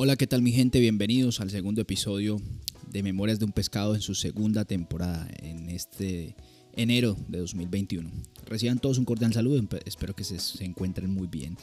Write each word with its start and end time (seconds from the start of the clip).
Hola, 0.00 0.14
¿qué 0.14 0.28
tal 0.28 0.42
mi 0.42 0.52
gente? 0.52 0.78
Bienvenidos 0.78 1.40
al 1.40 1.50
segundo 1.50 1.80
episodio 1.80 2.40
de 2.88 3.02
Memorias 3.02 3.40
de 3.40 3.46
un 3.46 3.50
Pescado 3.50 3.96
en 3.96 4.00
su 4.00 4.14
segunda 4.14 4.64
temporada 4.64 5.28
en 5.40 5.68
este 5.70 6.36
enero 6.76 7.16
de 7.26 7.38
2021. 7.38 8.08
Reciban 8.46 8.78
todos 8.78 8.98
un 8.98 9.04
cordial 9.04 9.32
saludo, 9.32 9.60
espero 9.86 10.14
que 10.14 10.22
se, 10.22 10.64
encuentren 10.64 11.10
muy 11.10 11.26
bien. 11.26 11.56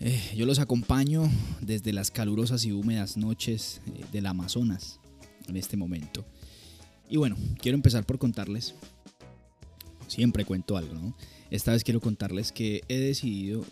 Eh, 0.00 0.20
yo 0.34 0.46
los 0.46 0.58
acompaño 0.58 1.30
desde 1.60 1.92
las 1.92 2.10
calurosas 2.10 2.64
y 2.64 2.72
húmedas 2.72 3.16
noches 3.16 3.80
eh, 3.86 4.04
del 4.10 4.26
Amazonas 4.26 4.98
en 5.46 5.56
este 5.56 5.76
momento. 5.76 6.24
Y 7.08 7.18
bueno, 7.18 7.36
quiero 7.60 7.76
empezar 7.76 8.04
por 8.04 8.18
contarles, 8.18 8.74
siempre 10.08 10.44
cuento 10.44 10.76
algo, 10.76 10.94
¿no? 10.94 11.16
Esta 11.52 11.70
vez 11.70 11.84
quiero 11.84 12.00
contarles 12.00 12.50
que 12.50 12.80
he 12.88 12.98
decidido 12.98 13.64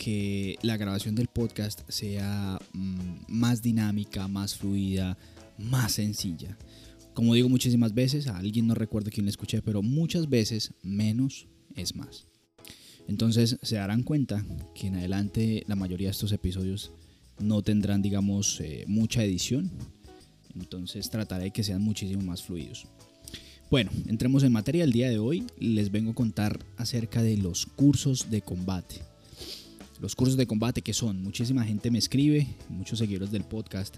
que 0.00 0.56
la 0.62 0.78
grabación 0.78 1.14
del 1.14 1.26
podcast 1.26 1.82
sea 1.90 2.58
mm, 2.72 3.24
más 3.28 3.60
dinámica, 3.60 4.28
más 4.28 4.56
fluida, 4.56 5.18
más 5.58 5.92
sencilla. 5.92 6.56
Como 7.12 7.34
digo 7.34 7.50
muchísimas 7.50 7.92
veces, 7.92 8.26
a 8.26 8.38
alguien 8.38 8.66
no 8.66 8.74
recuerdo 8.74 9.10
quién 9.12 9.26
le 9.26 9.30
escuché, 9.30 9.60
pero 9.60 9.82
muchas 9.82 10.30
veces 10.30 10.72
menos 10.82 11.48
es 11.76 11.94
más. 11.94 12.26
Entonces 13.08 13.58
se 13.60 13.76
darán 13.76 14.02
cuenta 14.02 14.42
que 14.74 14.86
en 14.86 14.96
adelante 14.96 15.64
la 15.66 15.76
mayoría 15.76 16.08
de 16.08 16.12
estos 16.12 16.32
episodios 16.32 16.92
no 17.38 17.60
tendrán, 17.60 18.00
digamos, 18.00 18.58
eh, 18.62 18.84
mucha 18.88 19.22
edición. 19.22 19.70
Entonces 20.54 21.10
trataré 21.10 21.44
de 21.44 21.50
que 21.50 21.62
sean 21.62 21.82
muchísimo 21.82 22.22
más 22.22 22.42
fluidos. 22.42 22.86
Bueno, 23.70 23.90
entremos 24.06 24.44
en 24.44 24.52
materia. 24.52 24.82
El 24.82 24.92
día 24.92 25.10
de 25.10 25.18
hoy 25.18 25.44
les 25.58 25.90
vengo 25.90 26.12
a 26.12 26.14
contar 26.14 26.58
acerca 26.78 27.22
de 27.22 27.36
los 27.36 27.66
cursos 27.66 28.30
de 28.30 28.40
combate 28.40 29.09
los 30.00 30.16
cursos 30.16 30.36
de 30.36 30.46
combate 30.46 30.82
que 30.82 30.94
son, 30.94 31.22
muchísima 31.22 31.64
gente 31.64 31.90
me 31.90 31.98
escribe, 31.98 32.46
muchos 32.68 32.98
seguidores 32.98 33.30
del 33.30 33.44
podcast, 33.44 33.96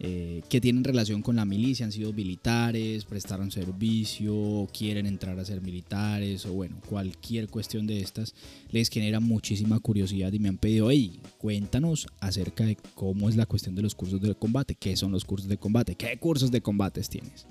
eh, 0.00 0.42
que 0.48 0.60
tienen 0.60 0.82
relación 0.82 1.22
con 1.22 1.36
la 1.36 1.44
milicia, 1.44 1.86
han 1.86 1.92
sido 1.92 2.12
militares, 2.12 3.04
prestaron 3.04 3.52
servicio, 3.52 4.66
quieren 4.76 5.06
entrar 5.06 5.38
a 5.38 5.44
ser 5.44 5.60
militares 5.60 6.46
o 6.46 6.52
bueno, 6.52 6.76
cualquier 6.88 7.48
cuestión 7.48 7.86
de 7.86 8.00
estas, 8.00 8.34
les 8.70 8.88
genera 8.88 9.20
muchísima 9.20 9.78
curiosidad 9.78 10.32
y 10.32 10.40
me 10.40 10.48
han 10.48 10.58
pedido, 10.58 10.90
hey, 10.90 11.20
cuéntanos 11.38 12.08
acerca 12.18 12.64
de 12.64 12.76
cómo 12.94 13.28
es 13.28 13.36
la 13.36 13.46
cuestión 13.46 13.76
de 13.76 13.82
los 13.82 13.94
cursos 13.94 14.20
de 14.20 14.34
combate, 14.34 14.74
qué 14.74 14.96
son 14.96 15.12
los 15.12 15.24
cursos 15.24 15.48
de 15.48 15.58
combate, 15.58 15.94
qué 15.94 16.18
cursos 16.18 16.50
de 16.50 16.60
combates 16.60 17.08
tienes. 17.08 17.46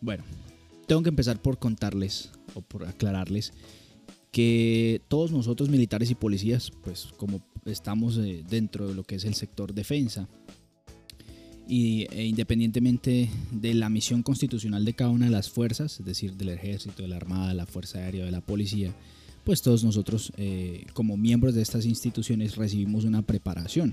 Bueno, 0.00 0.22
tengo 0.86 1.02
que 1.02 1.08
empezar 1.08 1.42
por 1.42 1.58
contarles 1.58 2.30
o 2.54 2.60
por 2.60 2.84
aclararles 2.84 3.52
que 4.30 5.00
todos 5.08 5.32
nosotros 5.32 5.68
militares 5.68 6.10
y 6.10 6.14
policías, 6.14 6.70
pues 6.82 7.08
como 7.16 7.40
estamos 7.64 8.18
eh, 8.18 8.44
dentro 8.48 8.88
de 8.88 8.94
lo 8.94 9.04
que 9.04 9.16
es 9.16 9.24
el 9.24 9.34
sector 9.34 9.74
defensa, 9.74 10.28
y 11.68 12.06
e 12.10 12.24
independientemente 12.24 13.28
de 13.50 13.74
la 13.74 13.90
misión 13.90 14.22
constitucional 14.22 14.86
de 14.86 14.94
cada 14.94 15.10
una 15.10 15.26
de 15.26 15.32
las 15.32 15.50
fuerzas, 15.50 16.00
es 16.00 16.06
decir, 16.06 16.34
del 16.34 16.48
ejército, 16.48 17.02
de 17.02 17.08
la 17.08 17.16
armada, 17.16 17.48
de 17.48 17.54
la 17.54 17.66
fuerza 17.66 17.98
aérea, 17.98 18.24
de 18.24 18.30
la 18.30 18.40
policía, 18.40 18.94
pues 19.44 19.60
todos 19.60 19.84
nosotros 19.84 20.32
eh, 20.38 20.86
como 20.94 21.16
miembros 21.16 21.54
de 21.54 21.62
estas 21.62 21.84
instituciones 21.84 22.56
recibimos 22.56 23.04
una 23.04 23.22
preparación. 23.22 23.92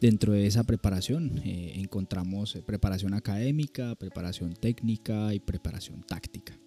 Dentro 0.00 0.32
de 0.32 0.46
esa 0.46 0.64
preparación 0.64 1.40
eh, 1.44 1.72
encontramos 1.76 2.58
preparación 2.66 3.14
académica, 3.14 3.94
preparación 3.94 4.54
técnica 4.54 5.34
y 5.34 5.40
preparación 5.40 6.02
táctica. 6.02 6.58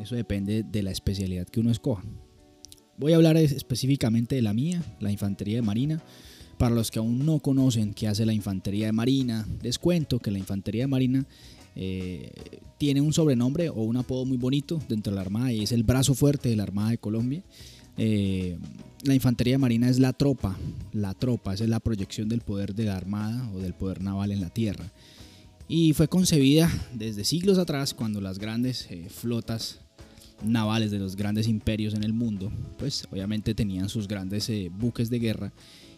Eso 0.00 0.14
depende 0.14 0.62
de 0.62 0.82
la 0.82 0.90
especialidad 0.90 1.46
que 1.46 1.60
uno 1.60 1.70
escoja. 1.70 2.02
Voy 2.96 3.12
a 3.12 3.16
hablar 3.16 3.36
específicamente 3.36 4.34
de 4.34 4.42
la 4.42 4.52
mía, 4.52 4.82
la 5.00 5.10
Infantería 5.10 5.56
de 5.56 5.62
Marina. 5.62 6.02
Para 6.58 6.74
los 6.74 6.90
que 6.90 6.98
aún 6.98 7.24
no 7.24 7.38
conocen 7.38 7.94
qué 7.94 8.08
hace 8.08 8.26
la 8.26 8.34
Infantería 8.34 8.86
de 8.86 8.92
Marina, 8.92 9.46
les 9.62 9.78
cuento 9.78 10.18
que 10.18 10.30
la 10.30 10.38
Infantería 10.38 10.82
de 10.82 10.86
Marina 10.86 11.26
eh, 11.76 12.30
tiene 12.76 13.00
un 13.00 13.12
sobrenombre 13.12 13.70
o 13.70 13.82
un 13.82 13.96
apodo 13.96 14.26
muy 14.26 14.36
bonito 14.36 14.78
dentro 14.88 15.12
de 15.12 15.16
la 15.16 15.22
Armada 15.22 15.52
y 15.52 15.62
es 15.62 15.72
el 15.72 15.82
brazo 15.82 16.14
fuerte 16.14 16.50
de 16.50 16.56
la 16.56 16.64
Armada 16.64 16.90
de 16.90 16.98
Colombia. 16.98 17.42
Eh, 17.96 18.58
la 19.04 19.14
Infantería 19.14 19.54
de 19.54 19.58
Marina 19.58 19.88
es 19.88 19.98
la 19.98 20.12
tropa, 20.12 20.58
la 20.92 21.14
tropa, 21.14 21.54
es 21.54 21.60
la 21.60 21.80
proyección 21.80 22.28
del 22.28 22.40
poder 22.40 22.74
de 22.74 22.84
la 22.84 22.96
Armada 22.96 23.50
o 23.54 23.58
del 23.58 23.74
poder 23.74 24.02
naval 24.02 24.32
en 24.32 24.40
la 24.40 24.50
tierra. 24.50 24.92
Y 25.68 25.92
fue 25.92 26.08
concebida 26.08 26.70
desde 26.92 27.24
siglos 27.24 27.56
atrás 27.56 27.94
cuando 27.94 28.20
las 28.20 28.38
grandes 28.38 28.88
eh, 28.90 29.06
flotas 29.08 29.80
navales 30.42 30.90
de 30.90 30.98
los 30.98 31.16
grandes 31.16 31.48
imperios 31.48 31.94
en 31.94 32.04
el 32.04 32.12
mundo, 32.12 32.50
pues 32.78 33.06
obviamente 33.10 33.54
tenían 33.54 33.88
sus 33.88 34.08
grandes 34.08 34.48
eh, 34.48 34.70
buques 34.72 35.10
de 35.10 35.18
guerra 35.18 35.52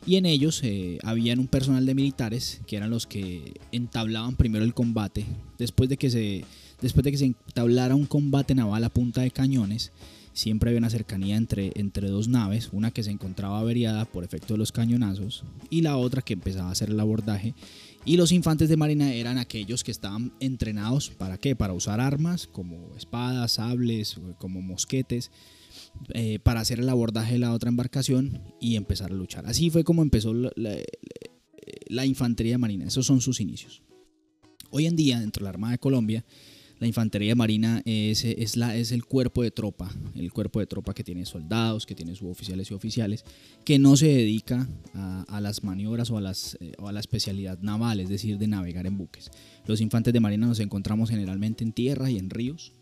y 0.07 0.17
en 0.17 0.27
ellos 0.27 0.61
eh, 0.65 0.99
habían 1.05 1.39
un 1.39 1.47
personal 1.47 1.87
de 1.87 1.95
militares 1.95 2.61
que 2.67 2.77
eran 2.77 2.91
los 2.91 3.07
que 3.07 3.55
entablaban 3.71 4.37
primero 4.37 4.65
el 4.65 4.75
combate. 4.75 5.25
Después 5.59 5.89
de 5.89 5.97
que 5.97 6.11
se, 6.11 6.45
después 6.81 7.05
de 7.05 7.13
que 7.13 7.19
se 7.19 7.27
entablara 7.27 7.95
un 7.95 8.07
combate 8.07 8.55
naval 8.55 8.83
a 8.83 8.89
punta 8.89 9.21
de 9.21 9.31
cañones, 9.31 9.93
siempre 10.33 10.71
había 10.71 10.79
una 10.79 10.91
cercanía 10.91 11.37
entre, 11.37 11.73
entre 11.77 12.09
dos 12.09 12.27
naves, 12.27 12.71
una 12.73 12.91
que 12.91 13.05
se 13.05 13.11
encontraba 13.11 13.61
averiada 13.61 14.05
por 14.05 14.25
efecto 14.25 14.55
de 14.55 14.59
los 14.59 14.73
cañonazos 14.73 15.45
y 15.71 15.83
la 15.83 15.97
otra 15.97 16.23
que 16.23 16.33
empezaba 16.33 16.69
a 16.69 16.73
hacer 16.73 16.91
el 16.91 16.99
abordaje 16.99 17.55
y 18.05 18.17
los 18.17 18.33
infantes 18.33 18.69
de 18.69 18.77
marina 18.77 19.13
eran 19.13 19.39
aquellos 19.39 19.85
que 19.85 19.93
estaban 19.93 20.33
entrenados 20.41 21.11
para 21.11 21.39
qué? 21.39 21.55
Para 21.55 21.73
usar 21.73 22.01
armas 22.01 22.49
como 22.49 22.97
espadas, 22.97 23.53
sables, 23.53 24.21
como 24.39 24.61
mosquetes, 24.61 25.31
eh, 26.15 26.41
para 26.41 26.61
hacer 26.61 26.81
el 26.81 26.89
abordaje 26.89 27.35
de 27.35 27.39
la 27.39 27.53
otra 27.53 27.69
embarcación 27.69 28.43
y 28.61 28.75
empezar 28.77 29.13
a 29.13 29.15
luchar. 29.15 29.47
Así 29.47 29.71
fue 29.71 29.85
como 29.85 30.03
empezó 30.03 30.35
la, 30.35 32.07
infantería 32.07 32.59
marina. 32.59 32.87
Esos 32.87 33.07
son 33.07 33.21
sus 33.21 33.41
inicios. 33.41 33.83
Hoy 34.71 34.87
en 34.87 34.97
día, 34.97 35.21
dentro 35.21 35.41
de 35.41 35.45
la 35.45 35.51
Armada 35.51 35.73
de 35.73 35.79
Colombia, 35.79 36.25
la 36.83 36.89
infantería 36.89 37.37
marina 37.37 37.81
es, 37.85 38.25
es, 38.25 38.57
la, 38.57 38.75
es 38.75 38.91
el 38.91 39.05
cuerpo 39.05 39.45
de 39.45 39.53
tropa, 39.53 39.89
el 40.17 40.33
cuerpo 40.33 40.59
de 40.59 40.67
tropa 40.67 40.93
que 40.93 41.05
tiene 41.05 41.25
soldados, 41.25 41.87
que 41.87 41.95
tiene 41.95 42.17
suboficiales 42.17 42.73
y 42.73 42.75
oficiales, 42.75 43.25
que 43.65 43.79
no 43.79 43.97
se 43.97 44.09
dedica 44.09 44.67
a, 44.93 45.41
las 45.41 45.63
maniobras 45.63 46.11
o 46.11 46.19
a, 46.19 46.21
las, 46.21 46.59
eh, 46.61 46.73
o 46.79 46.89
a 46.89 46.93
la 46.93 46.99
especialidad 46.99 47.61
naval, 47.61 48.01
es 48.01 48.09
decir, 48.09 48.37
de 48.37 48.49
navegar 48.49 48.89
en 48.89 48.99
buques. 48.99 49.31
Los 49.65 49.81
infantes 49.81 50.13
de 50.13 50.19
marina 50.19 50.49
nos 50.49 50.59
encontramos 50.59 51.11
generalmente 51.11 51.63
en 51.63 51.71
tierra 51.71 52.11
y 52.11 52.19
en 52.19 52.31
ríos, 52.31 52.73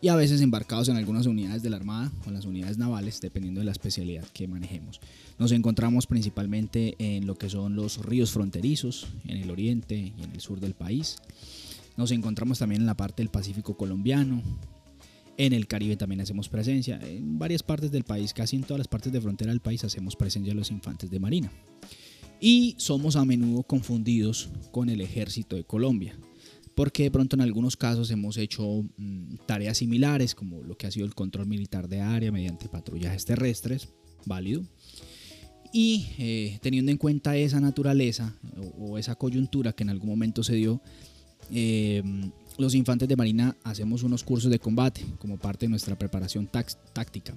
y 0.00 0.08
a 0.08 0.16
veces 0.16 0.40
embarcados 0.40 0.88
en 0.88 0.96
algunas 0.96 1.26
unidades 1.26 1.62
de 1.62 1.70
la 1.70 1.76
Armada 1.76 2.10
o 2.24 2.30
en 2.30 2.34
las 2.34 2.46
unidades 2.46 2.78
navales, 2.78 3.20
dependiendo 3.20 3.60
de 3.60 3.66
la 3.66 3.72
especialidad 3.72 4.26
que 4.32 4.48
manejemos. 4.48 5.00
Nos 5.38 5.52
encontramos 5.52 6.08
principalmente 6.08 6.96
en 6.98 7.28
lo 7.28 7.36
que 7.36 7.48
son 7.48 7.76
los 7.76 8.04
ríos 8.04 8.32
fronterizos, 8.32 9.06
en 9.28 9.36
el 9.36 9.52
oriente 9.52 10.12
y 10.18 10.24
en 10.24 10.32
el 10.32 10.40
sur 10.40 10.58
del 10.58 10.74
país. 10.74 11.18
Nos 11.98 12.12
encontramos 12.12 12.60
también 12.60 12.82
en 12.82 12.86
la 12.86 12.96
parte 12.96 13.22
del 13.22 13.28
Pacífico 13.28 13.76
colombiano. 13.76 14.40
En 15.36 15.52
el 15.52 15.66
Caribe 15.66 15.96
también 15.96 16.20
hacemos 16.20 16.48
presencia. 16.48 17.00
En 17.02 17.40
varias 17.40 17.64
partes 17.64 17.90
del 17.90 18.04
país, 18.04 18.32
casi 18.32 18.54
en 18.54 18.62
todas 18.62 18.78
las 18.78 18.86
partes 18.86 19.12
de 19.12 19.20
frontera 19.20 19.50
del 19.50 19.60
país, 19.60 19.82
hacemos 19.82 20.14
presencia 20.14 20.52
de 20.52 20.58
los 20.58 20.70
infantes 20.70 21.10
de 21.10 21.18
Marina. 21.18 21.50
Y 22.40 22.76
somos 22.78 23.16
a 23.16 23.24
menudo 23.24 23.64
confundidos 23.64 24.48
con 24.70 24.90
el 24.90 25.00
ejército 25.00 25.56
de 25.56 25.64
Colombia. 25.64 26.16
Porque 26.76 27.02
de 27.02 27.10
pronto 27.10 27.34
en 27.34 27.40
algunos 27.40 27.76
casos 27.76 28.12
hemos 28.12 28.36
hecho 28.36 28.84
mm, 28.96 29.34
tareas 29.46 29.78
similares, 29.78 30.36
como 30.36 30.62
lo 30.62 30.76
que 30.76 30.86
ha 30.86 30.92
sido 30.92 31.04
el 31.04 31.16
control 31.16 31.46
militar 31.48 31.88
de 31.88 32.00
área 32.00 32.30
mediante 32.30 32.68
patrullajes 32.68 33.24
terrestres, 33.24 33.88
válido. 34.24 34.62
Y 35.72 36.06
eh, 36.18 36.60
teniendo 36.62 36.92
en 36.92 36.96
cuenta 36.96 37.36
esa 37.36 37.58
naturaleza 37.60 38.36
o, 38.78 38.98
esa 38.98 39.16
coyuntura 39.16 39.72
que 39.72 39.82
en 39.82 39.90
algún 39.90 40.10
momento 40.10 40.44
se 40.44 40.54
dio, 40.54 40.80
eh, 41.50 42.02
los 42.58 42.74
infantes 42.74 43.08
de 43.08 43.16
Marina 43.16 43.56
hacemos 43.62 44.02
unos 44.02 44.24
cursos 44.24 44.50
de 44.50 44.58
combate 44.58 45.04
como 45.18 45.38
parte 45.38 45.66
de 45.66 45.70
nuestra 45.70 45.96
preparación 45.96 46.48
táctica. 46.48 47.34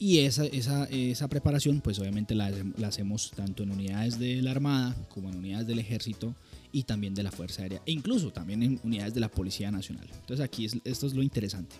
Y 0.00 0.20
esa, 0.20 0.46
esa, 0.46 1.28
preparación, 1.28 1.80
pues 1.80 1.98
obviamente 1.98 2.34
la, 2.34 2.52
hacemos 2.86 3.32
tanto 3.32 3.64
en 3.64 3.72
unidades 3.72 4.18
de 4.18 4.40
la 4.42 4.52
Armada 4.52 4.94
como 5.08 5.28
en 5.28 5.36
unidades 5.36 5.66
del 5.66 5.80
Ejército 5.80 6.36
y 6.70 6.84
también 6.84 7.14
de 7.14 7.24
la 7.24 7.32
Fuerza 7.32 7.62
Aérea, 7.62 7.82
e 7.84 7.92
incluso 7.92 8.30
también 8.30 8.62
en 8.62 8.80
unidades 8.84 9.14
de 9.14 9.20
la 9.20 9.28
Policía 9.28 9.72
Nacional. 9.72 10.06
Entonces 10.20 10.44
aquí 10.44 10.66
esto 10.66 11.06
es 11.06 11.14
lo 11.14 11.22
interesante. 11.22 11.74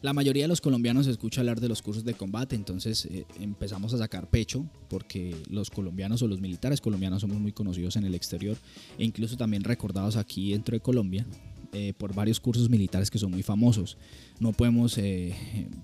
La 0.00 0.12
mayoría 0.12 0.44
de 0.44 0.48
los 0.48 0.60
colombianos 0.60 1.08
escucha 1.08 1.40
hablar 1.40 1.60
de 1.60 1.68
los 1.68 1.82
cursos 1.82 2.04
de 2.04 2.14
combate, 2.14 2.54
entonces 2.54 3.04
eh, 3.06 3.26
empezamos 3.40 3.92
a 3.94 3.98
sacar 3.98 4.30
pecho 4.30 4.64
porque 4.88 5.34
los 5.50 5.70
colombianos 5.70 6.22
o 6.22 6.28
los 6.28 6.40
militares 6.40 6.80
colombianos 6.80 7.22
somos 7.22 7.38
muy 7.40 7.50
conocidos 7.50 7.96
en 7.96 8.04
el 8.04 8.14
exterior 8.14 8.56
e 8.96 9.04
incluso 9.04 9.36
también 9.36 9.64
recordados 9.64 10.16
aquí 10.16 10.52
dentro 10.52 10.76
de 10.76 10.80
Colombia 10.80 11.26
eh, 11.72 11.94
por 11.98 12.14
varios 12.14 12.38
cursos 12.38 12.70
militares 12.70 13.10
que 13.10 13.18
son 13.18 13.32
muy 13.32 13.42
famosos. 13.42 13.98
No 14.38 14.52
podemos, 14.52 14.96
eh, 14.98 15.34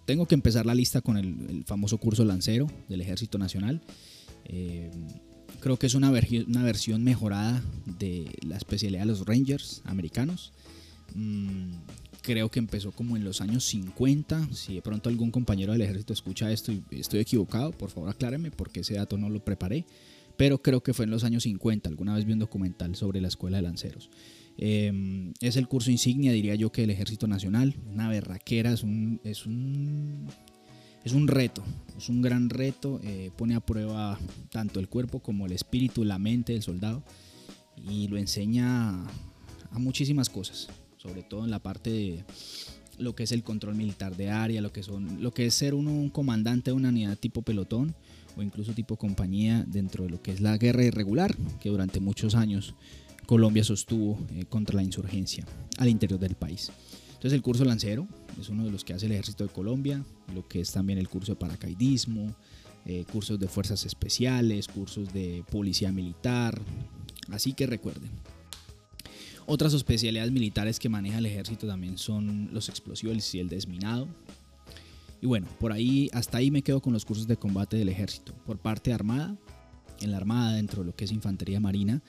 tengo 0.05 0.26
que 0.26 0.37
empezar 0.37 0.64
la 0.64 0.76
lista 0.76 1.00
con 1.00 1.16
el, 1.16 1.64
famoso 1.66 1.99
curso 1.99 2.25
lancero 2.25 2.69
del 2.88 3.00
Ejército 3.00 3.37
Nacional. 3.37 3.81
creo 5.58 5.76
que 5.76 5.87
es 5.87 5.94
una, 5.94 6.12
una 6.46 6.62
versión 6.62 7.02
mejorada 7.02 7.64
de 7.99 8.31
la 8.46 8.56
especialidad 8.56 9.00
de 9.00 9.06
los 9.06 9.26
Rangers 9.26 9.82
americanos. 9.84 10.52
Mm, 11.16 11.72
creo 12.25 12.50
que 12.50 12.59
empezó 12.59 12.91
como 12.91 13.17
en 13.17 13.25
los 13.25 13.41
años 13.41 13.65
50. 13.65 14.49
Si 14.53 14.75
de 14.75 14.82
pronto 14.82 15.09
algún 15.09 15.31
compañero 15.31 15.73
del 15.73 15.82
ejército 15.82 16.12
escucha 16.12 16.50
esto 16.50 16.73
y 16.73 16.82
estoy 16.91 17.21
equivocado, 17.21 17.73
por 17.73 17.91
favor 17.91 18.09
acláreme 18.09 18.50
porque 18.50 18.81
ese 18.81 18.94
dato 18.94 19.19
no 19.19 19.29
lo 19.29 19.44
preparé. 19.44 19.85
pero 20.37 20.61
creo 20.61 20.82
que 20.82 20.93
fue 20.94 21.05
en 21.05 21.12
los 21.12 21.23
años 21.23 21.44
50. 21.44 21.88
Alguna 21.88 22.15
vez 22.15 22.25
vi 22.25 22.32
un 22.32 22.41
documental 22.41 22.97
sobre 22.97 23.21
la 23.21 23.29
escuela 23.29 23.59
de 23.59 23.62
lanceros. 23.62 24.11
Em, 24.56 25.32
es 25.41 25.56
el 25.56 25.69
curso 25.69 25.93
insignia, 25.93 26.32
diría 26.32 26.56
yo, 26.56 26.73
que 26.73 26.81
del 26.81 26.91
Ejército 26.91 27.29
Nacional. 27.29 27.76
Una 27.93 28.09
berraquera, 28.09 28.73
es 28.73 28.82
un, 28.82 29.21
es 29.23 29.47
un, 29.47 30.26
es 31.05 31.12
un 31.12 31.29
reto, 31.29 31.62
es 31.97 32.09
un 32.09 32.21
gran 32.21 32.50
reto. 32.50 33.00
Eh, 33.05 33.31
pone 33.37 33.55
a 33.55 33.61
prueba 33.61 34.19
tanto 34.50 34.81
el 34.81 34.88
cuerpo 34.88 35.21
como 35.21 35.47
el 35.47 35.53
espíritu, 35.53 36.05
la 36.05 36.19
mente 36.19 36.53
del 36.53 36.62
soldado 36.62 37.05
y 37.76 38.09
lo 38.09 38.17
enseña 38.17 39.05
a 39.71 39.79
muchísimas 39.79 40.29
cosas, 40.31 40.69
sobre 41.04 41.22
todo 41.22 41.44
en 41.44 41.50
la 41.50 41.58
parte 41.58 41.90
de 41.90 42.24
lo 42.96 43.14
que 43.14 43.24
es 43.24 43.32
el 43.32 43.42
control 43.42 43.74
militar 43.74 44.16
de 44.16 44.30
área, 44.30 44.62
lo 44.62 44.72
que, 44.72 44.82
son, 44.82 45.22
lo 45.22 45.32
que 45.32 45.46
es 45.46 45.54
ser 45.54 45.74
uno 45.74 45.90
un 45.90 46.08
comandante 46.08 46.70
de 46.70 46.76
una 46.76 46.88
unidad 46.88 47.18
tipo 47.18 47.42
pelotón 47.42 47.94
o 48.36 48.42
incluso 48.42 48.72
tipo 48.72 48.96
compañía 48.96 49.64
dentro 49.68 50.04
de 50.04 50.10
lo 50.10 50.22
que 50.22 50.32
es 50.32 50.40
la 50.40 50.56
guerra 50.56 50.84
irregular 50.84 51.36
que 51.60 51.68
durante 51.68 52.00
muchos 52.00 52.34
años 52.34 52.74
Colombia 53.26 53.64
sostuvo 53.64 54.18
eh, 54.32 54.44
contra 54.48 54.76
la 54.76 54.82
insurgencia 54.82 55.44
al 55.78 55.88
interior 55.88 56.18
del 56.18 56.36
país. 56.36 56.70
Entonces 57.08 57.32
el 57.32 57.42
curso 57.42 57.64
lancero 57.64 58.06
es 58.40 58.48
uno 58.48 58.64
de 58.64 58.70
los 58.70 58.84
que 58.84 58.94
hace 58.94 59.06
el 59.06 59.12
ejército 59.12 59.44
de 59.44 59.52
Colombia, 59.52 60.02
lo 60.34 60.46
que 60.48 60.60
es 60.60 60.72
también 60.72 60.98
el 60.98 61.08
curso 61.08 61.32
de 61.32 61.36
paracaidismo, 61.36 62.34
eh, 62.86 63.04
cursos 63.10 63.38
de 63.38 63.48
fuerzas 63.48 63.84
especiales, 63.84 64.68
cursos 64.68 65.12
de 65.12 65.44
policía 65.50 65.92
militar, 65.92 66.60
así 67.30 67.52
que 67.52 67.66
recuerden. 67.66 68.10
Otras 69.46 69.75
especialidades 69.75 70.32
militares 70.32 70.79
que 70.79 70.88
maneja 70.88 71.19
el 71.19 71.26
ejército 71.26 71.67
también 71.67 71.99
son 71.99 72.49
los 72.52 72.69
explosivos 72.69 73.35
y 73.35 73.41
el 73.41 73.49
desminado. 73.49 74.08
Y 75.20 75.26
bueno, 75.26 75.46
por 75.58 75.73
ahí, 75.73 76.08
hasta 76.12 76.38
ahí 76.38 76.50
me 76.50 76.62
quedo 76.62 76.81
con 76.81 76.93
los 76.93 77.05
cursos 77.05 77.26
de 77.26 77.37
combate 77.37 77.76
del 77.76 77.88
ejército. 77.88 78.32
Por 78.46 78.58
parte 78.58 78.91
de 78.91 78.94
Armada, 78.94 79.37
en 80.00 80.11
la 80.11 80.17
Armada, 80.17 80.55
dentro 80.55 80.82
de 80.82 80.87
lo 80.87 80.96
que 80.96 81.05
es 81.05 81.12
Infantería 81.12 81.61
Marina, 81.61 82.02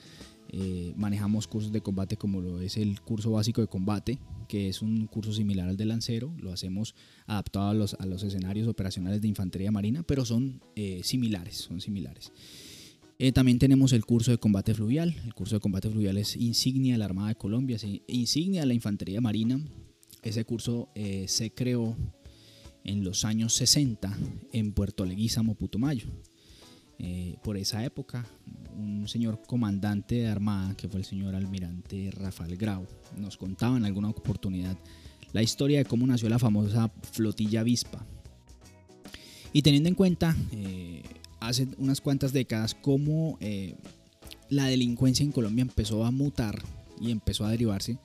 eh, 0.48 0.94
manejamos 0.96 1.46
cursos 1.46 1.72
de 1.72 1.80
combate 1.80 2.16
como 2.16 2.40
lo 2.40 2.60
es 2.60 2.76
el 2.76 3.00
curso 3.00 3.32
básico 3.32 3.60
de 3.60 3.66
combate, 3.66 4.18
que 4.48 4.68
es 4.68 4.80
un 4.80 5.06
curso 5.06 5.32
similar 5.32 5.68
al 5.68 5.76
de 5.76 5.84
lancero, 5.84 6.32
lo 6.40 6.52
hacemos 6.52 6.94
adaptado 7.26 7.70
a 7.70 7.74
los, 7.74 7.94
a 7.94 8.06
los 8.06 8.22
escenarios 8.22 8.68
operacionales 8.68 9.20
de 9.20 9.28
infantería 9.28 9.72
marina, 9.72 10.02
pero 10.04 10.24
son 10.24 10.62
eh, 10.76 11.00
similares, 11.02 11.56
son 11.56 11.80
similares. 11.80 12.32
Eh, 13.18 13.32
también 13.32 13.58
tenemos 13.58 13.92
el 13.92 14.04
curso 14.04 14.30
de 14.30 14.38
combate 14.38 14.74
fluvial, 14.74 15.14
el 15.24 15.34
curso 15.34 15.56
de 15.56 15.60
combate 15.60 15.88
fluvial 15.88 16.18
es 16.18 16.36
insignia 16.36 16.94
de 16.94 16.98
la 16.98 17.06
Armada 17.06 17.28
de 17.28 17.36
Colombia, 17.36 17.76
es 17.76 17.86
insignia 18.08 18.60
de 18.60 18.66
la 18.66 18.74
infantería 18.74 19.20
marina, 19.20 19.58
ese 20.22 20.44
curso 20.44 20.90
se 21.26 21.52
creó 21.52 21.96
en 22.86 23.02
los 23.02 23.24
años 23.24 23.52
60 23.54 24.16
en 24.52 24.72
Puerto 24.72 25.04
Leguízamo, 25.04 25.54
Putumayo. 25.54 26.06
Eh, 26.98 27.36
por 27.42 27.58
esa 27.58 27.84
época, 27.84 28.24
un 28.74 29.06
señor 29.06 29.42
comandante 29.46 30.14
de 30.14 30.28
armada, 30.28 30.74
que 30.76 30.88
fue 30.88 31.00
el 31.00 31.04
señor 31.04 31.34
almirante 31.34 32.10
Rafael 32.12 32.56
Grau, 32.56 32.86
nos 33.18 33.36
contaba 33.36 33.76
en 33.76 33.84
alguna 33.84 34.08
oportunidad 34.08 34.78
la 35.32 35.42
historia 35.42 35.78
de 35.78 35.84
cómo 35.84 36.06
nació 36.06 36.28
la 36.28 36.38
famosa 36.38 36.90
flotilla 37.12 37.60
avispa. 37.60 38.06
Y 39.52 39.62
teniendo 39.62 39.88
en 39.88 39.94
cuenta, 39.94 40.34
eh, 40.52 41.02
hace 41.46 41.68
unas 41.78 42.00
cuantas 42.00 42.32
décadas, 42.32 42.74
cómo 42.74 43.38
eh, 43.40 43.74
la 44.48 44.66
delincuencia 44.66 45.24
en 45.24 45.32
Colombia 45.32 45.62
empezó 45.62 46.04
a 46.04 46.10
mutar 46.10 46.62
y 47.00 47.10
empezó 47.10 47.44
a 47.44 47.50
derivarse 47.50 47.98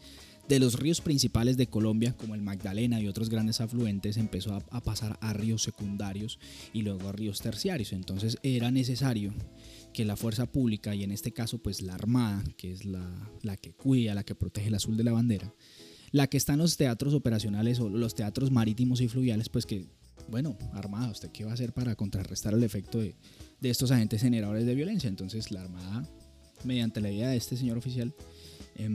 de 0.52 0.60
los 0.60 0.78
ríos 0.78 1.00
principales 1.00 1.56
de 1.56 1.68
Colombia, 1.68 2.14
como 2.18 2.36
el 2.36 2.42
Magdalena 2.42 3.00
y 3.00 3.08
otros 3.08 3.30
grandes 3.30 3.62
afluentes, 3.62 4.18
empezó 4.18 4.54
a, 4.54 4.82
pasar 4.82 5.18
a 5.22 5.32
ríos 5.32 5.64
secundarios 5.64 6.40
y 6.74 6.82
luego 6.82 7.08
a 7.08 7.14
ríos 7.14 7.40
terciarios. 7.40 7.94
Entonces 7.94 8.38
era 8.44 8.70
necesario 8.70 9.34
que 9.94 10.04
la 10.04 10.18
fuerza 10.18 10.46
pública, 10.48 10.94
y 10.94 11.04
en 11.04 11.12
este 11.14 11.32
caso 11.32 11.60
pues 11.60 11.82
la 11.82 11.96
Armada, 11.96 12.44
que 12.58 12.74
es 12.74 12.84
la, 12.84 13.32
la 13.44 13.56
que 13.56 13.72
cuida, 13.72 14.14
la 14.14 14.26
que 14.26 14.36
protege 14.36 14.68
el 14.68 14.76
azul 14.76 14.98
de 14.98 15.06
la 15.06 15.14
bandera, 15.14 15.54
la 16.12 16.28
que 16.28 16.36
está 16.36 16.54
en 16.54 16.60
los 16.60 16.76
teatros 16.76 17.14
operacionales 17.14 17.80
o 17.80 17.88
los 17.88 18.14
teatros 18.14 18.52
marítimos 18.52 19.00
y 19.00 19.08
fluviales, 19.08 19.48
pues 19.48 19.66
que, 19.66 19.88
bueno, 20.30 20.58
Armada, 20.74 21.12
¿usted 21.12 21.30
qué 21.32 21.44
va 21.46 21.52
a 21.52 21.54
hacer 21.54 21.74
para 21.74 21.96
contrarrestar 21.96 22.54
el 22.54 22.64
efecto 22.64 23.00
de, 23.00 23.16
de 23.60 23.70
estos 23.70 23.92
agentes 23.92 24.22
generadores 24.22 24.66
de 24.66 24.76
violencia? 24.76 25.08
Entonces 25.08 25.52
la 25.52 25.62
Armada, 25.62 26.08
mediante 26.64 27.02
la 27.02 27.12
idea 27.12 27.30
de 27.30 27.38
este 27.38 27.58
señor 27.58 27.78
oficial, 27.78 28.14
eh, 28.76 28.90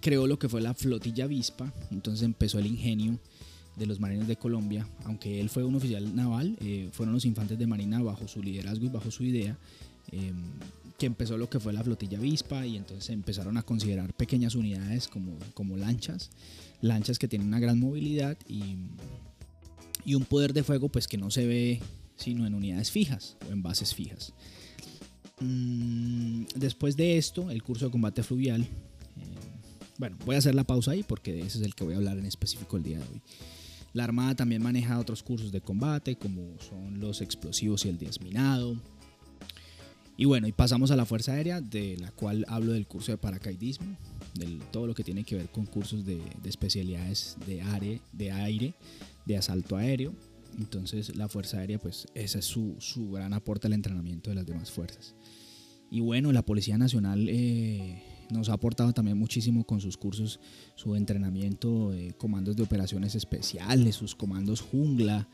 creó 0.00 0.26
lo 0.26 0.38
que 0.38 0.48
fue 0.48 0.60
la 0.60 0.74
flotilla 0.74 1.24
avispa, 1.24 1.72
entonces 1.90 2.24
empezó 2.24 2.58
el 2.58 2.66
ingenio 2.66 3.18
de 3.76 3.86
los 3.86 4.00
marinos 4.00 4.28
de 4.28 4.36
Colombia, 4.36 4.86
aunque 5.04 5.40
él 5.40 5.48
fue 5.48 5.64
un 5.64 5.74
oficial 5.74 6.14
naval, 6.14 6.56
eh, 6.60 6.90
fueron 6.92 7.14
los 7.14 7.24
infantes 7.24 7.58
de 7.58 7.66
marina 7.66 8.02
bajo 8.02 8.28
su 8.28 8.42
liderazgo 8.42 8.84
y 8.84 8.88
bajo 8.88 9.10
su 9.10 9.24
idea, 9.24 9.56
em, 10.10 10.34
que 10.98 11.06
empezó 11.06 11.38
lo 11.38 11.48
que 11.48 11.58
fue 11.58 11.72
la 11.72 11.82
flotilla 11.82 12.18
avispa. 12.18 12.66
Y 12.66 12.76
entonces 12.76 13.10
empezaron 13.10 13.56
a 13.56 13.62
considerar 13.62 14.12
pequeñas 14.14 14.54
unidades 14.54 15.08
como, 15.08 15.38
como 15.54 15.76
lanchas, 15.76 16.30
lanchas 16.80 17.18
que 17.18 17.28
tienen 17.28 17.48
una 17.48 17.60
gran 17.60 17.80
movilidad 17.80 18.36
y, 18.46 18.76
y 20.04 20.14
un 20.14 20.24
poder 20.24 20.52
de 20.52 20.62
fuego 20.62 20.88
pues 20.88 21.08
que 21.08 21.18
no 21.18 21.30
se 21.30 21.46
ve 21.46 21.80
sino 22.16 22.46
en 22.46 22.54
unidades 22.54 22.90
fijas 22.90 23.36
o 23.48 23.52
en 23.52 23.62
bases 23.62 23.94
fijas. 23.94 24.32
Mm, 25.40 26.44
después 26.54 26.96
de 26.96 27.18
esto, 27.18 27.50
el 27.50 27.62
curso 27.62 27.86
de 27.86 27.90
combate 27.90 28.22
fluvial 28.22 28.68
bueno, 30.02 30.16
voy 30.24 30.34
a 30.34 30.38
hacer 30.38 30.56
la 30.56 30.64
pausa 30.64 30.90
ahí 30.90 31.04
porque 31.04 31.38
ese 31.38 31.58
es 31.58 31.64
el 31.64 31.76
que 31.76 31.84
voy 31.84 31.94
a 31.94 31.98
hablar 31.98 32.18
en 32.18 32.26
específico 32.26 32.76
el 32.76 32.82
día 32.82 32.98
de 32.98 33.04
hoy. 33.04 33.22
La 33.92 34.02
Armada 34.02 34.34
también 34.34 34.60
maneja 34.60 34.98
otros 34.98 35.22
cursos 35.22 35.52
de 35.52 35.60
combate 35.60 36.16
como 36.16 36.60
son 36.60 36.98
los 36.98 37.20
explosivos 37.20 37.84
y 37.84 37.90
el 37.90 37.98
desminado. 37.98 38.76
Y 40.16 40.24
bueno, 40.24 40.48
y 40.48 40.52
pasamos 40.52 40.90
a 40.90 40.96
la 40.96 41.06
Fuerza 41.06 41.34
Aérea, 41.34 41.60
de 41.60 41.96
la 41.98 42.10
cual 42.10 42.44
hablo 42.48 42.72
del 42.72 42.88
curso 42.88 43.12
de 43.12 43.18
paracaidismo, 43.18 43.96
de 44.34 44.58
todo 44.72 44.88
lo 44.88 44.94
que 44.96 45.04
tiene 45.04 45.22
que 45.22 45.36
ver 45.36 45.48
con 45.50 45.66
cursos 45.66 46.04
de, 46.04 46.20
especialidades 46.44 47.36
de, 47.46 47.62
aire, 47.62 48.00
de 48.12 48.32
aire, 48.32 48.74
de 49.26 49.36
asalto 49.36 49.76
aéreo. 49.76 50.14
Entonces 50.58 51.16
la 51.16 51.28
Fuerza 51.28 51.58
Aérea, 51.58 51.78
pues 51.78 52.06
ese 52.14 52.40
es 52.40 52.44
su, 52.44 52.76
gran 53.10 53.32
aporte 53.32 53.66
al 53.66 53.72
entrenamiento 53.72 54.30
de 54.30 54.36
las 54.36 54.46
demás 54.46 54.70
fuerzas. 54.70 55.14
Y 55.90 56.00
bueno, 56.00 56.32
la 56.32 56.42
Policía 56.42 56.78
Nacional 56.78 57.28
eh, 57.28 58.02
nos 58.30 58.48
ha 58.48 58.54
aportado 58.54 58.92
también 58.92 59.18
muchísimo 59.18 59.64
con 59.64 59.80
sus 59.80 59.96
cursos, 59.96 60.40
su 60.74 60.94
entrenamiento, 60.94 61.90
de 61.90 62.12
comandos 62.14 62.56
de 62.56 62.62
operaciones 62.62 63.14
especiales, 63.14 63.96
sus 63.96 64.14
comandos 64.14 64.60
jungla, 64.60 65.28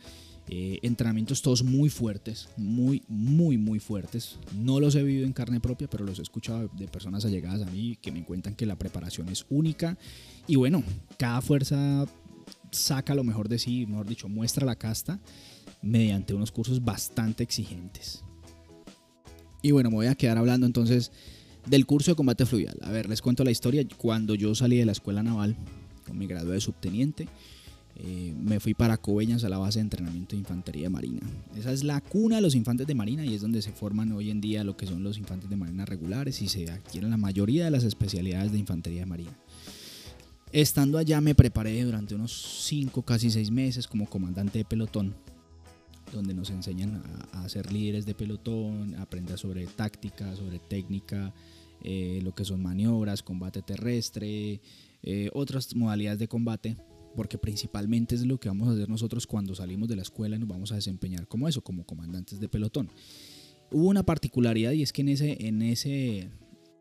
eh, 0.50 0.78
entrenamientos 0.82 1.42
todos 1.42 1.62
muy 1.62 1.90
fuertes, 1.90 2.48
muy, 2.56 3.02
muy, 3.06 3.58
muy 3.58 3.80
fuertes. 3.80 4.38
No 4.54 4.80
los 4.80 4.94
he 4.94 5.02
vivido 5.02 5.26
en 5.26 5.34
carne 5.34 5.60
propia, 5.60 5.90
pero 5.90 6.04
los 6.04 6.18
he 6.18 6.22
escuchado 6.22 6.70
de 6.72 6.88
personas 6.88 7.24
allegadas 7.24 7.62
a 7.62 7.70
mí 7.70 7.98
que 8.00 8.12
me 8.12 8.24
cuentan 8.24 8.54
que 8.54 8.64
la 8.64 8.76
preparación 8.76 9.28
es 9.28 9.44
única. 9.50 9.98
Y 10.46 10.56
bueno, 10.56 10.82
cada 11.18 11.42
fuerza 11.42 12.06
saca 12.72 13.14
lo 13.14 13.24
mejor 13.24 13.48
de 13.48 13.58
sí, 13.58 13.86
mejor 13.86 14.06
dicho, 14.06 14.28
muestra 14.28 14.66
la 14.66 14.76
casta 14.76 15.20
mediante 15.82 16.34
unos 16.34 16.52
cursos 16.52 16.84
bastante 16.84 17.42
exigentes. 17.42 18.24
Y 19.62 19.72
bueno, 19.72 19.90
me 19.90 19.96
voy 19.96 20.06
a 20.06 20.14
quedar 20.14 20.38
hablando 20.38 20.66
entonces 20.66 21.12
del 21.66 21.86
curso 21.86 22.12
de 22.12 22.16
combate 22.16 22.46
fluvial. 22.46 22.78
A 22.82 22.90
ver, 22.90 23.08
les 23.08 23.22
cuento 23.22 23.44
la 23.44 23.50
historia. 23.50 23.84
Cuando 23.96 24.34
yo 24.34 24.54
salí 24.54 24.76
de 24.76 24.84
la 24.84 24.92
escuela 24.92 25.22
naval, 25.22 25.56
con 26.06 26.16
mi 26.16 26.26
grado 26.26 26.50
de 26.50 26.60
subteniente, 26.60 27.28
eh, 28.00 28.32
me 28.40 28.60
fui 28.60 28.74
para 28.74 28.96
Coveñas 28.96 29.42
a 29.42 29.48
la 29.48 29.58
base 29.58 29.80
de 29.80 29.82
entrenamiento 29.82 30.36
de 30.36 30.40
infantería 30.40 30.88
marina. 30.88 31.20
Esa 31.56 31.72
es 31.72 31.82
la 31.82 32.00
cuna 32.00 32.36
de 32.36 32.42
los 32.42 32.54
infantes 32.54 32.86
de 32.86 32.94
marina 32.94 33.24
y 33.24 33.34
es 33.34 33.42
donde 33.42 33.60
se 33.60 33.72
forman 33.72 34.12
hoy 34.12 34.30
en 34.30 34.40
día 34.40 34.62
lo 34.62 34.76
que 34.76 34.86
son 34.86 35.02
los 35.02 35.18
infantes 35.18 35.50
de 35.50 35.56
marina 35.56 35.84
regulares 35.84 36.40
y 36.40 36.48
se 36.48 36.70
adquieren 36.70 37.10
la 37.10 37.16
mayoría 37.16 37.64
de 37.64 37.72
las 37.72 37.82
especialidades 37.82 38.52
de 38.52 38.58
infantería 38.58 39.04
marina. 39.04 39.36
Estando 40.52 40.96
allá 40.96 41.20
me 41.20 41.34
preparé 41.34 41.82
durante 41.84 42.14
unos 42.14 42.62
5, 42.64 43.02
casi 43.02 43.30
6 43.30 43.50
meses 43.50 43.86
como 43.86 44.08
comandante 44.08 44.58
de 44.58 44.64
pelotón, 44.64 45.14
donde 46.12 46.32
nos 46.32 46.48
enseñan 46.48 47.02
a, 47.32 47.46
ser 47.50 47.70
líderes 47.70 48.06
de 48.06 48.14
pelotón, 48.14 48.94
a 48.94 49.36
sobre 49.36 49.66
táctica, 49.66 50.34
sobre 50.36 50.58
técnica, 50.58 51.34
eh, 51.82 52.20
lo 52.22 52.34
que 52.34 52.46
son 52.46 52.62
maniobras, 52.62 53.22
combate 53.22 53.60
terrestre, 53.60 54.60
eh, 55.02 55.30
otras 55.34 55.74
modalidades 55.76 56.18
de 56.18 56.28
combate, 56.28 56.76
porque 57.14 57.36
principalmente 57.36 58.14
es 58.14 58.24
lo 58.24 58.40
que 58.40 58.48
vamos 58.48 58.68
a 58.68 58.72
hacer 58.72 58.88
nosotros 58.88 59.26
cuando 59.26 59.54
salimos 59.54 59.88
de 59.88 59.96
la 59.96 60.02
escuela 60.02 60.36
y 60.36 60.38
nos 60.38 60.48
vamos 60.48 60.72
a 60.72 60.76
desempeñar 60.76 61.28
como 61.28 61.46
eso, 61.46 61.62
como 61.62 61.84
comandantes 61.84 62.40
de 62.40 62.48
pelotón. 62.48 62.90
Hubo 63.70 63.88
una 63.88 64.02
particularidad 64.02 64.72
y 64.72 64.82
es 64.82 64.94
que 64.94 65.02
en 65.02 65.10
ese, 65.10 65.46
en 65.46 65.60
ese 65.60 66.30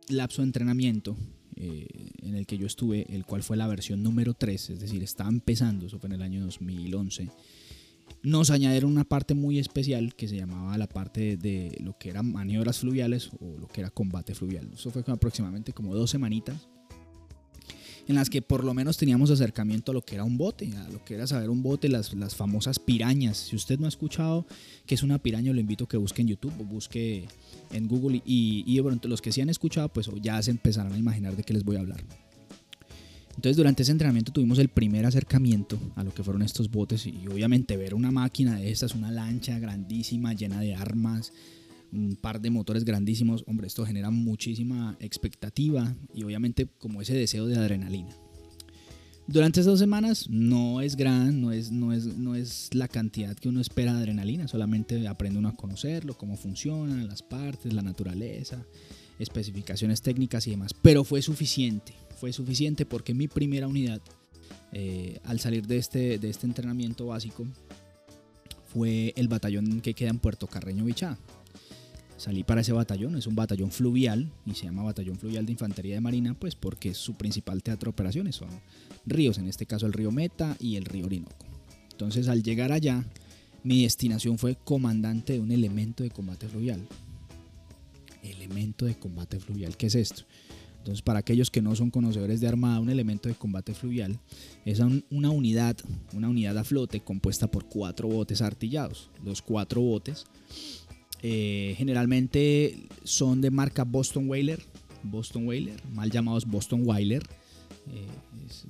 lapso 0.08 0.42
de 0.42 0.48
entrenamiento 0.48 1.18
eh, 1.60 1.88
en 2.22 2.36
el 2.36 2.46
que 2.46 2.58
yo 2.58 2.68
estuve, 2.68 3.06
el 3.14 3.26
cual 3.26 3.44
fue 3.44 3.58
la 3.58 3.68
versión 3.68 4.04
número 4.04 4.34
3, 4.34 4.70
es 4.72 4.80
decir, 4.80 5.04
estaba 5.04 5.30
empezando, 5.30 5.88
eso 5.88 6.00
fue 6.00 6.08
en 6.08 6.14
el 6.14 6.22
año 6.22 6.44
2011, 6.44 7.30
nos 8.24 8.50
añadieron 8.50 8.92
una 8.92 9.04
parte 9.04 9.34
muy 9.34 9.60
especial 9.60 10.16
que 10.16 10.28
se 10.28 10.38
llamaba 10.38 10.78
la 10.78 10.88
parte 10.88 11.38
de, 11.38 11.78
lo 11.84 11.98
que 11.98 12.10
eran 12.10 12.32
maniobras 12.32 12.80
fluviales 12.80 13.30
o 13.40 13.58
lo 13.58 13.68
que 13.68 13.82
era 13.82 13.90
combate 13.90 14.34
fluvial. 14.34 14.70
Eso 14.74 14.92
fue 14.92 15.04
aproximadamente 15.08 15.74
como 15.74 15.94
dos 15.94 16.10
semanitas 16.10 16.68
en 18.08 18.16
las 18.16 18.30
que 18.30 18.42
por 18.42 18.64
lo 18.64 18.74
menos 18.74 18.98
teníamos 18.98 19.30
acercamiento 19.32 19.92
a 19.92 19.94
lo 19.94 20.02
que 20.02 20.16
era 20.16 20.24
un 20.24 20.38
bote, 20.38 20.70
a 20.76 20.90
lo 20.90 21.04
que 21.04 21.16
era 21.16 21.28
saber 21.28 21.50
un 21.50 21.62
bote, 21.62 21.90
las, 21.90 22.14
las 22.14 22.36
famosas 22.36 22.80
pirañas. 22.80 23.38
Si 23.38 23.56
usted 23.56 23.80
no 23.80 23.86
ha 23.86 23.90
escuchado 23.90 24.46
qué 24.86 24.96
es 24.96 25.04
una 25.04 25.20
piraña, 25.20 25.52
lo 25.54 25.60
invito 25.60 25.86
a 25.86 25.88
que 25.88 25.98
busque 25.98 26.22
en 26.22 26.30
YouTube 26.30 26.54
o 26.60 26.64
busque 26.64 27.26
en 27.72 27.88
Google 27.88 28.22
y, 28.26 28.64
y 28.66 28.82
los 29.08 29.22
que 29.22 29.32
sí 29.32 29.42
han 29.42 29.50
escuchado, 29.50 29.90
pues 29.90 30.10
ya 30.22 30.42
se 30.42 30.52
empezarán 30.52 30.94
a 30.94 30.98
imaginar 30.98 31.36
de 31.36 31.44
qué 31.44 31.54
les 31.54 31.64
voy 31.64 31.76
a 31.76 31.80
hablar. 31.80 32.04
Entonces 33.36 33.56
durante 33.56 33.84
ese 33.84 33.92
entrenamiento 33.92 34.32
tuvimos 34.32 34.58
el 34.58 34.70
primer 34.70 35.06
acercamiento 35.06 35.78
a 35.96 36.04
lo 36.04 36.12
que 36.12 36.24
fueron 36.24 36.42
estos 36.42 36.72
botes 36.72 37.06
y 37.06 37.28
obviamente 37.28 37.78
ver 37.78 37.94
una 37.94 38.10
máquina 38.10 38.56
de 38.56 38.72
estas, 38.72 38.96
una 38.96 39.12
lancha 39.12 39.60
grandísima 39.60 40.34
llena 40.34 40.60
de 40.60 40.74
armas, 40.74 41.32
un 41.92 42.16
par 42.16 42.42
de 42.42 42.50
motores 42.50 42.84
grandísimos, 42.84 43.44
hombre, 43.48 43.68
esto 43.68 43.86
genera 43.86 44.12
muchísima 44.12 44.98
expectativa 45.00 45.96
y 46.14 46.24
obviamente 46.24 46.68
como 46.78 47.02
ese 47.02 47.14
deseo 47.14 47.46
de 47.46 47.58
adrenalina. 47.58 48.16
Durante 49.28 49.60
esas 49.60 49.72
dos 49.72 49.80
semanas 49.80 50.30
no 50.30 50.80
es 50.80 50.96
gran, 50.96 51.42
no 51.42 51.52
es, 51.52 51.72
no, 51.72 51.92
es, 51.92 52.06
no 52.06 52.36
es 52.36 52.70
la 52.74 52.88
cantidad 52.88 53.36
que 53.36 53.50
uno 53.50 53.60
espera 53.60 53.94
de 53.94 54.00
adrenalina, 54.00 54.48
solamente 54.48 55.08
aprende 55.08 55.40
uno 55.40 55.50
a 55.50 55.56
conocerlo, 55.56 56.18
cómo 56.18 56.38
funciona, 56.38 57.04
las 57.04 57.24
partes, 57.24 57.74
la 57.74 57.82
naturaleza, 57.82 58.66
especificaciones 59.20 60.02
técnicas 60.02 60.48
y 60.48 60.52
demás, 60.52 60.74
pero 60.74 61.04
fue 61.04 61.22
suficiente 61.22 61.94
fue 62.18 62.34
suficiente 62.34 62.86
porque 62.86 63.14
mi 63.14 63.28
primera 63.28 63.68
unidad, 63.68 64.02
eh, 64.74 65.20
al 65.24 65.40
salir 65.40 65.68
de 65.68 65.78
este, 65.78 66.18
de 66.18 66.30
este 66.30 66.48
entrenamiento 66.48 67.08
básico, 67.08 67.46
fue 68.66 69.14
el 69.16 69.28
batallón 69.28 69.82
que 69.82 69.94
queda 69.94 70.10
en 70.10 70.20
Puerto 70.20 70.48
Carreño 70.48 70.84
Bichá. 70.84 71.18
Salí 72.18 72.44
para 72.44 72.62
ese 72.62 72.74
batallón, 72.74 73.16
es 73.16 73.28
un 73.28 73.36
batallón 73.36 73.72
fluvial 73.72 74.32
y 74.44 74.56
se 74.56 74.66
llama 74.66 74.82
Batallón 74.82 75.20
Fluvial 75.20 75.46
de 75.46 75.52
Infantería 75.52 75.94
de 75.94 76.02
Marina, 76.02 76.34
pues 76.34 76.56
porque 76.56 76.96
su 76.96 77.14
principal 77.14 77.62
teatro 77.62 77.92
de 77.92 77.92
operaciones 77.92 78.36
son 78.36 78.50
ríos, 79.06 79.38
en 79.38 79.48
este 79.48 79.68
caso 79.68 79.86
el 79.86 79.94
río 79.94 80.12
Meta 80.12 80.58
y 80.60 80.78
el 80.78 80.86
río 80.86 81.06
Orinoco. 81.06 81.46
Entonces 81.92 82.28
al 82.28 82.42
llegar 82.42 82.72
allá, 82.72 83.06
mi 83.64 83.84
destinación 83.84 84.40
fue 84.40 84.56
comandante 84.56 85.34
de 85.34 85.40
un 85.40 85.52
elemento 85.52 86.04
de 86.04 86.10
combate 86.10 86.48
fluvial. 86.48 86.88
Elemento 88.24 88.86
de 88.86 88.96
combate 88.96 89.40
fluvial, 89.40 89.78
¿qué 89.78 89.86
es 89.86 89.96
esto? 89.96 90.24
Entonces, 90.80 91.02
para 91.02 91.20
aquellos 91.20 91.52
que 91.52 91.62
no 91.62 91.76
son 91.76 91.92
conocedores 91.92 92.40
de 92.40 92.48
armada, 92.48 92.80
un 92.80 92.90
elemento 92.90 93.28
de 93.28 93.36
combate 93.36 93.74
fluvial 93.74 94.22
es 94.64 94.80
una 95.10 95.32
unidad, 95.32 95.76
una 96.14 96.30
unidad 96.30 96.58
a 96.58 96.64
flote 96.64 97.02
compuesta 97.02 97.52
por 97.52 97.66
cuatro 97.66 98.08
botes 98.08 98.42
artillados. 98.42 99.10
Los 99.22 99.42
cuatro 99.42 99.82
botes 99.82 100.28
eh, 101.22 101.74
generalmente 101.78 102.88
son 103.04 103.42
de 103.42 103.52
marca 103.52 103.84
Boston 103.84 104.30
Whaler, 104.30 104.62
Boston 105.04 105.48
Whaler, 105.48 105.82
mal 105.94 106.12
llamados 106.12 106.46
Boston 106.46 106.84
Whaler. 106.86 107.24
Eh, 107.90 108.06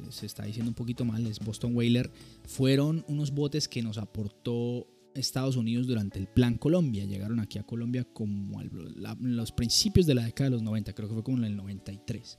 se 0.10 0.26
está 0.26 0.46
diciendo 0.46 0.70
un 0.70 0.76
poquito 0.76 1.06
mal, 1.06 1.26
es 1.28 1.40
Boston 1.40 1.76
Whaler. 1.76 2.12
Fueron 2.46 3.04
unos 3.08 3.32
botes 3.32 3.68
que 3.68 3.82
nos 3.82 3.98
aportó 3.98 4.88
Estados 5.14 5.56
Unidos 5.56 5.88
durante 5.88 6.20
el 6.20 6.28
Plan 6.28 6.58
Colombia. 6.58 7.06
Llegaron 7.06 7.40
aquí 7.40 7.58
a 7.60 7.64
Colombia 7.64 8.06
como 8.06 8.62
los 9.22 9.52
principios 9.52 10.06
de 10.06 10.16
la 10.16 10.24
década 10.24 10.50
de 10.50 10.56
los 10.56 10.64
90, 10.64 10.94
creo 10.94 11.08
que 11.08 11.16
fue 11.16 11.24
como 11.24 11.38
en 11.38 11.46
el 11.46 11.56
93. 11.56 12.38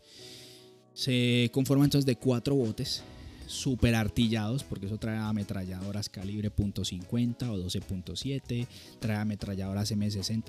Se 0.94 1.50
conforma 1.52 1.84
entonces 1.84 2.06
de 2.06 2.16
cuatro 2.16 2.54
botes 2.54 3.02
super 3.48 3.94
artillados, 3.94 4.62
porque 4.62 4.86
eso 4.86 4.98
trae 4.98 5.16
ametralladoras 5.16 6.08
calibre 6.08 6.54
.50 6.54 7.48
o 7.48 7.56
12.7, 7.58 8.66
trae 9.00 9.16
ametralladoras 9.16 9.90
M60, 9.90 10.44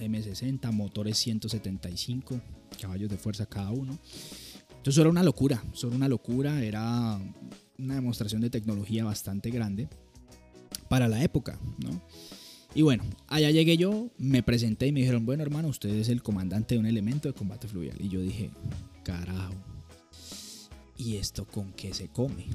M60, 0.00 0.72
motores 0.72 1.18
175 1.18 2.40
caballos 2.80 3.10
de 3.10 3.18
fuerza 3.18 3.46
cada 3.46 3.70
uno. 3.70 3.98
Entonces 4.68 4.94
eso 4.94 5.00
era 5.02 5.10
una 5.10 5.22
locura, 5.22 5.62
era 5.76 5.88
una 5.88 6.08
locura, 6.08 6.62
era 6.62 7.20
una 7.78 7.94
demostración 7.94 8.40
de 8.40 8.50
tecnología 8.50 9.04
bastante 9.04 9.50
grande 9.50 9.88
para 10.88 11.08
la 11.08 11.22
época, 11.22 11.58
¿no? 11.78 12.00
Y 12.74 12.82
bueno, 12.82 13.02
allá 13.26 13.50
llegué 13.50 13.76
yo, 13.76 14.10
me 14.18 14.42
presenté 14.42 14.86
y 14.86 14.92
me 14.92 15.00
dijeron, 15.00 15.26
bueno 15.26 15.42
hermano, 15.42 15.68
usted 15.68 15.90
es 15.90 16.08
el 16.08 16.22
comandante 16.22 16.74
de 16.74 16.80
un 16.80 16.86
elemento 16.86 17.28
de 17.28 17.34
combate 17.34 17.66
fluvial. 17.66 17.96
Y 18.00 18.08
yo 18.08 18.20
dije, 18.20 18.50
carajo, 19.02 19.54
¿y 20.98 21.16
esto 21.16 21.46
con 21.46 21.72
qué 21.72 21.94
se 21.94 22.08
come? 22.08 22.46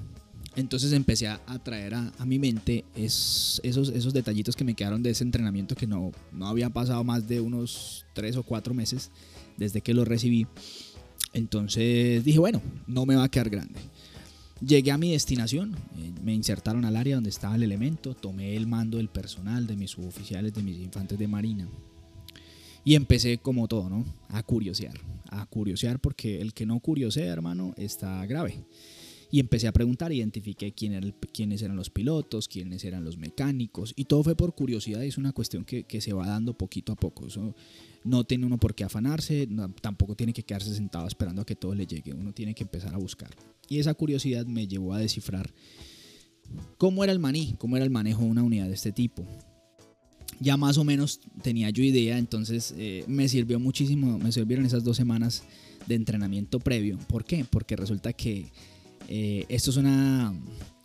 Entonces 0.56 0.94
empecé 0.94 1.28
a, 1.28 1.40
traer 1.64 1.96
a, 1.96 2.12
mi 2.26 2.38
mente 2.38 2.86
esos, 2.94 3.60
esos 3.64 4.14
detallitos 4.14 4.56
que 4.56 4.64
me 4.64 4.76
quedaron 4.76 5.02
de 5.02 5.10
ese 5.10 5.24
entrenamiento 5.24 5.74
que 5.74 5.88
no, 5.88 6.12
no 6.32 6.48
había 6.48 6.70
pasado 6.70 7.04
más 7.04 7.28
de 7.28 7.42
unos 7.42 8.06
tres 8.14 8.38
o 8.38 8.44
cuatro 8.44 8.76
meses 8.76 9.10
desde 9.58 9.82
que 9.82 9.96
lo 9.96 10.06
recibí. 10.06 10.46
Entonces 11.34 12.24
dije, 12.24 12.38
bueno, 12.38 12.62
no 12.86 13.08
me 13.08 13.16
va 13.16 13.24
a 13.24 13.30
quedar 13.30 13.50
grande. 13.50 13.80
Llegué 14.64 14.92
a 14.92 14.98
mi 14.98 15.12
destinación, 15.12 15.76
eh, 15.98 16.14
me 16.24 16.34
insertaron 16.34 16.86
al 16.86 16.96
área 16.96 17.16
donde 17.16 17.32
estaba 17.32 17.56
el 17.56 17.64
elemento, 17.64 18.14
tomé 18.14 18.56
el 18.56 18.68
mando 18.68 18.98
del 18.98 19.10
personal, 19.10 19.66
de 19.66 19.76
mis 19.76 19.92
suboficiales, 19.92 20.54
de 20.54 20.62
mis 20.62 20.78
infantes 20.78 21.18
de 21.18 21.28
marina. 21.28 21.68
Y 22.86 22.96
empecé 22.96 23.38
como 23.38 23.68
todo, 23.68 23.90
¿no? 23.90 24.06
A 24.30 24.44
curiosear, 24.44 25.00
a 25.30 25.46
curiosear 25.46 26.00
porque 26.00 26.42
el 26.42 26.54
que 26.54 26.66
no 26.66 26.80
curiosea, 26.80 27.32
hermano, 27.32 27.74
está 27.78 28.26
grave. 28.26 28.66
Y 29.32 29.40
empecé 29.40 29.68
a 29.68 29.72
preguntar, 29.72 30.12
identifiqué 30.12 30.74
quién 30.74 31.16
quiénes 31.34 31.64
eran 31.64 31.76
los 31.76 31.90
pilotos, 31.90 32.48
quiénes 32.48 32.84
eran 32.84 33.04
los 33.04 33.18
mecánicos, 33.18 33.94
y 33.96 34.06
todo 34.06 34.24
fue 34.24 34.36
por 34.36 34.54
curiosidad, 34.54 35.04
es 35.04 35.18
una 35.18 35.32
cuestión 35.32 35.66
que, 35.66 35.86
que 35.86 36.02
se 36.02 36.14
va 36.14 36.28
dando 36.28 36.56
poquito 36.56 36.92
a 36.92 36.96
poco. 36.96 37.26
No 38.04 38.26
tiene 38.26 38.46
uno 38.46 38.60
por 38.60 38.76
qué 38.76 38.84
afanarse, 38.84 39.50
tampoco 39.82 40.16
tiene 40.16 40.34
que 40.34 40.44
quedarse 40.44 40.76
sentado 40.76 41.08
esperando 41.08 41.42
a 41.42 41.46
que 41.46 41.56
todo 41.56 41.74
le 41.74 41.88
llegue, 41.88 42.14
uno 42.14 42.32
tiene 42.32 42.54
que 42.54 42.62
empezar 42.62 42.94
a 42.94 42.98
buscar. 42.98 43.32
Y 43.70 43.80
esa 43.80 43.96
curiosidad 43.96 44.46
me 44.46 44.68
llevó 44.68 44.94
a 44.94 45.00
descifrar 45.00 45.52
cómo 46.78 47.04
era 47.04 47.12
el 47.12 47.18
maní, 47.18 47.56
cómo 47.58 47.76
era 47.76 47.86
el 47.86 47.92
manejo 47.92 48.22
de 48.22 48.30
una 48.30 48.44
unidad 48.44 48.68
de 48.68 48.76
este 48.76 48.92
tipo. 48.92 49.26
Ya 50.40 50.58
más 50.58 50.78
o 50.78 50.84
menos 50.84 51.20
tenía 51.42 51.70
yo 51.70 51.84
idea, 51.84 52.18
entonces 52.18 52.74
eh, 52.78 53.06
me 53.08 53.28
sirvió 53.28 53.60
muchísimo, 53.60 54.18
me 54.20 54.32
sirvieron 54.32 54.66
esas 54.66 54.84
dos 54.84 54.98
semanas 54.98 55.44
de 55.88 55.96
entrenamiento 55.96 56.60
previo. 56.60 56.98
¿Por 57.08 57.26
qué? 57.26 57.46
Porque 57.50 57.76
resulta 57.76 58.14
que 58.14 58.52
eh, 59.08 59.46
esto 59.50 59.70
es 59.70 59.78
una, 59.78 60.34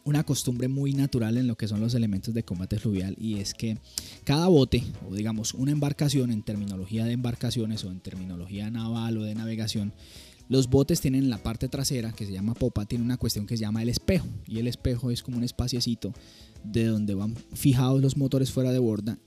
una 0.08 0.24
costumbre 0.24 0.68
muy 0.68 0.94
natural 0.94 1.36
en 1.36 1.46
lo 1.46 1.56
que 1.56 1.68
son 1.68 1.80
los 1.80 1.94
elementos 1.94 2.32
de 2.32 2.42
combate 2.42 2.78
fluvial 2.78 3.14
y 3.18 3.40
es 3.40 3.52
que 3.52 3.78
cada 4.24 4.48
bote 4.48 4.82
o 5.06 5.14
digamos 5.14 5.52
una 5.52 5.70
embarcación 5.70 6.30
en 6.30 6.42
terminología 6.42 7.04
de 7.04 7.12
embarcaciones 7.12 7.84
o 7.84 7.90
en 7.90 8.00
terminología 8.00 8.70
naval 8.70 9.18
o 9.18 9.22
de 9.22 9.34
navegación 9.34 9.92
los 10.48 10.70
botes 10.70 11.02
tienen 11.02 11.28
la 11.28 11.36
parte 11.36 11.68
trasera 11.68 12.12
que 12.12 12.24
se 12.24 12.32
llama 12.32 12.54
popa 12.54 12.86
tiene 12.86 13.04
una 13.04 13.18
cuestión 13.18 13.46
que 13.46 13.58
se 13.58 13.60
llama 13.60 13.82
el 13.82 13.90
espejo 13.90 14.26
y 14.46 14.58
el 14.60 14.66
espejo 14.66 15.10
es 15.10 15.22
como 15.22 15.36
un 15.36 15.44
espaciecito 15.44 16.14
de 16.64 16.86
donde 16.86 17.14
van 17.14 17.36
fijados 17.52 18.00
los 18.00 18.16
motores 18.16 18.50
fuera 18.50 18.72
de 18.72 18.78
borda 18.78 19.18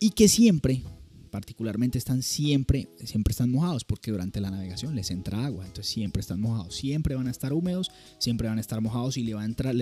y 0.00 0.10
que 0.10 0.28
siempre 0.28 0.82
particularmente 1.28 1.98
están 1.98 2.22
siempre, 2.22 2.88
siempre 3.04 3.32
están 3.32 3.50
mojados 3.50 3.84
porque 3.84 4.10
durante 4.10 4.40
la 4.40 4.50
navegación 4.50 4.94
les 4.94 5.10
entra 5.10 5.44
agua, 5.44 5.66
entonces 5.66 5.92
siempre 5.92 6.20
están 6.20 6.40
mojados, 6.40 6.74
siempre 6.74 7.14
van 7.14 7.28
a 7.28 7.30
estar 7.30 7.52
húmedos, 7.52 7.90
siempre 8.18 8.48
van 8.48 8.58
a 8.58 8.60
estar 8.60 8.80
mojados 8.80 9.16
y 9.16 9.22
le 9.22 9.34
va 9.34 9.42
a 9.42 9.44
entrar, 9.44 9.74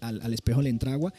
al, 0.00 0.34
espejo 0.34 0.62
le 0.62 0.70
entra 0.70 0.94
agua 0.94 1.12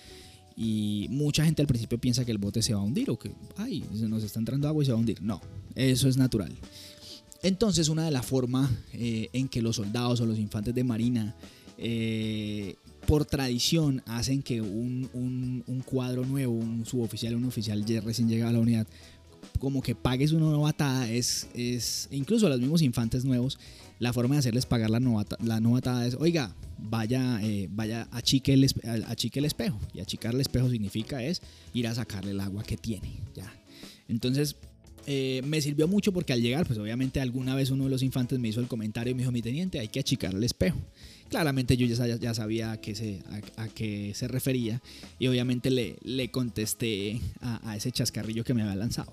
y 0.57 1.07
mucha 1.09 1.45
gente 1.45 1.61
al 1.61 1.67
principio 1.67 1.99
piensa 1.99 2.25
que 2.25 2.31
el 2.31 2.37
bote 2.37 2.61
se 2.61 2.73
va 2.73 2.79
a 2.79 2.83
hundir 2.83 3.09
o 3.09 3.19
que, 3.19 3.31
ay, 3.57 3.83
nos 3.93 4.23
está 4.23 4.39
entrando 4.39 4.67
agua 4.67 4.83
y 4.83 4.85
se 4.85 4.91
va 4.91 4.97
a 4.97 5.01
hundir. 5.01 5.21
No, 5.21 5.41
eso 5.75 6.07
es 6.07 6.17
natural. 6.17 6.53
Entonces 7.43 7.89
una 7.89 8.05
de 8.05 8.11
las 8.11 8.25
formas 8.25 8.71
eh, 8.93 9.29
en 9.33 9.47
que 9.47 9.61
los 9.61 9.75
soldados 9.75 10.19
o 10.21 10.25
los 10.25 10.39
infantes 10.39 10.73
de 10.73 10.83
marina 10.83 11.35
eh, 11.77 12.75
por 13.05 13.25
tradición 13.25 14.01
hacen 14.05 14.41
que 14.41 14.61
un, 14.61 15.09
un, 15.13 15.81
cuadro 15.81 16.25
nuevo, 16.25 16.53
un 16.53 16.85
suboficial, 16.85 17.35
un 17.35 17.45
oficial 17.45 17.83
recién 18.03 18.27
llegado 18.27 18.49
a 18.49 18.53
la 18.53 18.59
unidad, 18.59 18.87
como 19.59 19.81
que 19.81 19.95
pagues 19.95 20.31
una 20.31 20.45
novatada 20.45 21.09
es, 21.09 21.47
es 21.53 22.07
incluso 22.11 22.47
a 22.47 22.49
los 22.49 22.59
mismos 22.59 22.81
infantes 22.81 23.25
nuevos, 23.25 23.57
la 23.99 24.11
forma 24.13 24.35
de 24.35 24.39
hacerles 24.39 24.65
pagar 24.65 24.89
la, 24.89 24.99
la 25.43 25.59
novatada 25.59 26.05
es, 26.05 26.15
oiga, 26.15 26.53
vaya, 26.77 27.39
eh, 27.41 27.67
vaya, 27.71 28.07
achique 28.11 28.53
el, 28.53 28.67
achique 29.07 29.39
el 29.39 29.45
espejo. 29.45 29.79
Y 29.93 30.01
achicar 30.01 30.33
el 30.33 30.41
espejo 30.41 30.69
significa 30.69 31.23
es 31.23 31.41
ir 31.73 31.87
a 31.87 31.95
sacarle 31.95 32.31
el 32.31 32.39
agua 32.41 32.63
que 32.63 32.77
tiene, 32.77 33.19
ya. 33.33 33.53
Entonces, 34.07 34.57
eh, 35.07 35.41
me 35.45 35.61
sirvió 35.61 35.87
mucho 35.87 36.11
porque 36.11 36.33
al 36.33 36.41
llegar, 36.41 36.65
pues 36.65 36.79
obviamente 36.79 37.21
alguna 37.21 37.55
vez 37.55 37.69
uno 37.69 37.85
de 37.85 37.89
los 37.89 38.01
infantes 38.01 38.39
me 38.39 38.49
hizo 38.49 38.59
el 38.59 38.67
comentario 38.67 39.11
y 39.11 39.13
me 39.13 39.21
dijo, 39.21 39.31
mi 39.31 39.41
teniente, 39.41 39.79
hay 39.79 39.87
que 39.87 39.99
achicar 39.99 40.33
el 40.33 40.43
espejo. 40.43 40.77
Claramente 41.29 41.75
yo 41.75 41.87
ya, 41.87 42.15
ya 42.15 42.33
sabía 42.33 42.73
a 42.73 42.81
qué, 42.81 42.95
se, 42.95 43.21
a, 43.57 43.67
qué 43.69 44.13
se 44.13 44.27
refería 44.27 44.81
y 45.17 45.27
obviamente 45.27 45.71
le, 45.71 45.97
le 46.03 46.29
contesté 46.29 47.19
a, 47.41 47.69
a, 47.69 47.75
ese 47.75 47.91
chascarrillo 47.91 48.43
que 48.43 48.53
me 48.53 48.61
había 48.61 48.75
lanzado. 48.75 49.11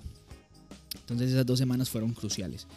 Entonces 0.95 1.31
esas 1.31 1.45
dos 1.45 1.59
semanas 1.59 1.89
fueron 1.89 2.13
cruciales. 2.13 2.67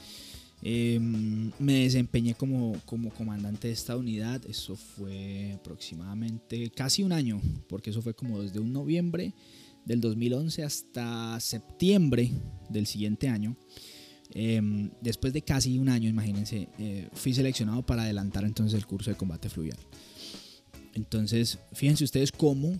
Em, 0.63 1.53
me 1.59 1.85
desempeñé 1.85 2.35
como, 2.35 2.81
como 2.87 3.11
comandante 3.11 3.69
de 3.69 3.75
esta 3.75 3.97
unidad. 3.97 4.41
Eso 4.49 4.77
fue 4.77 5.53
aproximadamente 5.55 6.71
casi 6.71 7.03
un 7.03 7.13
año, 7.13 7.41
porque 7.69 7.91
eso 7.91 8.03
fue 8.03 8.15
como 8.15 8.43
desde 8.43 8.59
un 8.59 8.73
noviembre 8.73 9.35
del 9.85 10.01
2011 10.01 10.65
hasta 10.65 11.39
septiembre 11.41 12.31
del 12.69 12.87
siguiente 12.87 13.29
año. 13.29 13.57
Em, 14.35 14.91
después 15.01 15.33
de 15.33 15.43
casi 15.43 15.79
un 15.79 15.89
año, 15.89 16.09
imagínense, 16.09 16.69
eh, 16.79 17.09
fui 17.13 17.33
seleccionado 17.33 17.85
para 17.85 18.03
adelantar 18.03 18.45
entonces 18.45 18.75
el 18.79 18.87
curso 18.87 19.11
de 19.11 19.17
combate 19.17 19.49
fluvial. 19.49 19.79
Entonces, 20.95 21.59
fíjense 21.73 22.05
ustedes 22.05 22.33
cómo 22.33 22.79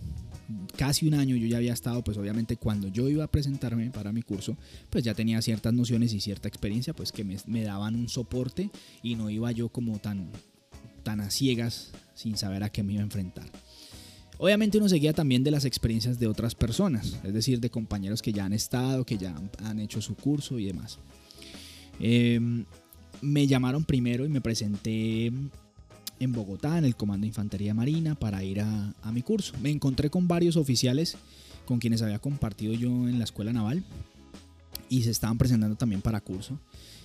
casi 0.77 1.07
un 1.07 1.15
año 1.15 1.37
yo 1.37 1.47
ya 1.47 1.57
había 1.57 1.73
estado, 1.73 2.03
pues 2.03 2.17
obviamente 2.17 2.57
cuando 2.57 2.89
yo 2.89 3.09
iba 3.09 3.25
a 3.25 3.31
presentarme 3.31 3.91
para 3.91 4.13
mi 4.13 4.23
curso, 4.23 4.57
pues 4.91 5.05
ya 5.05 5.15
tenía 5.15 5.43
ciertas 5.43 5.73
nociones 5.75 6.13
y 6.13 6.21
cierta 6.21 6.49
experiencia, 6.49 6.95
pues 6.95 7.13
que 7.13 7.25
me, 7.25 7.63
daban 7.63 7.97
un 7.97 8.09
soporte 8.09 8.71
y 9.03 9.17
no 9.17 9.31
iba 9.31 9.51
yo 9.53 9.69
como 9.69 9.99
tan, 9.99 10.31
tan 11.03 11.21
a 11.21 11.31
ciegas 11.31 11.93
sin 12.15 12.37
saber 12.37 12.63
a 12.63 12.71
qué 12.71 12.83
me 12.83 12.95
iba 12.95 13.03
a 13.03 13.05
enfrentar. 13.05 13.51
Obviamente 14.39 14.77
uno 14.79 14.89
seguía 14.89 15.15
también 15.15 15.43
de 15.45 15.51
las 15.51 15.65
experiencias 15.65 16.19
de 16.19 16.27
otras 16.27 16.55
personas, 16.55 17.19
es 17.25 17.33
decir, 17.33 17.59
de 17.61 17.71
compañeros 17.71 18.21
que 18.21 18.33
ya 18.33 18.45
han 18.45 18.53
estado, 18.53 19.05
que 19.05 19.17
ya 19.17 19.35
han, 19.65 19.81
hecho 19.81 20.03
su 20.03 20.15
curso 20.15 20.59
y 20.59 20.67
demás. 20.67 20.99
Em, 22.01 22.65
me 23.21 23.47
llamaron 23.47 23.85
primero 23.85 24.25
y 24.25 24.29
me 24.29 24.41
presenté 24.41 25.27
en 25.27 26.33
Bogotá, 26.33 26.79
en 26.79 26.85
el 26.85 26.97
Comando 26.97 27.25
de 27.25 27.29
Infantería 27.29 27.75
Marina, 27.75 28.15
para 28.15 28.43
ir 28.45 28.61
a, 28.61 28.95
a 29.03 29.13
mi 29.13 29.23
curso. 29.23 29.55
Me 29.63 29.71
encontré 29.71 30.11
con 30.11 30.29
varios 30.29 30.57
oficiales 30.57 31.17
con 31.65 31.79
quienes 31.79 32.03
había 32.03 32.19
compartido 32.19 32.75
yo 32.75 32.89
en 33.09 33.19
la 33.19 33.25
escuela 33.25 33.53
naval 33.53 33.85
y 34.89 35.03
se 35.03 35.11
estaban 35.11 35.39
presentando 35.39 35.77
también 35.77 36.03
para 36.03 36.21
curso. 36.21 36.59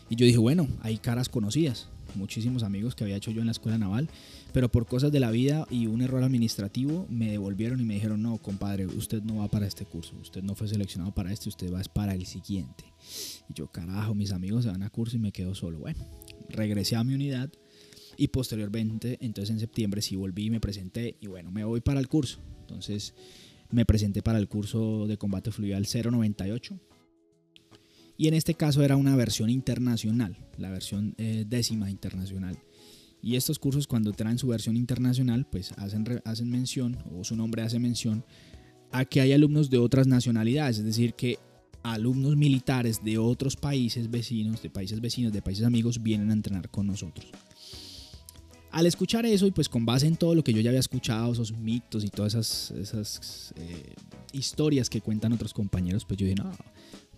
Y 0.10 0.16
yo 0.16 0.26
dije, 0.26 0.38
bueno, 0.38 0.68
hay 0.82 0.98
caras 0.98 1.30
conocidas, 1.30 1.88
muchísimos 2.16 2.64
amigos 2.64 2.96
que 2.96 3.04
había 3.04 3.16
hecho 3.16 3.32
yo 3.32 3.40
en 3.40 3.48
la 3.48 3.54
escuela 3.54 3.78
naval, 3.78 4.10
pero 4.54 4.70
por 4.70 4.86
cosas 4.86 5.12
de 5.12 5.20
la 5.20 5.32
vida 5.32 5.66
y 5.70 5.88
un 5.88 6.02
error 6.02 6.24
administrativo 6.24 7.08
me 7.10 7.32
devolvieron 7.32 7.80
y 7.80 7.86
me 7.86 7.94
dijeron, 7.94 8.22
no, 8.22 8.38
compadre, 8.38 8.86
usted 8.88 9.24
no 9.24 9.38
va 9.38 9.48
para 9.48 9.68
este 9.68 9.86
curso, 9.86 10.16
usted 10.22 10.44
no 10.44 10.56
fue 10.56 10.68
seleccionado 10.68 11.14
para 11.14 11.32
este, 11.32 11.50
usted 11.50 11.74
va 11.74 11.82
para 11.94 12.14
el 12.14 12.26
siguiente. 12.26 12.84
Y 13.50 13.54
yo, 13.54 13.68
carajo, 13.68 14.14
mis 14.14 14.32
amigos 14.32 14.66
se 14.66 14.70
van 14.70 14.84
a 14.84 14.90
curso 14.90 15.16
y 15.16 15.20
me 15.20 15.32
quedo 15.32 15.56
solo. 15.56 15.80
Bueno, 15.80 16.00
regresé 16.50 16.96
a 16.96 17.04
mi 17.04 17.14
unidad 17.14 17.50
y 18.18 18.28
posteriormente, 18.28 19.18
entonces 19.22 19.52
en 19.52 19.60
septiembre 19.60 20.02
sí 20.02 20.16
volví 20.16 20.50
me 20.50 20.60
presenté 20.60 21.16
y 21.22 21.28
bueno, 21.28 21.52
me 21.52 21.64
voy 21.64 21.82
para 21.82 22.00
el 22.00 22.08
curso. 22.08 22.40
Entonces 22.60 23.14
me 23.70 23.86
presenté 23.86 24.22
para 24.22 24.40
el 24.40 24.50
curso 24.50 25.08
de 25.08 25.18
combate 25.18 25.52
fluvial 25.52 25.88
098 25.88 26.80
y 28.22 28.28
en 28.28 28.36
este 28.36 28.54
caso 28.54 28.84
era 28.84 28.98
una 28.98 29.16
versión 29.16 29.50
internacional, 29.50 30.38
la 30.60 30.70
versión 30.70 31.16
eh, 31.18 31.44
décima 31.50 31.90
internacional. 31.90 32.56
Y 33.20 33.36
estos 33.36 33.58
cursos 33.58 33.88
cuando 33.88 34.12
traen 34.12 34.38
su 34.38 34.46
versión 34.46 34.78
internacional, 34.78 35.48
pues 35.52 35.72
hacen, 35.72 36.22
hacen 36.24 36.48
mención, 36.52 37.00
o 37.18 37.24
su 37.24 37.36
nombre 37.36 37.64
hace 37.64 37.80
mención, 37.80 38.24
a 38.92 39.06
que 39.06 39.22
hay 39.22 39.34
alumnos 39.34 39.72
de 39.72 39.80
otras 39.80 40.06
nacionalidades, 40.06 40.78
es 40.78 40.86
decir, 40.86 41.16
que 41.16 41.40
alumnos 41.82 42.36
militares 42.36 43.04
de 43.04 43.18
otros 43.18 43.56
países 43.56 44.12
vecinos, 44.12 44.62
de 44.62 44.70
países 44.70 45.02
vecinos, 45.02 45.34
de 45.34 45.42
países 45.42 45.66
amigos, 45.66 46.04
vienen 46.04 46.30
a 46.30 46.34
entrenar 46.34 46.70
con 46.70 46.86
nosotros. 46.86 47.26
Al 48.70 48.86
escuchar 48.86 49.26
eso 49.26 49.48
y 49.48 49.52
pues 49.52 49.68
con 49.68 49.84
base 49.84 50.06
en 50.06 50.16
todo 50.16 50.36
lo 50.36 50.44
que 50.44 50.54
yo 50.54 50.62
ya 50.62 50.70
había 50.70 50.80
escuchado, 50.80 51.34
esos 51.34 51.58
mitos 51.58 52.04
y 52.04 52.10
todas 52.10 52.36
esas, 52.36 52.70
esas 52.70 53.54
eh, 53.58 53.96
historias 54.32 54.92
que 54.92 55.02
cuentan 55.02 55.34
otros 55.34 55.56
compañeros, 55.56 56.06
pues 56.06 56.20
yo 56.20 56.28
dije, 56.28 56.36
no, 56.36 56.52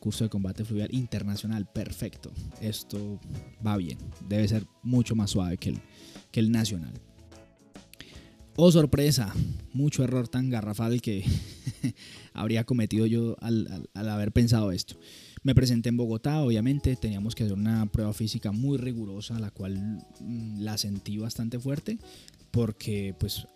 curso 0.03 0.25
de 0.25 0.29
combate 0.29 0.65
fluvial 0.65 0.93
internacional, 0.93 1.65
perfecto. 1.65 2.29
Esto 2.59 3.21
va 3.65 3.77
bien, 3.77 3.97
debe 4.27 4.45
ser 4.49 4.65
mucho 4.81 5.15
más 5.15 5.29
suave 5.29 5.57
que 5.57 5.69
el, 5.69 5.79
que 6.29 6.41
el 6.41 6.51
nacional. 6.51 6.91
Oh, 8.57 8.69
sorpresa, 8.69 9.33
mucho 9.71 10.03
error 10.03 10.27
tan 10.27 10.49
garrafal 10.49 11.01
que 11.01 11.23
habría 12.33 12.65
cometido 12.65 13.05
yo 13.05 13.37
al, 13.39 13.87
al, 13.93 14.09
haber 14.09 14.33
pensado 14.33 14.73
esto. 14.73 14.97
Me 15.41 15.55
presenté 15.55 15.87
en 15.87 15.95
Bogotá, 15.95 16.41
obviamente, 16.41 16.97
teníamos 16.97 17.33
que 17.33 17.45
hacer 17.45 17.57
una 17.57 17.85
prueba 17.85 18.11
física 18.11 18.51
muy 18.51 18.77
rigurosa, 18.77 19.39
la 19.39 19.51
cual 19.51 20.03
mm, 20.19 20.59
la 20.59 20.77
sentí 20.77 21.17
bastante 21.17 21.59
fuerte, 21.59 21.97
porque 22.51 23.15
pues 23.17 23.47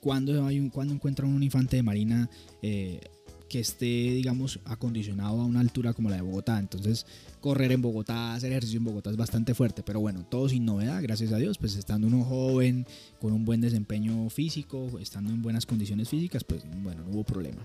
cuando, 0.00 0.44
hay 0.44 0.60
un, 0.60 0.68
cuando 0.68 0.92
encuentran 0.92 1.32
un 1.32 1.42
infante 1.42 1.76
de 1.76 1.82
marina 1.82 2.28
eh, 2.60 3.00
que 3.48 3.60
esté, 3.60 3.84
digamos, 3.84 4.60
acondicionado 4.64 5.40
a 5.40 5.44
una 5.44 5.60
altura 5.60 5.92
como 5.92 6.10
la 6.10 6.16
de 6.16 6.22
Bogotá. 6.22 6.58
Entonces, 6.58 7.06
correr 7.40 7.72
en 7.72 7.82
Bogotá, 7.82 8.34
hacer 8.34 8.50
ejercicio 8.52 8.78
en 8.78 8.84
Bogotá 8.84 9.10
es 9.10 9.16
bastante 9.16 9.54
fuerte, 9.54 9.82
pero 9.82 10.00
bueno, 10.00 10.24
todo 10.28 10.48
sin 10.48 10.64
novedad, 10.64 11.02
gracias 11.02 11.32
a 11.32 11.38
Dios, 11.38 11.58
pues 11.58 11.76
estando 11.76 12.06
uno 12.06 12.24
joven, 12.24 12.86
con 13.20 13.32
un 13.32 13.44
buen 13.44 13.60
desempeño 13.60 14.28
físico, 14.30 14.98
estando 15.00 15.32
en 15.32 15.42
buenas 15.42 15.66
condiciones 15.66 16.08
físicas, 16.08 16.44
pues 16.44 16.62
bueno, 16.82 17.04
no 17.04 17.12
hubo 17.12 17.24
problema. 17.24 17.62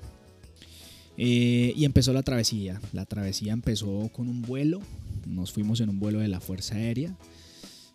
Eh, 1.18 1.74
y 1.76 1.86
empezó 1.86 2.14
la 2.14 2.24
travesía. 2.24 2.82
La 2.94 3.06
travesía 3.06 3.54
empezó 3.54 4.10
con 4.14 4.28
un 4.28 4.42
vuelo. 4.42 4.82
Nos 5.28 5.52
fuimos 5.52 5.80
en 5.82 5.90
un 5.90 6.00
vuelo 6.00 6.20
de 6.20 6.28
la 6.28 6.40
Fuerza 6.40 6.76
Aérea. 6.76 7.16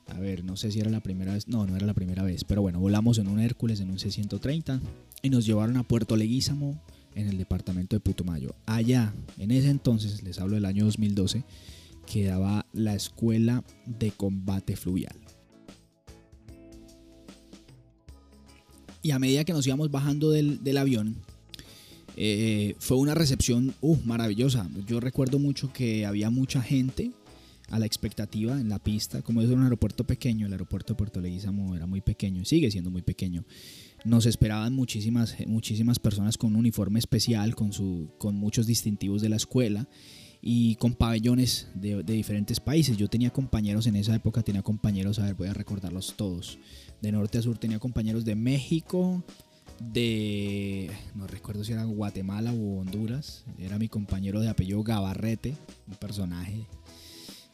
A 0.06 0.20
ver, 0.20 0.44
no 0.44 0.56
sé 0.56 0.70
si 0.70 0.80
era 0.80 0.90
la 0.90 1.00
primera 1.00 1.34
vez. 1.34 1.48
No, 1.48 1.66
no 1.66 1.76
era 1.76 1.86
la 1.86 1.94
primera 1.94 2.22
vez. 2.22 2.44
Pero 2.44 2.62
bueno, 2.62 2.78
volamos 2.78 3.18
en 3.18 3.28
un 3.28 3.40
Hércules, 3.40 3.80
en 3.80 3.90
un 3.90 3.98
C-130. 3.98 4.80
Y 5.22 5.30
nos 5.30 5.44
llevaron 5.44 5.76
a 5.76 5.82
Puerto 5.82 6.14
Leguízamo, 6.16 6.80
en 7.16 7.28
el 7.28 7.38
departamento 7.38 7.96
de 7.96 8.00
Putumayo. 8.00 8.54
Allá, 8.66 9.12
en 9.38 9.50
ese 9.50 9.70
entonces, 9.70 10.22
les 10.22 10.38
hablo 10.38 10.54
del 10.54 10.66
año 10.66 10.84
2012, 10.84 11.42
quedaba 12.06 12.66
la 12.72 12.94
Escuela 12.94 13.64
de 13.86 14.12
Combate 14.12 14.76
Fluvial. 14.76 15.16
Y 19.02 19.10
a 19.12 19.18
medida 19.18 19.44
que 19.44 19.52
nos 19.52 19.66
íbamos 19.66 19.90
bajando 19.90 20.30
del, 20.30 20.76
avión, 20.76 21.16
eh, 22.16 22.74
fue 22.78 22.96
una 22.98 23.14
recepción 23.14 23.74
uh, 23.80 23.96
maravillosa. 24.04 24.68
Yo 24.86 25.00
recuerdo 25.00 25.38
mucho 25.38 25.72
que 25.72 26.04
había 26.04 26.28
mucha 26.28 26.60
gente 26.60 27.12
a 27.70 27.78
la 27.78 27.86
expectativa 27.86 28.60
en 28.60 28.68
la 28.68 28.78
pista. 28.78 29.22
Como 29.22 29.42
es 29.42 29.48
un 29.48 29.62
aeropuerto 29.62 30.04
pequeño, 30.04 30.46
el 30.46 30.52
aeropuerto 30.52 30.92
de 30.92 30.98
Puerto 30.98 31.20
Leguizamo 31.20 31.74
era 31.74 31.86
muy 31.86 32.00
pequeño, 32.00 32.44
sigue 32.44 32.70
siendo 32.70 32.90
muy 32.90 33.02
pequeño 33.02 33.44
nos 34.06 34.24
esperaban 34.24 34.72
muchísimas, 34.72 35.36
muchísimas 35.46 35.98
personas 35.98 36.38
con 36.38 36.50
un 36.50 36.56
uniforme 36.56 36.98
especial, 36.98 37.54
con, 37.56 37.72
su, 37.72 38.12
con 38.18 38.36
muchos 38.36 38.66
distintivos 38.66 39.20
de 39.20 39.28
la 39.28 39.36
escuela 39.36 39.88
y 40.40 40.76
con 40.76 40.94
pabellones 40.94 41.68
de, 41.74 42.02
diferentes 42.04 42.60
países. 42.60 42.96
Yo 42.96 43.08
tenía 43.08 43.30
compañeros 43.30 43.86
en 43.88 43.96
esa 43.96 44.14
época, 44.14 44.42
tenía 44.42 44.62
compañeros, 44.62 45.18
a 45.18 45.24
ver, 45.24 45.34
voy 45.34 45.48
a 45.48 45.54
recordarlos 45.54 46.14
todos. 46.16 46.58
De 47.02 47.10
norte 47.10 47.38
a 47.38 47.42
sur 47.42 47.58
tenía 47.58 47.80
compañeros 47.80 48.24
de 48.24 48.36
México, 48.36 49.24
de, 49.80 50.88
no 51.16 51.26
recuerdo 51.26 51.64
si 51.64 51.72
era 51.72 51.84
Guatemala 51.84 52.52
o 52.52 52.78
Honduras. 52.78 53.44
Era 53.58 53.76
mi 53.76 53.88
compañero 53.88 54.40
de 54.40 54.48
apellido 54.48 54.84
Gabarrete, 54.84 55.56
un 55.88 55.94
personaje 55.96 56.64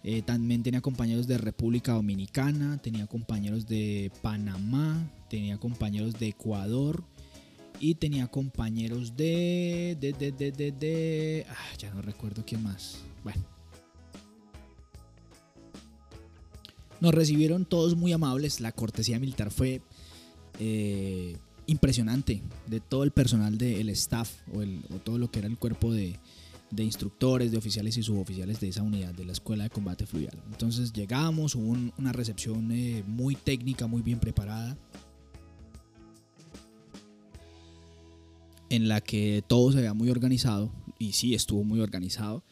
eh, 0.05 0.23
también 0.23 0.63
tenía 0.63 0.81
compañeros 0.81 1.27
de 1.27 1.39
República 1.39 1.93
Dominicana, 1.93 2.79
tenía 2.79 3.07
compañeros 3.07 3.67
de 3.67 4.11
Panamá, 4.21 5.09
tenía 5.31 5.59
compañeros 5.59 6.19
de 6.19 6.29
Ecuador 6.29 7.05
y 7.79 7.95
tenía 7.95 8.27
compañeros 8.27 9.17
de... 9.17 9.97
de, 10.01 10.13
de, 10.13 10.33
de, 10.33 10.73
de, 10.73 11.47
ah, 11.49 11.77
ya 11.79 11.93
no 11.95 12.03
recuerdo 12.03 12.45
quién 12.45 12.63
más. 12.63 12.99
Bueno. 13.23 13.45
Nos 17.01 17.15
recibieron 17.15 17.65
todos 17.65 17.97
muy 17.97 18.13
amables, 18.13 18.61
la 18.61 18.73
cortesía 18.73 19.19
militar 19.19 19.51
fue 19.51 19.83
eh, 20.61 21.37
impresionante 21.67 22.43
de 22.67 22.81
todo 22.81 23.05
el 23.05 23.11
personal 23.11 23.59
del 23.59 23.89
staff 23.91 24.31
o, 24.53 24.63
el, 24.63 24.81
o 24.95 24.99
todo 24.99 25.19
lo 25.19 25.31
que 25.31 25.41
era 25.41 25.49
el 25.49 25.59
cuerpo 25.59 25.93
de, 25.93 26.19
de 26.73 26.85
instructores, 26.85 27.53
de 27.53 27.59
oficiales 27.59 27.97
y 27.99 28.03
suboficiales 28.03 28.59
de 28.59 28.69
esa 28.69 28.83
unidad 28.83 29.15
de 29.15 29.27
la 29.27 29.33
Escuela 29.33 29.65
de 29.65 29.71
Combate 29.71 30.07
Fluvial. 30.07 30.43
Entonces 30.51 30.93
llegamos, 30.93 31.55
hubo 31.55 31.77
una 31.99 32.13
recepción 32.13 32.73
eh, 32.73 33.05
muy 33.07 33.37
técnica, 33.37 33.87
muy 33.87 34.01
bien 34.01 34.19
preparada, 34.19 34.77
en 38.71 38.89
la 38.89 39.03
que 39.03 39.45
todo 39.47 39.71
se 39.71 39.79
veía 39.79 39.93
muy 39.93 40.09
organizado, 40.09 40.73
y 40.99 41.13
sí 41.13 41.35
estuvo 41.35 41.63
muy 41.63 41.81
organizado, 41.81 42.43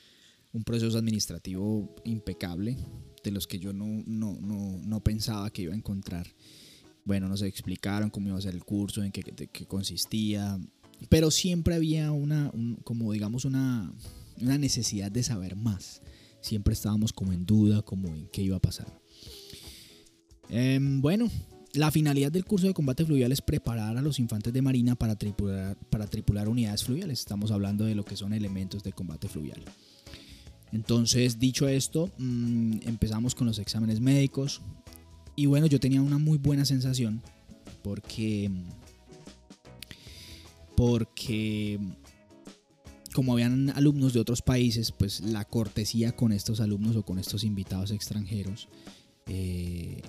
un 0.53 0.65
proceso 0.65 0.99
administrativo 0.99 1.95
impecable, 2.05 2.77
de 3.25 3.31
los 3.31 3.47
que 3.47 3.59
yo 3.59 3.73
no, 3.73 4.03
no, 4.07 4.39
no, 4.41 4.79
no 4.85 5.01
pensaba 5.01 5.51
que 5.51 5.63
iba 5.63 5.73
a 5.73 5.77
encontrar. 5.77 6.27
Bueno, 7.07 7.29
nos 7.29 7.41
explicaron 7.41 8.11
cómo 8.11 8.29
iba 8.29 8.37
a 8.37 8.43
ser 8.43 8.55
el 8.55 8.65
curso, 8.65 9.03
en 9.03 9.13
qué, 9.13 9.23
qué 9.23 9.67
consistía, 9.67 10.59
pero 11.09 11.31
siempre 11.31 11.75
había 11.75 12.13
una, 12.13 12.53
como 12.85 13.13
digamos, 13.13 13.45
una, 13.45 13.93
una 14.41 14.59
necesidad 14.59 15.11
de 15.11 15.23
saber 15.23 15.57
más. 15.57 16.03
Siempre 16.41 16.75
estábamos 16.75 17.13
como 17.13 17.33
en 17.33 17.47
duda, 17.47 17.83
como 17.83 18.09
en 18.09 18.29
qué 18.29 18.43
iba 18.43 18.57
a 18.57 18.61
pasar. 18.61 19.01
Em, 20.49 21.01
bueno, 21.01 21.29
la 21.75 21.91
finalidad 21.91 22.33
del 22.33 22.45
curso 22.45 22.67
de 22.67 22.75
combate 22.75 23.05
fluvial 23.05 23.31
es 23.33 23.41
preparar 23.41 23.97
a 23.97 24.03
los 24.03 24.19
infantes 24.19 24.53
de 24.53 24.63
marina 24.63 24.97
para 24.97 25.17
tripular, 25.17 25.77
para 25.91 26.07
tripular 26.07 26.49
unidades 26.49 26.85
fluviales. 26.85 27.21
Estamos 27.21 27.51
hablando 27.51 27.85
de 27.85 27.95
lo 27.95 28.05
que 28.05 28.17
son 28.17 28.33
elementos 28.33 28.83
de 28.83 28.93
combate 28.93 29.29
fluvial. 29.29 29.63
Entonces, 30.73 31.39
dicho 31.39 31.69
esto, 31.69 32.11
mm, 32.19 32.81
empezamos 32.87 33.35
con 33.35 33.47
los 33.47 33.59
exámenes 33.59 34.01
médicos. 34.01 34.61
Y 35.37 35.47
bueno, 35.47 35.67
yo 35.67 35.81
tenía 35.81 36.03
una 36.03 36.19
muy 36.19 36.39
buena 36.39 36.65
sensación 36.65 37.23
porque 37.83 38.51
porque 40.81 41.79
como 43.13 43.35
habían 43.35 43.69
alumnos 43.69 44.15
de 44.15 44.21
otros 44.21 44.41
países, 44.41 44.93
pues 44.93 45.21
la 45.21 45.45
cortesía 45.45 46.13
con 46.13 46.33
estos 46.33 46.59
alumnos 46.59 46.97
o 46.97 47.03
con 47.03 47.19
estos 47.19 47.45
invitados 47.45 47.91
extranjeros 47.91 48.67
eh, 49.27 50.01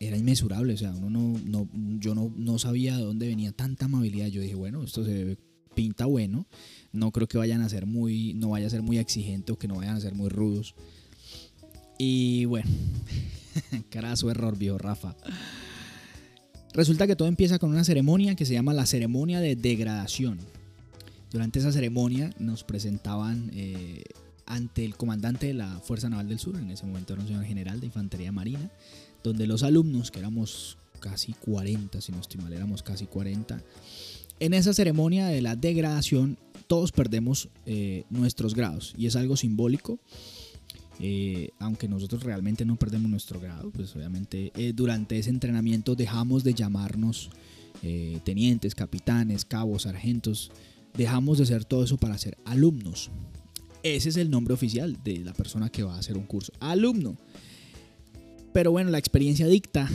era 0.00 0.16
inmesurable. 0.16 0.72
O 0.72 0.76
sea, 0.78 0.92
uno 0.92 1.38
no, 1.44 1.68
yo 1.98 2.14
no, 2.14 2.58
sabía 2.58 2.96
de 2.96 3.02
dónde 3.02 3.28
venía 3.28 3.52
tanta 3.52 3.84
amabilidad. 3.84 4.28
Yo 4.28 4.40
dije, 4.40 4.54
bueno, 4.54 4.82
esto 4.82 5.04
se 5.04 5.36
pinta 5.74 6.06
bueno. 6.06 6.46
No 6.90 7.12
creo 7.12 7.28
que 7.28 7.36
vayan 7.36 7.60
a 7.60 7.68
ser 7.68 7.84
muy, 7.84 8.32
no 8.32 8.48
vaya 8.48 8.66
a 8.66 8.70
ser 8.70 8.80
muy 8.80 8.96
exigente 8.96 9.52
o 9.52 9.58
que 9.58 9.68
no 9.68 9.76
vayan 9.76 9.96
a 9.96 10.00
ser 10.00 10.14
muy 10.14 10.30
rudos. 10.30 10.74
Y 11.98 12.46
bueno, 12.46 12.70
su 14.14 14.30
error, 14.30 14.56
viejo 14.56 14.78
Rafa. 14.78 15.14
Resulta 16.74 17.06
que 17.06 17.16
todo 17.16 17.28
empieza 17.28 17.58
con 17.58 17.70
una 17.70 17.84
ceremonia 17.84 18.34
que 18.34 18.44
se 18.44 18.54
llama 18.54 18.74
la 18.74 18.86
ceremonia 18.86 19.40
de 19.40 19.56
degradación. 19.56 20.38
Durante 21.30 21.58
esa 21.58 21.72
ceremonia 21.72 22.30
nos 22.38 22.64
presentaban 22.64 23.50
eh, 23.54 24.04
ante 24.46 24.84
el 24.84 24.96
comandante 24.96 25.46
de 25.46 25.54
la 25.54 25.80
Fuerza 25.80 26.08
Naval 26.08 26.28
del 26.28 26.38
Sur, 26.38 26.56
en 26.56 26.70
ese 26.70 26.86
momento 26.86 27.14
era 27.14 27.22
un 27.22 27.44
general 27.44 27.80
de 27.80 27.86
Infantería 27.86 28.32
Marina, 28.32 28.70
donde 29.22 29.46
los 29.46 29.62
alumnos, 29.62 30.10
que 30.10 30.20
éramos 30.20 30.78
casi 31.00 31.32
40, 31.32 32.00
si 32.00 32.12
no 32.12 32.20
estoy 32.20 32.40
mal, 32.40 32.52
éramos 32.52 32.82
casi 32.82 33.06
40, 33.06 33.62
en 34.40 34.54
esa 34.54 34.72
ceremonia 34.72 35.26
de 35.26 35.42
la 35.42 35.56
degradación 35.56 36.38
todos 36.68 36.92
perdemos 36.92 37.48
eh, 37.66 38.04
nuestros 38.10 38.54
grados 38.54 38.94
y 38.96 39.06
es 39.06 39.16
algo 39.16 39.36
simbólico. 39.36 39.98
Eh, 41.00 41.50
aunque 41.58 41.88
nosotros 41.88 42.22
realmente 42.24 42.64
no 42.64 42.76
perdemos 42.76 43.10
nuestro 43.10 43.40
grado, 43.40 43.70
pues 43.70 43.94
obviamente 43.94 44.52
durante 44.74 45.18
ese 45.18 45.30
entrenamiento 45.30 45.94
dejamos 45.94 46.42
de 46.44 46.54
llamarnos 46.54 47.30
tenientes, 48.24 48.74
capitanes, 48.74 49.44
cabos, 49.44 49.82
sargentos, 49.82 50.50
dejamos 50.96 51.38
de 51.38 51.46
ser 51.46 51.64
todo 51.64 51.84
eso 51.84 51.96
para 51.96 52.18
ser 52.18 52.36
alumnos. 52.44 53.10
Ese 53.82 54.08
es 54.08 54.16
el 54.16 54.30
nombre 54.30 54.54
oficial 54.54 54.98
de 55.04 55.18
la 55.18 55.32
persona 55.32 55.70
que 55.70 55.84
va 55.84 55.94
a 55.94 55.98
hacer 55.98 56.16
un 56.16 56.24
curso, 56.24 56.52
alumno. 56.60 57.16
Pero 58.52 58.72
bueno, 58.72 58.90
la 58.90 58.98
experiencia 58.98 59.46
dicta 59.46 59.88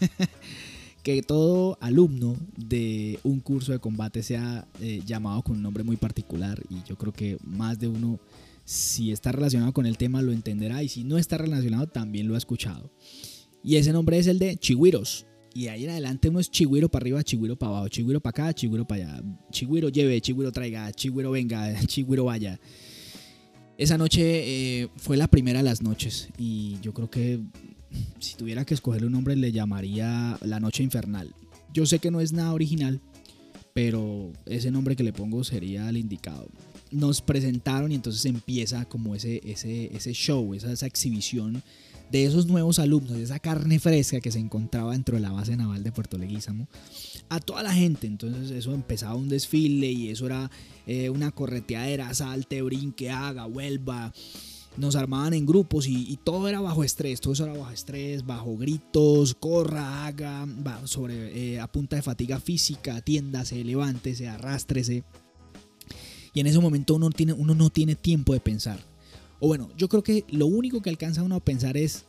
que 1.02 1.22
todo 1.22 1.76
alumno 1.80 2.36
de 2.56 3.18
un 3.24 3.40
curso 3.40 3.72
de 3.72 3.80
combate 3.80 4.22
sea 4.22 4.68
eh, 4.80 5.02
llamado 5.04 5.42
con 5.42 5.56
un 5.56 5.62
nombre 5.62 5.82
muy 5.82 5.96
particular 5.96 6.62
y 6.70 6.82
yo 6.88 6.96
creo 6.96 7.12
que 7.12 7.38
más 7.42 7.78
de 7.78 7.88
uno, 7.88 8.20
si 8.68 9.12
está 9.12 9.32
relacionado 9.32 9.72
con 9.72 9.86
el 9.86 9.96
tema, 9.96 10.20
lo 10.20 10.30
entenderá 10.30 10.82
y 10.82 10.90
si 10.90 11.02
no 11.02 11.16
está 11.16 11.38
relacionado, 11.38 11.86
también 11.86 12.28
lo 12.28 12.34
ha 12.34 12.38
escuchado. 12.38 12.92
Y 13.64 13.76
ese 13.76 13.94
nombre 13.94 14.18
es 14.18 14.26
el 14.26 14.38
de 14.38 14.58
Chihuiros. 14.58 15.24
Y 15.54 15.68
ahí 15.68 15.84
en 15.84 15.90
adelante 15.90 16.28
uno 16.28 16.38
es 16.38 16.50
chigüiro 16.50 16.90
para 16.90 17.04
arriba, 17.04 17.24
chigüiro 17.24 17.56
para 17.56 17.70
abajo, 17.70 17.88
chigüiro 17.88 18.20
para 18.20 18.44
acá, 18.44 18.52
chigüiro 18.52 18.86
para 18.86 19.14
allá. 19.14 19.22
Chigüiro 19.50 19.88
lleve, 19.88 20.20
chigüiro 20.20 20.52
traiga, 20.52 20.92
chigüiro 20.92 21.30
venga, 21.30 21.80
chigüiro 21.86 22.26
vaya. 22.26 22.60
Esa 23.78 23.96
noche 23.96 24.82
eh, 24.82 24.88
fue 24.96 25.16
la 25.16 25.28
primera 25.28 25.60
de 25.60 25.64
las 25.64 25.80
noches 25.80 26.28
y 26.36 26.76
yo 26.82 26.92
creo 26.92 27.08
que 27.10 27.40
si 28.20 28.36
tuviera 28.36 28.66
que 28.66 28.74
escogerle 28.74 29.06
un 29.06 29.14
nombre 29.14 29.34
le 29.34 29.50
llamaría 29.50 30.36
La 30.42 30.60
Noche 30.60 30.82
Infernal. 30.82 31.34
Yo 31.72 31.86
sé 31.86 32.00
que 32.00 32.10
no 32.10 32.20
es 32.20 32.34
nada 32.34 32.52
original, 32.52 33.00
pero 33.72 34.30
ese 34.44 34.70
nombre 34.70 34.94
que 34.94 35.04
le 35.04 35.14
pongo 35.14 35.42
sería 35.42 35.88
el 35.88 35.96
indicado. 35.96 36.50
Nos 36.90 37.20
presentaron 37.20 37.92
y 37.92 37.94
entonces 37.96 38.24
empieza 38.24 38.84
como 38.86 39.14
ese, 39.14 39.40
ese, 39.44 39.94
ese 39.94 40.12
show, 40.12 40.54
esa, 40.54 40.72
esa 40.72 40.86
exhibición 40.86 41.62
de 42.10 42.24
esos 42.24 42.46
nuevos 42.46 42.78
alumnos, 42.78 43.16
de 43.16 43.22
esa 43.22 43.38
carne 43.38 43.78
fresca 43.78 44.20
que 44.20 44.32
se 44.32 44.38
encontraba 44.38 44.92
dentro 44.92 45.16
de 45.16 45.20
la 45.20 45.32
base 45.32 45.56
naval 45.56 45.82
de 45.82 45.92
Puerto 45.92 46.18
Leguízamo, 46.18 46.68
a 47.28 47.40
toda 47.40 47.62
la 47.62 47.72
gente. 47.72 48.06
Entonces 48.06 48.50
eso 48.50 48.72
empezaba 48.74 49.14
un 49.14 49.28
desfile 49.28 49.90
y 49.90 50.08
eso 50.08 50.26
era 50.26 50.50
eh, 50.86 51.10
una 51.10 51.30
correteadera, 51.30 52.12
salte, 52.14 52.62
brinque, 52.62 53.10
haga, 53.10 53.46
vuelva. 53.46 54.12
Nos 54.76 54.94
armaban 54.94 55.34
en 55.34 55.44
grupos 55.44 55.88
y, 55.88 56.16
todo 56.22 56.48
era 56.48 56.60
bajo 56.60 56.84
estrés, 56.84 57.20
todo 57.20 57.32
eso 57.32 57.44
era 57.44 57.58
bajo 57.58 57.72
estrés, 57.72 58.24
bajo 58.24 58.56
gritos, 58.56 59.34
corra, 59.34 60.06
haga, 60.06 60.46
sobre, 60.84 61.54
eh, 61.54 61.60
a 61.60 61.66
punta 61.66 61.96
de 61.96 62.02
fatiga 62.02 62.38
física, 62.38 62.94
atiéndase, 62.94 63.64
levántese, 63.64 64.28
arrástrese. 64.28 65.02
Y 66.34 66.40
en 66.40 66.46
ese 66.46 66.58
momento 66.58 66.94
uno, 66.94 67.10
tiene, 67.10 67.32
uno 67.32 67.54
no 67.54 67.70
tiene 67.70 67.94
tiempo 67.94 68.32
de 68.32 68.40
pensar 68.40 68.80
o 69.40 69.46
bueno, 69.46 69.70
yo 69.76 69.88
creo 69.88 70.02
que 70.02 70.24
lo 70.30 70.46
único 70.46 70.82
que 70.82 70.90
alcanza 70.90 71.22
uno 71.22 71.36
a 71.36 71.44
pensar 71.44 71.76
es 71.76 72.06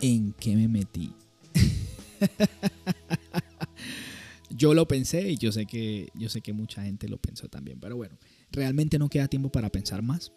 en 0.00 0.32
qué 0.34 0.54
me 0.54 0.68
metí. 0.68 1.12
yo 4.50 4.74
lo 4.74 4.86
pensé 4.86 5.30
y 5.30 5.36
yo 5.36 5.50
sé 5.50 5.66
que 5.66 6.08
yo 6.14 6.28
sé 6.28 6.40
que 6.40 6.52
mucha 6.52 6.84
gente 6.84 7.08
lo 7.08 7.18
pensó 7.18 7.48
también, 7.48 7.80
pero 7.80 7.96
bueno, 7.96 8.16
realmente 8.52 8.98
no 8.98 9.08
queda 9.08 9.28
tiempo 9.28 9.50
para 9.50 9.70
pensar 9.70 10.02
más. 10.02 10.32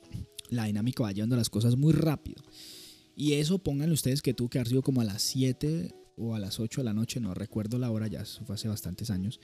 La 0.49 0.65
dinámica 0.65 1.03
va 1.03 1.11
llevando 1.11 1.35
las 1.35 1.49
cosas 1.49 1.75
muy 1.75 1.93
rápido. 1.93 2.43
Y 3.15 3.33
eso 3.33 3.59
pónganle 3.59 3.93
ustedes 3.93 4.21
que 4.21 4.33
tuvo 4.33 4.49
que 4.49 4.57
haber 4.57 4.67
sido 4.67 4.81
como 4.81 5.01
a 5.01 5.05
las 5.05 5.21
7 5.21 5.93
o 6.17 6.35
a 6.35 6.39
las 6.39 6.59
8 6.59 6.81
de 6.81 6.85
la 6.85 6.93
noche, 6.93 7.19
no 7.19 7.33
recuerdo 7.33 7.77
la 7.77 7.91
hora, 7.91 8.07
ya 8.07 8.25
fue 8.25 8.55
hace 8.55 8.67
bastantes 8.67 9.09
años. 9.09 9.39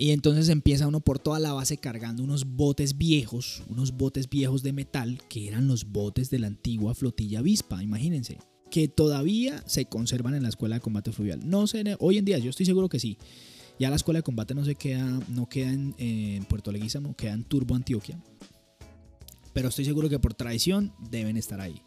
Y 0.00 0.12
entonces 0.12 0.48
empieza 0.48 0.88
uno 0.88 1.00
por 1.00 1.18
toda 1.18 1.38
la 1.38 1.52
base 1.52 1.76
cargando 1.76 2.24
unos 2.24 2.46
botes 2.46 2.96
viejos, 2.96 3.62
unos 3.68 3.92
botes 3.92 4.30
viejos 4.30 4.62
de 4.62 4.72
metal, 4.72 5.20
que 5.28 5.46
eran 5.46 5.68
los 5.68 5.92
botes 5.92 6.30
de 6.30 6.38
la 6.38 6.46
antigua 6.46 6.94
flotilla 6.94 7.40
Avispa, 7.40 7.82
imagínense, 7.82 8.38
que 8.70 8.88
todavía 8.88 9.62
se 9.66 9.84
conservan 9.84 10.34
en 10.34 10.42
la 10.42 10.48
escuela 10.48 10.76
de 10.76 10.80
combate 10.80 11.12
fluvial. 11.12 11.46
No 11.46 11.66
sé, 11.66 11.84
hoy 11.98 12.16
en 12.16 12.24
día 12.24 12.38
yo 12.38 12.48
estoy 12.48 12.64
seguro 12.64 12.88
que 12.88 12.98
sí. 12.98 13.18
Ya 13.78 13.90
la 13.90 13.96
escuela 13.96 14.20
de 14.20 14.22
combate 14.22 14.54
no 14.54 14.64
se 14.64 14.74
queda, 14.74 15.20
no 15.28 15.50
queda 15.50 15.70
en, 15.70 16.46
Puerto 16.48 16.72
Leguízamo, 16.72 17.14
queda 17.14 17.34
en 17.34 17.44
Turbo 17.44 17.74
Antioquia. 17.74 18.18
Pero 19.52 19.68
estoy 19.68 19.84
seguro 19.84 20.08
que 20.08 20.18
por 20.18 20.32
tradición 20.32 20.94
deben 21.10 21.36
estar 21.36 21.60
ahí 21.60 21.82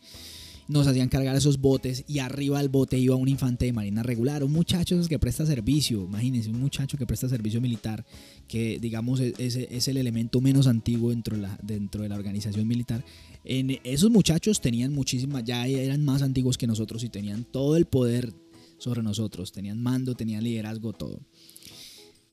nos 0.68 0.88
hacían 0.88 1.10
cargar 1.10 1.36
esos 1.36 1.60
botes 1.60 2.04
y 2.08 2.20
arriba 2.20 2.60
del 2.60 2.70
bote 2.70 2.98
iba 2.98 3.16
un 3.16 3.28
infante 3.28 3.66
de 3.66 3.74
marina 3.74 4.04
regular, 4.04 4.44
un 4.44 4.52
muchacho 4.52 5.00
que 5.08 5.20
presta 5.20 5.46
servicio, 5.46 6.04
imagínense, 6.04 6.50
un 6.50 6.60
muchacho 6.60 6.98
que 6.98 7.06
presta 7.06 7.28
servicio 7.30 7.62
militar, 7.62 8.06
que 8.48 8.80
digamos 8.80 9.20
es, 9.20 9.56
es, 9.56 9.88
el 9.88 9.98
elemento 9.98 10.42
menos 10.42 10.68
antiguo 10.68 11.10
dentro 11.10 11.36
de, 11.36 11.44
la, 11.44 11.60
dentro 11.62 12.04
de 12.04 12.10
la 12.10 12.16
organización 12.16 12.68
militar. 12.68 13.04
En, 13.44 13.80
esos 13.84 14.10
muchachos 14.10 14.62
tenían 14.62 14.94
muchísimas, 14.94 15.44
ya 15.44 15.68
eran 15.68 16.06
más 16.06 16.22
antiguos 16.22 16.58
que 16.58 16.68
nosotros 16.68 17.04
y 17.04 17.10
tenían 17.10 17.44
todo 17.44 17.76
el 17.76 17.86
poder 17.86 18.34
sobre 18.78 19.04
nosotros, 19.04 19.52
tenían 19.52 19.82
mando, 19.82 20.16
tenían 20.16 20.44
liderazgo, 20.44 20.94
todo. 20.94 21.20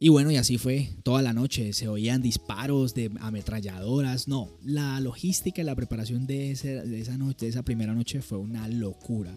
Y 0.03 0.09
bueno, 0.09 0.31
y 0.31 0.37
así 0.37 0.57
fue 0.57 0.89
toda 1.03 1.21
la 1.21 1.35
noche. 1.35 1.75
Se 1.75 1.87
oían 1.87 2.23
disparos 2.23 2.95
de 2.95 3.11
ametralladoras. 3.21 4.29
No, 4.29 4.49
la 4.65 4.99
logística 4.99 5.61
y 5.61 5.65
la 5.65 5.75
preparación 5.75 6.27
de, 6.27 6.53
esa 6.53 7.19
noche, 7.19 7.45
de 7.45 7.49
esa 7.49 7.63
primera 7.63 7.93
noche 7.93 8.23
fue 8.23 8.39
una 8.39 8.67
locura. 8.67 9.37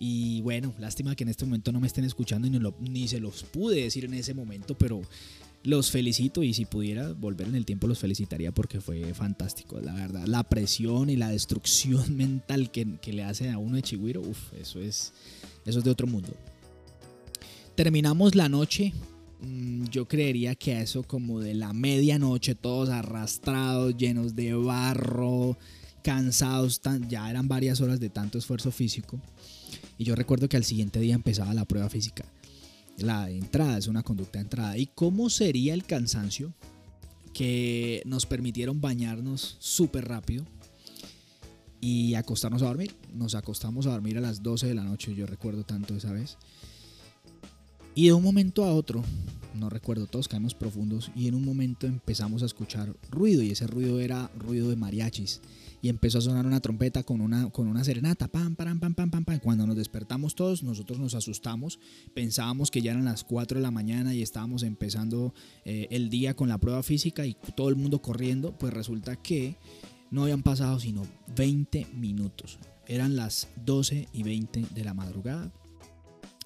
Y 0.00 0.40
bueno, 0.40 0.74
lástima 0.80 1.14
que 1.14 1.22
en 1.22 1.28
este 1.28 1.44
momento 1.44 1.70
no 1.70 1.78
me 1.78 1.86
estén 1.86 2.04
escuchando 2.04 2.48
y 2.48 2.90
ni 2.90 3.06
se 3.06 3.20
los 3.20 3.44
pude 3.44 3.84
decir 3.84 4.04
en 4.04 4.14
ese 4.14 4.34
momento, 4.34 4.76
pero 4.76 5.02
los 5.62 5.92
felicito 5.92 6.42
y 6.42 6.52
si 6.52 6.64
pudiera 6.64 7.12
volver 7.12 7.46
en 7.46 7.54
el 7.54 7.64
tiempo 7.64 7.86
los 7.86 8.00
felicitaría 8.00 8.50
porque 8.50 8.80
fue 8.80 9.14
fantástico, 9.14 9.80
la 9.80 9.94
verdad. 9.94 10.26
La 10.26 10.42
presión 10.42 11.10
y 11.10 11.16
la 11.16 11.28
destrucción 11.28 12.16
mental 12.16 12.72
que, 12.72 12.98
le 13.12 13.22
hace 13.22 13.50
a 13.50 13.58
uno 13.58 13.76
de 13.76 13.82
Chigüiro, 13.82 14.20
uff, 14.20 14.52
eso 14.60 14.80
es, 14.80 15.12
eso 15.64 15.78
es 15.78 15.84
de 15.84 15.90
otro 15.92 16.08
mundo. 16.08 16.30
Terminamos 17.76 18.34
la 18.34 18.48
noche 18.48 18.92
yo 19.90 20.06
creería 20.06 20.54
que 20.54 20.74
a 20.74 20.82
eso 20.82 21.02
como 21.02 21.40
de 21.40 21.54
la 21.54 21.72
medianoche, 21.72 22.54
todos 22.54 22.88
arrastrados, 22.88 23.96
llenos 23.96 24.36
de 24.36 24.54
barro, 24.54 25.58
cansados, 26.02 26.80
ya 27.08 27.28
eran 27.28 27.48
varias 27.48 27.80
horas 27.80 28.00
de 28.00 28.10
tanto 28.10 28.38
esfuerzo 28.38 28.70
físico. 28.70 29.20
Y 29.98 30.04
yo 30.04 30.14
recuerdo 30.14 30.48
que 30.48 30.56
al 30.56 30.64
siguiente 30.64 31.00
día 31.00 31.14
empezaba 31.14 31.54
la 31.54 31.64
prueba 31.64 31.88
física. 31.88 32.24
La 32.98 33.30
entrada 33.30 33.78
es 33.78 33.86
una 33.86 34.02
conducta 34.02 34.38
de 34.38 34.44
entrada. 34.44 34.78
¿Y 34.78 34.86
cómo 34.86 35.30
sería 35.30 35.74
el 35.74 35.84
cansancio? 35.84 36.52
Que 37.32 38.02
nos 38.04 38.26
permitieron 38.26 38.80
bañarnos 38.80 39.56
súper 39.58 40.06
rápido 40.06 40.44
y 41.80 42.14
acostarnos 42.14 42.62
a 42.62 42.66
dormir. 42.66 42.94
Nos 43.12 43.34
acostamos 43.34 43.86
a 43.86 43.90
dormir 43.90 44.18
a 44.18 44.20
las 44.20 44.42
12 44.42 44.68
de 44.68 44.74
la 44.74 44.84
noche, 44.84 45.14
yo 45.14 45.26
recuerdo 45.26 45.64
tanto 45.64 45.96
esa 45.96 46.12
vez. 46.12 46.36
Y 47.94 48.06
de 48.06 48.14
un 48.14 48.22
momento 48.22 48.64
a 48.64 48.72
otro, 48.72 49.04
no 49.54 49.68
recuerdo, 49.68 50.06
todos 50.06 50.26
caemos 50.26 50.54
profundos 50.54 51.10
y 51.14 51.28
en 51.28 51.34
un 51.34 51.44
momento 51.44 51.86
empezamos 51.86 52.42
a 52.42 52.46
escuchar 52.46 52.96
ruido 53.10 53.42
y 53.42 53.50
ese 53.50 53.66
ruido 53.66 54.00
era 54.00 54.30
ruido 54.38 54.70
de 54.70 54.76
mariachis 54.76 55.42
y 55.82 55.90
empezó 55.90 56.18
a 56.18 56.22
sonar 56.22 56.46
una 56.46 56.60
trompeta 56.60 57.02
con 57.02 57.20
una, 57.20 57.50
con 57.50 57.66
una 57.66 57.84
serenata, 57.84 58.28
pam, 58.28 58.54
pam, 58.54 58.80
pam, 58.80 58.94
pam, 58.94 59.10
pam, 59.10 59.24
pam. 59.24 59.38
Cuando 59.40 59.66
nos 59.66 59.76
despertamos 59.76 60.34
todos, 60.34 60.62
nosotros 60.62 60.98
nos 61.00 61.14
asustamos, 61.14 61.80
pensábamos 62.14 62.70
que 62.70 62.80
ya 62.80 62.92
eran 62.92 63.04
las 63.04 63.24
4 63.24 63.58
de 63.58 63.62
la 63.62 63.70
mañana 63.70 64.14
y 64.14 64.22
estábamos 64.22 64.62
empezando 64.62 65.34
eh, 65.66 65.88
el 65.90 66.08
día 66.08 66.34
con 66.34 66.48
la 66.48 66.58
prueba 66.58 66.82
física 66.82 67.26
y 67.26 67.36
todo 67.54 67.68
el 67.68 67.76
mundo 67.76 68.00
corriendo, 68.00 68.56
pues 68.56 68.72
resulta 68.72 69.16
que 69.16 69.56
no 70.10 70.22
habían 70.22 70.42
pasado 70.42 70.80
sino 70.80 71.02
20 71.36 71.88
minutos. 71.94 72.58
Eran 72.86 73.16
las 73.16 73.48
12 73.66 74.08
y 74.14 74.22
20 74.22 74.66
de 74.74 74.84
la 74.84 74.94
madrugada 74.94 75.52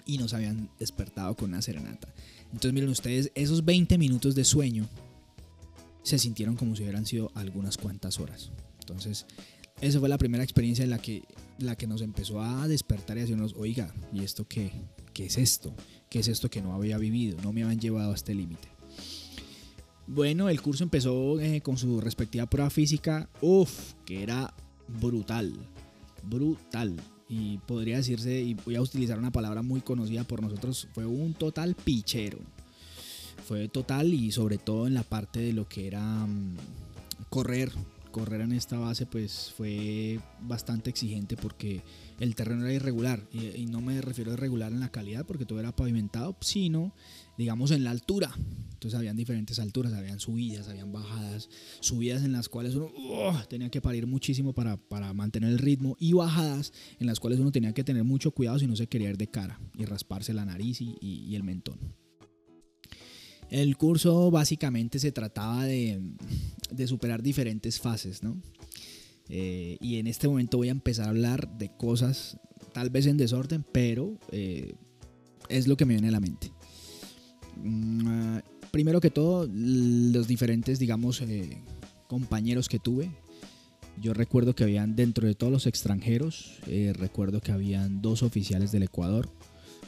y 0.07 0.17
nos 0.17 0.33
habían 0.33 0.69
despertado 0.79 1.35
con 1.35 1.49
una 1.49 1.61
serenata. 1.61 2.07
Entonces 2.45 2.73
miren 2.73 2.89
ustedes, 2.89 3.31
esos 3.35 3.63
20 3.65 3.97
minutos 3.97 4.33
de 4.33 4.43
sueño 4.43 4.87
se 6.03 6.17
sintieron 6.17 6.55
como 6.55 6.75
si 6.75 6.83
hubieran 6.83 7.05
sido 7.05 7.31
algunas 7.35 7.77
cuantas 7.77 8.19
horas. 8.19 8.51
Entonces, 8.79 9.25
esa 9.81 9.99
fue 9.99 10.09
la 10.09 10.17
primera 10.17 10.43
experiencia 10.43 10.83
en 10.83 10.89
la 10.89 10.99
que, 10.99 11.23
la 11.59 11.75
que 11.75 11.85
nos 11.85 12.01
empezó 12.01 12.41
a 12.41 12.67
despertar 12.67 13.17
y 13.17 13.21
decirnos, 13.21 13.53
oiga, 13.57 13.93
¿y 14.13 14.23
esto 14.23 14.47
qué? 14.47 14.71
¿Qué 15.13 15.25
es 15.25 15.37
esto? 15.37 15.73
¿Qué 16.09 16.19
es 16.19 16.29
esto 16.29 16.49
que 16.49 16.61
no 16.61 16.73
había 16.73 16.97
vivido? 16.97 17.37
No 17.43 17.51
me 17.51 17.63
habían 17.63 17.79
llevado 17.79 18.11
a 18.11 18.15
este 18.15 18.33
límite. 18.33 18.69
Bueno, 20.07 20.47
el 20.47 20.61
curso 20.61 20.85
empezó 20.85 21.39
eh, 21.41 21.59
con 21.59 21.77
su 21.77 21.99
respectiva 21.99 22.45
prueba 22.45 22.69
física, 22.69 23.29
uff, 23.41 23.93
que 24.05 24.23
era 24.23 24.53
brutal, 24.87 25.53
brutal. 26.23 26.95
Y 27.29 27.57
podría 27.59 27.97
decirse, 27.97 28.41
y 28.41 28.53
voy 28.53 28.75
a 28.75 28.81
utilizar 28.81 29.19
una 29.19 29.31
palabra 29.31 29.61
muy 29.61 29.81
conocida 29.81 30.23
por 30.23 30.41
nosotros, 30.41 30.87
fue 30.93 31.05
un 31.05 31.33
total 31.33 31.75
pichero. 31.75 32.37
Fue 33.45 33.67
total 33.67 34.13
y 34.13 34.31
sobre 34.31 34.57
todo 34.57 34.87
en 34.87 34.93
la 34.93 35.03
parte 35.03 35.39
de 35.39 35.53
lo 35.53 35.67
que 35.67 35.87
era 35.87 36.01
mm, 36.01 36.55
correr, 37.29 37.71
correr 38.17 38.41
en 38.41 38.51
esta 38.51 38.79
base 38.79 39.05
pues 39.05 39.53
fue 39.55 40.19
bastante 40.41 40.89
exigente 40.89 41.37
porque 41.37 41.83
el 42.19 42.33
terreno 42.33 42.63
era 42.65 42.73
irregular 42.73 43.21
y, 43.31 43.67
no 43.67 43.79
me 43.79 44.01
refiero 44.01 44.31
a 44.31 44.33
irregular 44.33 44.71
en 44.71 44.79
la 44.79 44.89
calidad 44.89 45.23
porque 45.23 45.45
todo 45.45 45.59
era 45.59 45.75
pavimentado, 45.75 46.35
sino 46.41 46.95
digamos 47.37 47.69
en 47.69 47.83
la 47.83 47.91
altura. 47.91 48.31
Entonces 48.73 48.97
habían 48.97 49.17
diferentes 49.17 49.59
alturas, 49.59 49.93
habían 49.93 50.19
subidas, 50.19 50.67
habían 50.67 50.91
bajadas, 50.91 51.47
subidas 51.79 52.23
en 52.23 52.31
las 52.31 52.49
cuales 52.49 52.73
uno 52.73 52.91
¡oh! 52.95 53.39
tenía 53.47 53.69
que 53.69 53.81
parir 53.81 54.07
muchísimo 54.07 54.53
para, 54.53 54.79
mantener 55.13 55.51
el 55.51 55.59
ritmo 55.59 55.95
y 55.99 56.13
bajadas 56.13 56.73
en 56.99 57.05
las 57.05 57.19
cuales 57.19 57.39
uno 57.39 57.51
tenía 57.51 57.73
que 57.73 57.83
tener 57.83 58.03
mucho 58.03 58.31
cuidado 58.31 58.57
si 58.57 58.65
no 58.65 58.75
se 58.75 58.87
quería 58.87 59.11
ir 59.11 59.17
de 59.17 59.29
cara 59.29 59.59
y 59.75 59.85
rasparse 59.85 60.33
la 60.33 60.43
nariz 60.43 60.81
y 60.81 61.35
el 61.35 61.43
mentón. 61.43 62.06
El 63.49 63.77
curso 63.77 64.29
básicamente 64.29 64.99
se 64.99 65.11
trataba 65.11 65.65
de, 65.65 66.01
superar 66.85 67.21
diferentes 67.21 67.79
fases, 67.79 68.23
¿no? 68.23 68.41
Eh, 69.29 69.77
y 69.81 69.97
en 69.97 70.07
este 70.07 70.27
momento 70.27 70.57
voy 70.57 70.69
a 70.69 70.71
empezar 70.71 71.05
a 71.07 71.09
hablar 71.09 71.57
de 71.57 71.69
cosas 71.75 72.37
tal 72.73 72.89
vez 72.89 73.05
en 73.05 73.17
desorden, 73.17 73.65
pero 73.71 74.17
eh, 74.31 74.73
es 75.49 75.67
lo 75.67 75.75
que 75.77 75.85
me 75.85 75.93
viene 75.93 76.09
a 76.09 76.11
la 76.11 76.19
mente. 76.19 76.51
Mm, 77.63 78.07
ah, 78.07 78.43
primero 78.71 79.01
que 79.01 79.09
todo, 79.09 79.49
los 79.51 80.27
diferentes, 80.27 80.79
digamos, 80.79 81.21
eh, 81.21 81.61
compañeros 82.07 82.69
que 82.69 82.79
tuve. 82.79 83.09
Yo 83.99 84.13
recuerdo 84.13 84.53
que 84.53 84.63
habían 84.63 84.95
dentro 84.95 85.25
de 85.25 85.33
todos 85.33 85.51
los 85.51 85.65
extranjeros, 85.65 86.59
recuerdo 86.93 87.41
que 87.41 87.51
habían 87.51 87.99
dos 87.99 88.21
oficiales 88.21 88.71
del 88.71 88.83
Ecuador, 88.83 89.27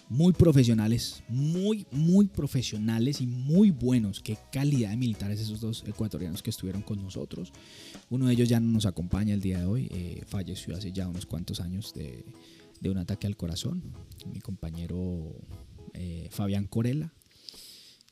muy 0.09 0.33
profesionales, 0.33 1.21
muy, 1.29 1.85
muy 1.91 2.25
profesionales 2.25 3.21
y 3.21 3.27
muy 3.27 3.69
buenos. 3.69 4.19
Qué 4.19 4.37
calidad 4.51 4.89
de 4.89 4.97
militares 4.97 5.39
esos 5.39 5.61
dos 5.61 5.83
ecuatorianos 5.87 6.41
que 6.41 6.49
estuvieron 6.49 6.81
con 6.81 7.01
nosotros. 7.01 7.53
Uno 8.09 8.25
de 8.25 8.33
ellos 8.33 8.49
ya 8.49 8.59
no 8.59 8.71
nos 8.71 8.87
acompaña 8.87 9.35
el 9.35 9.41
día 9.41 9.59
de 9.59 9.65
hoy, 9.65 9.87
eh, 9.91 10.23
falleció 10.25 10.75
hace 10.75 10.91
ya 10.91 11.07
unos 11.07 11.27
cuantos 11.27 11.61
años 11.61 11.93
de, 11.93 12.25
un 12.89 12.97
ataque 12.97 13.27
al 13.27 13.37
corazón. 13.37 13.83
Mi 14.33 14.39
compañero 14.39 15.35
eh, 15.93 16.27
Fabián 16.31 16.65
Corella. 16.65 17.13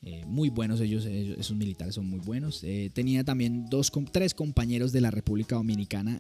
Eh, 0.04 0.24
muy 0.28 0.50
buenos 0.50 0.80
ellos, 0.80 1.06
esos 1.06 1.58
militares 1.58 1.96
son 1.96 2.08
muy 2.08 2.20
buenos. 2.20 2.64
tenía 2.94 3.24
también 3.24 3.66
dos, 3.72 3.92
tres 4.12 4.36
compañeros 4.36 4.92
de 4.92 5.02
la 5.02 5.10
República 5.10 5.56
Dominicana, 5.56 6.20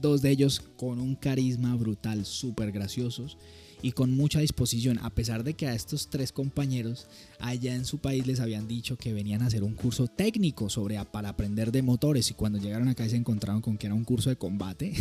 dos 0.00 0.20
de 0.20 0.30
ellos 0.30 0.60
con 0.76 1.00
un 1.00 1.14
carisma 1.14 1.76
brutal, 1.76 2.26
súper 2.26 2.72
graciosos 2.72 3.38
y 3.84 3.92
con 3.92 4.16
mucha 4.16 4.40
disposición, 4.40 4.98
a 5.02 5.10
pesar 5.10 5.44
de 5.44 5.52
que 5.52 5.66
a 5.66 5.74
estos 5.74 6.08
tres 6.08 6.32
compañeros 6.32 7.06
allá 7.38 7.74
en 7.74 7.84
su 7.84 7.98
país 7.98 8.26
les 8.26 8.40
habían 8.40 8.66
dicho 8.66 8.96
que 8.96 9.12
venían 9.12 9.42
a 9.42 9.46
hacer 9.48 9.62
un 9.62 9.74
curso 9.74 10.06
técnico 10.06 10.70
sobre 10.70 10.98
para 11.12 11.28
aprender 11.28 11.70
de 11.70 11.82
motores 11.82 12.30
y 12.30 12.34
cuando 12.34 12.58
llegaron 12.58 12.88
acá 12.88 13.06
se 13.06 13.16
encontraron 13.16 13.60
con 13.60 13.76
que 13.76 13.88
era 13.88 13.94
un 13.94 14.04
curso 14.04 14.30
de 14.30 14.36
combate. 14.36 14.94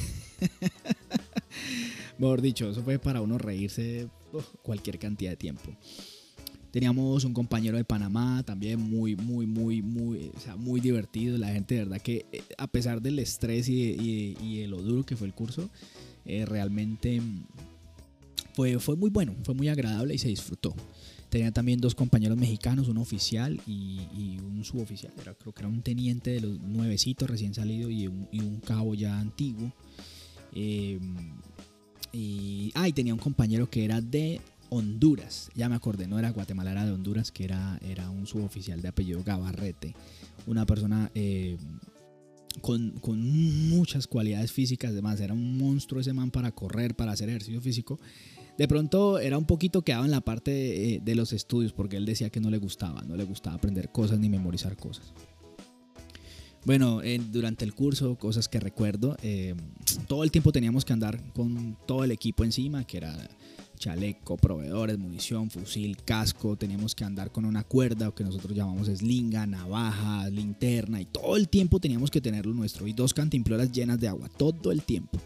Mejor 2.18 2.42
dicho, 2.42 2.70
eso 2.70 2.84
fue 2.84 3.00
para 3.00 3.22
uno 3.22 3.38
reírse 3.38 4.10
cualquier 4.62 5.00
cantidad 5.00 5.32
de 5.32 5.38
tiempo. 5.38 5.72
Teníamos 6.70 7.24
un 7.24 7.34
compañero 7.34 7.78
de 7.78 7.86
Panamá 7.86 8.44
también 8.44 8.82
muy, 8.82 9.16
muy, 9.16 9.46
muy, 9.46 9.82
muy, 9.82 10.30
o 10.36 10.40
sea, 10.42 10.58
muy 10.58 10.82
divertido. 10.82 11.38
La 11.38 11.54
gente, 11.54 11.76
de 11.76 11.84
verdad, 11.86 12.02
que 12.02 12.26
eh, 12.34 12.44
a 12.58 12.68
pesar 12.68 13.02
del 13.02 13.20
estrés 13.20 13.70
y, 13.70 14.36
y, 14.42 14.68
lo 14.68 14.82
duro 14.82 15.06
que 15.06 15.16
fue 15.16 15.28
el 15.28 15.34
curso, 15.34 15.70
eh, 16.26 16.46
realmente 16.46 17.22
fue, 18.54 18.80
fue 18.80 18.96
muy 18.96 19.10
bueno, 19.10 19.36
fue 19.44 19.54
muy 19.54 19.68
agradable 19.68 20.14
y 20.14 20.18
se 20.18 20.28
disfrutó. 20.28 20.76
Tenía 21.30 21.52
también 21.52 21.82
dos 21.82 21.96
compañeros 21.96 22.38
mexicanos, 22.38 22.88
un 22.88 23.00
oficial 23.00 23.60
y, 23.66 24.38
un 24.40 24.64
suboficial. 24.64 25.12
Era, 25.20 25.34
creo 25.34 25.52
que 25.52 25.62
era 25.62 25.68
un 25.68 25.82
teniente 25.82 26.30
de 26.30 26.42
los 26.42 26.60
nuevecitos 26.60 27.28
recién 27.28 27.56
salido 27.56 27.90
y 27.90 28.08
un, 28.08 28.62
cabo 28.64 28.94
ya 28.94 29.20
antiguo. 29.20 29.74
Eh, 30.54 31.00
y, 32.12 32.72
ah, 32.76 32.88
y 32.88 32.94
tenía 32.94 33.16
un 33.16 33.20
compañero 33.20 33.68
que 33.68 33.84
era 33.84 34.00
de 34.00 34.42
Honduras. 34.70 35.50
Ya 35.56 35.70
me 35.70 35.76
acordé, 35.76 36.08
no 36.08 36.20
era 36.20 36.30
Guatemala, 36.30 36.72
era 36.72 36.86
de 36.86 36.92
Honduras, 36.92 37.32
que 37.32 37.46
era, 37.46 37.80
era 37.82 38.12
un 38.12 38.28
suboficial 38.28 38.84
de 38.84 38.90
apellido 38.90 39.24
Gabarrete. 39.24 39.96
Una 40.46 40.68
persona 40.68 41.10
eh, 41.16 41.58
con, 42.62 42.92
con, 43.00 43.20
muchas 43.70 44.06
cualidades 44.06 44.52
físicas. 44.52 44.92
Además, 44.92 45.20
era 45.20 45.34
un 45.34 45.58
monstruo 45.58 46.00
ese 46.00 46.14
man 46.14 46.30
para 46.30 46.52
correr, 46.52 46.96
para 46.96 47.14
hacer 47.14 47.30
ejercicio 47.30 47.60
físico 47.60 48.00
de 48.58 48.68
pronto 48.68 49.20
era 49.20 49.38
un 49.38 49.46
poquito 49.46 49.82
quedado 49.82 50.06
en 50.06 50.12
la 50.12 50.22
parte 50.22 51.02
de, 51.04 51.16
los 51.16 51.34
estudios 51.34 51.74
porque 51.74 51.98
él 51.98 52.06
decía 52.06 52.30
que 52.30 52.40
no 52.40 52.50
le 52.50 52.58
gustaba, 52.58 53.02
no 53.04 53.16
le 53.16 53.24
gustaba 53.24 53.56
aprender 53.56 53.92
cosas 53.92 54.20
ni 54.20 54.30
memorizar 54.30 54.76
cosas. 54.78 55.14
Bueno, 56.66 57.02
durante 57.32 57.66
el 57.66 57.74
curso, 57.74 58.16
cosas 58.16 58.48
que 58.48 58.60
recuerdo, 58.60 59.18
eh, 59.22 59.54
todo 60.08 60.24
el 60.24 60.32
tiempo 60.32 60.54
teníamos 60.54 60.86
que 60.86 60.94
andar 60.94 61.22
con 61.34 61.78
todo 61.86 62.06
el 62.06 62.12
equipo 62.12 62.46
encima, 62.46 62.86
que 62.86 62.98
era 62.98 63.18
chaleco, 63.78 64.38
proveedores, 64.38 64.98
munición, 64.98 65.50
fusil, 65.50 65.98
casco, 66.06 66.56
teníamos 66.56 66.96
que 66.96 67.04
andar 67.04 67.34
con 67.34 67.44
una 67.44 67.66
cuerda, 67.66 68.08
o 68.08 68.16
que 68.16 68.24
nosotros 68.24 68.56
llamamos 68.56 68.88
slinga, 68.88 69.46
navaja, 69.46 70.30
linterna, 70.30 71.02
y 71.02 71.06
todo 71.06 71.36
el 71.36 71.50
tiempo 71.50 71.82
teníamos 71.82 72.10
que 72.10 72.22
tenerlo 72.22 72.54
nuestro, 72.54 72.88
y 72.88 72.94
dos 72.94 73.14
cantimploras 73.14 73.70
llenas 73.74 74.00
de 74.00 74.08
agua, 74.08 74.30
todo 74.30 74.72
el 74.72 74.84
tiempo. 74.84 75.20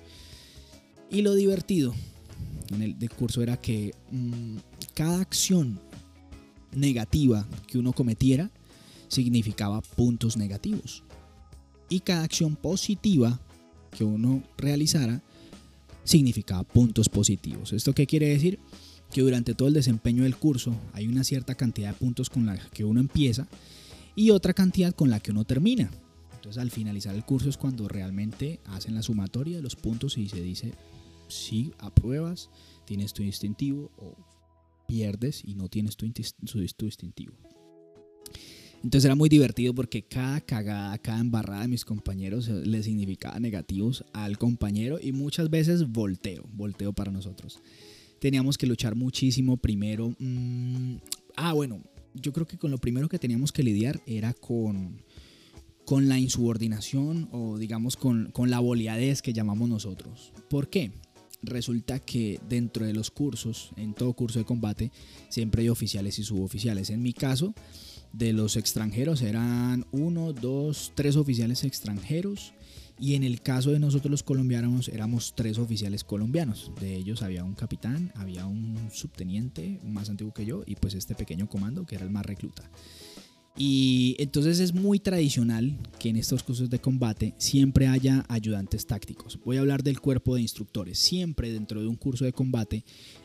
Y 1.12 1.22
lo 1.22 1.36
divertido 1.36 1.94
en 2.72 2.82
el 2.82 3.10
curso 3.12 3.42
era 3.42 3.58
que 3.58 3.94
mm, 4.12 4.58
cada 4.94 5.22
acción 5.22 5.80
negativa 6.74 7.48
que 7.68 7.78
uno 7.78 7.94
cometiera 7.94 8.52
significaba 9.08 9.82
puntos 9.82 10.38
negativos. 10.38 11.04
Y 11.90 12.02
cada 12.02 12.24
acción 12.24 12.56
positiva 12.56 13.40
que 13.92 14.04
uno 14.04 14.44
realizara 14.58 15.22
significaba 16.04 16.64
puntos 16.64 17.10
positivos. 17.10 17.74
¿Esto 17.74 17.94
qué 17.94 18.06
quiere 18.06 18.30
decir? 18.30 18.60
Que 19.12 19.22
durante 19.22 19.54
todo 19.54 19.68
el 19.68 19.74
desempeño 19.74 20.24
del 20.24 20.38
curso 20.38 20.76
hay 20.94 21.08
una 21.08 21.24
cierta 21.24 21.56
cantidad 21.56 21.90
de 21.90 21.98
puntos 21.98 22.30
con 22.30 22.46
la 22.46 22.58
que 22.58 22.84
uno 22.84 23.00
empieza 23.00 23.48
y 24.16 24.32
otra 24.32 24.54
cantidad 24.54 24.94
con 24.94 25.10
la 25.10 25.20
que 25.20 25.32
uno 25.32 25.46
termina. 25.46 25.90
Entonces 26.36 26.62
al 26.62 26.72
finalizar 26.72 27.16
el 27.16 27.24
curso 27.24 27.50
es 27.50 27.58
cuando 27.58 27.88
realmente 27.88 28.60
hacen 28.66 28.96
la 28.96 29.02
sumatoria 29.02 29.58
de 29.58 29.64
los 29.64 29.76
puntos 29.76 30.18
y 30.18 30.30
se 30.30 30.42
dice 30.42 30.74
si 31.28 31.72
apruebas, 31.80 32.50
tienes 32.86 33.14
tu 33.14 33.24
distintivo 33.24 33.92
o 33.98 34.16
pierdes 34.88 35.44
y 35.46 35.54
no 35.56 35.68
tienes 35.68 35.96
tu, 35.98 36.06
distintivo. 36.86 37.34
Entonces 38.84 39.06
era 39.06 39.16
muy 39.16 39.30
divertido 39.30 39.74
porque 39.74 40.04
cada 40.04 40.40
cagada, 40.42 40.98
cada 41.00 41.20
embarrada 41.20 41.64
de 41.64 41.68
mis 41.68 41.84
compañeros 41.84 42.48
eh, 42.48 42.64
le 42.66 42.82
significaba 42.84 43.40
negativos 43.40 44.06
al 44.14 44.38
compañero 44.38 45.00
y 45.02 45.12
muchas 45.12 45.50
veces 45.50 45.92
volteo, 45.92 46.46
volteo 46.54 46.94
para 46.94 47.12
nosotros. 47.12 47.60
Teníamos 48.20 48.58
que 48.58 48.68
luchar 48.68 48.96
muchísimo 48.96 49.58
primero. 49.58 50.16
Mm, 50.20 50.98
ah, 51.36 51.54
bueno, 51.54 51.84
yo 52.14 52.34
creo 52.34 52.48
que 52.48 52.58
con 52.58 52.72
lo 52.72 52.78
primero 52.78 53.10
que 53.10 53.20
teníamos 53.20 53.52
que 53.52 53.64
lidiar 53.64 54.02
era 54.06 54.34
con, 54.34 55.02
con 55.86 56.08
la 56.08 56.20
insubordinación 56.20 57.30
o 57.32 57.58
digamos 57.58 57.96
con, 57.96 58.32
con 58.32 58.50
la 58.50 58.60
boleadez 58.60 59.22
que 59.22 59.34
llamamos 59.34 59.70
nosotros. 59.70 60.34
¿Por 60.50 60.70
qué? 60.70 60.92
Resulta 61.48 62.00
que 62.00 62.40
dentro 62.48 62.86
de 62.86 62.94
los 62.94 63.10
cursos, 63.12 63.72
en 63.76 63.94
todo 63.94 64.14
curso 64.14 64.40
de 64.40 64.46
combate, 64.46 64.92
siempre 65.30 65.64
hay 65.64 65.70
oficiales 65.70 66.20
y 66.20 66.24
suboficiales. 66.24 66.90
En 66.90 67.02
mi 67.02 67.14
caso, 67.14 67.54
de 68.14 68.34
los 68.34 68.56
extranjeros 68.56 69.22
eran 69.22 69.86
uno, 69.92 70.34
dos, 70.34 70.92
tres 70.96 71.16
oficiales 71.16 71.64
extranjeros. 71.64 72.54
Y 73.00 73.14
en 73.14 73.24
el 73.24 73.42
caso 73.42 73.72
de 73.72 73.80
nosotros 73.80 74.10
los 74.10 74.24
colombianos 74.24 74.88
éramos 74.88 75.36
tres 75.36 75.60
oficiales 75.60 76.04
colombianos. 76.04 76.72
De 76.80 76.96
ellos 76.96 77.22
había 77.22 77.44
un 77.44 77.54
capitán, 77.54 78.12
había 78.16 78.48
un 78.48 78.90
subteniente 78.92 79.80
más 79.84 80.10
antiguo 80.10 80.34
que 80.34 80.46
yo 80.46 80.64
y 80.66 80.76
pues 80.76 80.96
este 80.96 81.14
pequeño 81.14 81.48
comando 81.48 81.86
que 81.86 81.96
era 81.96 82.06
el 82.06 82.10
más 82.10 82.26
recluta. 82.26 82.64
Y 83.58 84.16
entonces 84.20 84.60
es 84.60 84.74
muy 84.74 85.00
tradicional 85.00 85.76
que 86.00 86.10
en 86.10 86.18
estos 86.18 86.44
cursos 86.44 86.70
de 86.70 86.80
combate 86.80 87.34
siempre 87.40 87.88
haya 87.88 88.24
ayudantes 88.30 88.86
tácticos. 88.86 89.40
Voy 89.44 89.58
a 89.58 89.62
hablar 89.62 89.82
del 89.82 90.00
cuerpo 90.00 90.36
de 90.36 90.42
instructores. 90.42 91.00
Siempre 91.00 91.52
dentro 91.52 91.82
de 91.82 91.88
un 91.88 91.96
curso 91.96 92.24
de 92.24 92.34
combate 92.34 92.84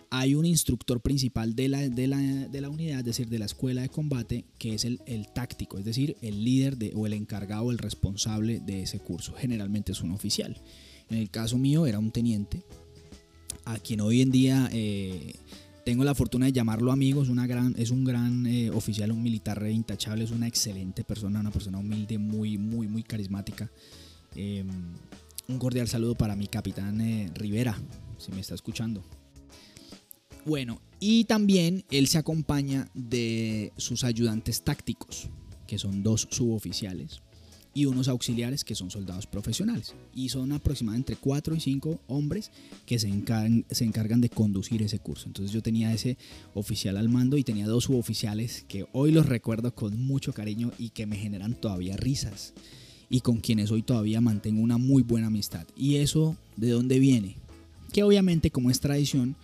hay 0.08 0.34
un 0.34 0.44
instructor 0.44 1.00
principal 1.00 1.54
de 1.54 1.68
la, 1.68 1.88
de, 1.88 2.06
la, 2.06 2.68
unidad, 2.68 2.98
es 2.98 3.04
decir, 3.04 3.28
de 3.30 3.38
la 3.38 3.46
escuela 3.46 3.80
de 3.80 3.88
combate, 3.88 4.44
que 4.58 4.74
es 4.74 4.84
el, 4.84 5.00
táctico, 5.34 5.78
es 5.78 5.86
decir, 5.86 6.16
el 6.20 6.44
líder 6.44 6.76
de, 6.76 6.92
o 6.94 7.06
el 7.06 7.14
encargado, 7.14 7.70
el 7.70 7.78
responsable 7.78 8.60
de 8.60 8.82
ese 8.82 8.98
curso. 8.98 9.32
Generalmente 9.34 9.92
es 9.92 10.02
un 10.02 10.10
oficial. 10.10 10.60
En 11.08 11.16
el 11.16 11.30
caso 11.30 11.56
mío 11.56 11.86
era 11.86 11.98
un 11.98 12.10
teniente, 12.10 12.62
a 13.64 13.78
quien 13.78 14.02
hoy 14.02 14.20
en 14.20 14.30
día 14.30 14.68
eh, 14.70 15.34
tengo 15.84 16.04
la 16.04 16.14
fortuna 16.14 16.46
de 16.46 16.52
llamarlo 16.52 16.92
amigo, 16.92 17.22
es, 17.22 17.28
una 17.28 17.46
gran, 17.46 17.74
es 17.76 17.90
un 17.90 18.04
gran 18.04 18.46
eh, 18.46 18.70
oficial, 18.70 19.10
un 19.12 19.22
militar 19.22 19.66
intachable, 19.68 20.24
es 20.24 20.30
una 20.30 20.46
excelente 20.46 21.04
persona, 21.04 21.40
una 21.40 21.50
persona 21.50 21.78
humilde, 21.78 22.18
muy, 22.18 22.58
muy, 22.58 22.86
muy 22.86 23.02
carismática. 23.02 23.70
Em, 24.34 24.68
un 25.48 25.58
cordial 25.58 25.88
saludo 25.88 26.14
para 26.14 26.36
mi 26.36 26.46
capitán 26.46 27.00
eh, 27.00 27.30
Rivera, 27.34 27.76
si 28.18 28.32
me 28.32 28.40
está 28.40 28.54
escuchando. 28.54 29.02
Bueno, 30.44 30.80
y 30.98 31.24
también 31.24 31.84
él 31.90 32.08
se 32.08 32.18
acompaña 32.18 32.88
de 32.94 33.72
sus 33.76 34.04
ayudantes 34.04 34.62
tácticos, 34.62 35.28
que 35.66 35.78
son 35.78 36.02
dos 36.02 36.28
suboficiales, 36.30 37.22
y 37.74 37.86
unos 37.86 38.08
auxiliares 38.08 38.64
que 38.64 38.74
son 38.74 38.90
soldados 38.90 39.26
profesionales. 39.26 39.94
Y 40.14 40.28
son 40.28 40.52
aproximadamente 40.52 40.92
entre 41.02 41.16
4 41.16 41.54
y 41.56 41.60
5 41.60 42.00
hombres 42.06 42.50
que 42.86 42.98
se 42.98 43.08
encargan, 43.08 43.64
se 43.70 43.84
encargan 43.84 44.20
de 44.20 44.28
conducir 44.28 44.82
ese 44.82 44.98
curso. 44.98 45.26
Entonces 45.26 45.52
yo 45.52 45.62
tenía 45.62 45.92
ese 45.92 46.16
oficial 46.54 46.96
al 46.96 47.08
mando 47.08 47.36
y 47.36 47.44
tenía 47.44 47.66
dos 47.66 47.84
suboficiales 47.84 48.64
que 48.68 48.86
hoy 48.92 49.10
los 49.10 49.26
recuerdo 49.26 49.74
con 49.74 50.00
mucho 50.00 50.32
cariño 50.32 50.70
y 50.78 50.90
que 50.90 51.06
me 51.06 51.16
generan 51.16 51.54
todavía 51.54 51.96
risas. 51.96 52.52
Y 53.10 53.20
con 53.20 53.38
quienes 53.38 53.70
hoy 53.70 53.82
todavía 53.82 54.20
mantengo 54.20 54.62
una 54.62 54.78
muy 54.78 55.02
buena 55.02 55.26
amistad. 55.26 55.66
¿Y 55.76 55.96
eso 55.96 56.36
de 56.56 56.70
dónde 56.70 56.98
viene? 56.98 57.36
Que 57.92 58.04
obviamente 58.04 58.50
como 58.50 58.70
es 58.70 58.80
tradición, 58.80 59.36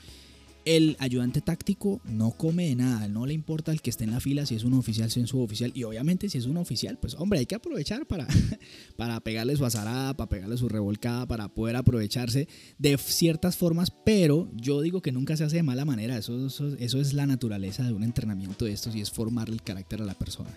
el 0.68 0.96
ayudante 0.98 1.40
táctico 1.40 2.02
no 2.04 2.32
come 2.32 2.68
de 2.68 2.76
nada, 2.76 3.08
no 3.08 3.24
le 3.24 3.32
importa 3.32 3.72
el 3.72 3.80
que 3.80 3.88
esté 3.88 4.04
en 4.04 4.10
la 4.10 4.20
fila 4.20 4.44
si 4.44 4.54
es 4.54 4.64
un 4.64 4.74
oficial, 4.74 5.10
si 5.10 5.20
es 5.20 5.24
un 5.24 5.28
suboficial. 5.28 5.72
Y 5.74 5.84
obviamente 5.84 6.28
si 6.28 6.36
es 6.36 6.44
un 6.44 6.58
oficial, 6.58 6.98
pues 6.98 7.14
hombre, 7.14 7.38
hay 7.38 7.46
que 7.46 7.54
aprovechar 7.54 8.04
para, 8.06 8.26
para 8.96 9.18
pegarle 9.20 9.56
su 9.56 9.64
azarada, 9.64 10.14
para 10.14 10.28
pegarle 10.28 10.58
su 10.58 10.68
revolcada, 10.68 11.26
para 11.26 11.48
poder 11.48 11.76
aprovecharse 11.76 12.48
de 12.78 12.98
ciertas 12.98 13.56
formas, 13.56 13.90
pero 14.04 14.50
yo 14.54 14.82
digo 14.82 15.00
que 15.00 15.10
nunca 15.10 15.38
se 15.38 15.44
hace 15.44 15.56
de 15.56 15.62
mala 15.62 15.86
manera. 15.86 16.18
Eso, 16.18 16.46
eso, 16.46 17.00
es 17.00 17.14
la 17.14 17.26
naturaleza 17.26 17.84
de 17.84 17.94
un 17.94 18.02
entrenamiento 18.02 18.66
de 18.66 18.72
estos 18.72 18.94
y 18.94 19.00
es 19.00 19.10
formar 19.10 19.48
el 19.48 19.62
carácter 19.62 20.02
a 20.02 20.04
la 20.04 20.14
persona 20.14 20.54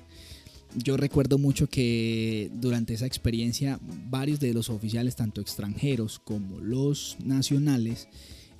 yo 0.73 0.95
recuerdo 0.95 1.37
mucho 1.37 1.67
que 1.67 2.49
durante 2.53 2.93
esa 2.93 3.05
experiencia 3.05 3.77
varios 4.09 4.39
de 4.39 4.53
los 4.53 4.69
oficiales, 4.69 5.17
tanto 5.17 5.41
extranjeros 5.41 6.19
como 6.19 6.61
los 6.61 7.17
nacionales, 7.21 8.07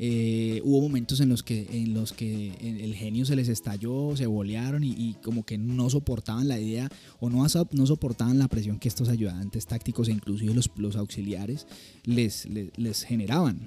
eh, 0.04 0.62
hubo 0.64 0.82
momentos 0.82 1.20
en 1.20 1.30
los 1.30 1.44
que 1.44 1.68
en 1.70 1.94
los 1.94 2.12
que 2.12 2.54
el 2.60 2.96
genio 2.96 3.24
se 3.24 3.36
les 3.36 3.48
estalló, 3.50 4.18
se 4.18 4.26
bolearon 4.26 4.84
y, 4.84 5.16
como 5.22 5.46
que 5.46 5.60
no 5.60 5.92
soportaban 5.92 6.48
la 6.48 6.60
idea 6.60 6.90
o 7.20 7.30
no, 7.30 7.46
no 7.72 7.86
soportaban 7.86 8.40
la 8.40 8.48
presión 8.48 8.80
que 8.80 8.88
estos 8.88 9.10
ayudantes 9.10 9.68
tácticos 9.68 10.08
e 10.08 10.14
inclusive 10.14 10.56
los, 10.56 10.72
los 10.76 10.96
auxiliares 10.96 11.68
les, 12.04 12.48
les, 12.50 13.04
generaban. 13.04 13.60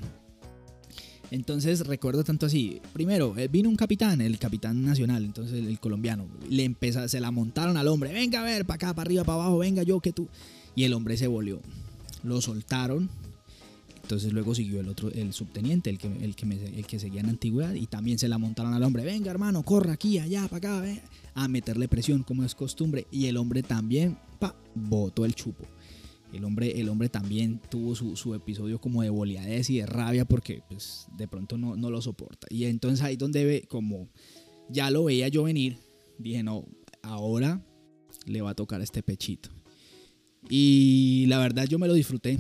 Entonces 1.31 1.87
recuerdo 1.87 2.25
tanto 2.25 2.47
así. 2.47 2.81
Primero, 2.93 3.39
eh, 3.39 3.47
vino 3.47 3.69
un 3.69 3.77
capitán, 3.77 4.21
el 4.21 4.37
capitán 4.41 4.85
nacional, 4.85 5.25
entonces 5.25 5.65
el, 5.65 5.79
colombiano. 5.79 6.27
Le 6.51 6.65
empezó, 6.65 7.07
se 7.07 7.21
la 7.21 7.31
montaron 7.31 7.77
al 7.77 7.87
hombre. 7.87 8.13
Venga 8.13 8.41
a 8.41 8.45
ver, 8.45 8.67
para 8.67 8.75
acá, 8.75 8.93
para 8.93 9.07
arriba, 9.07 9.23
para 9.23 9.41
abajo, 9.41 9.59
venga 9.59 9.85
yo 9.85 10.01
que 10.01 10.13
tú. 10.13 10.29
Y 10.75 10.83
el 10.83 10.95
hombre 10.95 11.17
se 11.17 11.29
volvió. 11.29 11.61
Lo 12.25 12.41
soltaron, 12.41 13.09
entonces 14.05 14.35
luego 14.35 14.55
siguió 14.55 14.81
el 14.81 14.89
otro, 14.91 15.11
el 15.11 15.33
subteniente, 15.33 15.89
el 15.89 15.97
que, 15.97 16.09
el 16.09 16.37
que, 16.37 16.45
el 16.45 16.87
que 16.87 16.99
seguía 16.99 17.23
en 17.23 17.31
antigüedad, 17.31 17.73
y 17.73 17.87
también 17.87 18.19
se 18.19 18.29
la 18.29 18.37
montaron 18.37 18.75
al 18.75 18.83
hombre, 18.83 19.03
venga 19.03 19.31
hermano, 19.31 19.63
corra 19.63 19.95
aquí, 19.95 20.19
allá, 20.19 20.47
para 20.47 20.83
acá, 20.83 21.03
a 21.33 21.49
meterle 21.49 21.89
presión 21.89 22.23
como 22.23 22.45
es 22.45 22.55
costumbre. 22.55 23.07
Y 23.11 23.27
el 23.27 23.39
hombre 23.39 23.63
también, 23.63 24.19
pa, 24.39 24.55
botó 24.75 25.25
el 25.25 25.35
chupo. 25.35 25.65
El 26.35 26.45
hombre, 26.45 26.79
el 26.79 26.91
hombre 26.91 27.09
también 27.09 27.63
tuvo 27.71 27.95
su, 27.95 28.35
episodio 28.35 28.79
como 28.79 29.01
de 29.01 29.09
boleadez 29.09 29.71
y 29.71 29.79
de 29.79 29.87
rabia 29.87 30.27
porque 30.27 30.63
pues, 30.69 31.07
de 31.17 31.27
pronto 31.27 31.57
no, 31.57 31.75
no 31.75 31.89
lo 31.89 32.03
soporta. 32.03 32.47
Y 32.51 32.65
entonces 32.65 33.03
ahí 33.03 33.17
donde 33.17 33.47
ve, 33.47 33.65
como 33.67 34.11
ya 34.69 34.91
lo 34.91 35.05
veía 35.05 35.29
yo 35.29 35.45
venir, 35.45 35.79
dije, 36.19 36.43
no, 36.43 36.67
ahora 37.01 37.65
le 38.27 38.43
va 38.43 38.51
a 38.51 38.55
tocar 38.55 38.83
este 38.83 39.03
pechito. 39.03 39.49
Y 40.51 41.25
la 41.29 41.39
verdad 41.39 41.65
yo 41.67 41.79
me 41.79 41.89
lo 41.89 41.95
disfruté. 41.95 42.37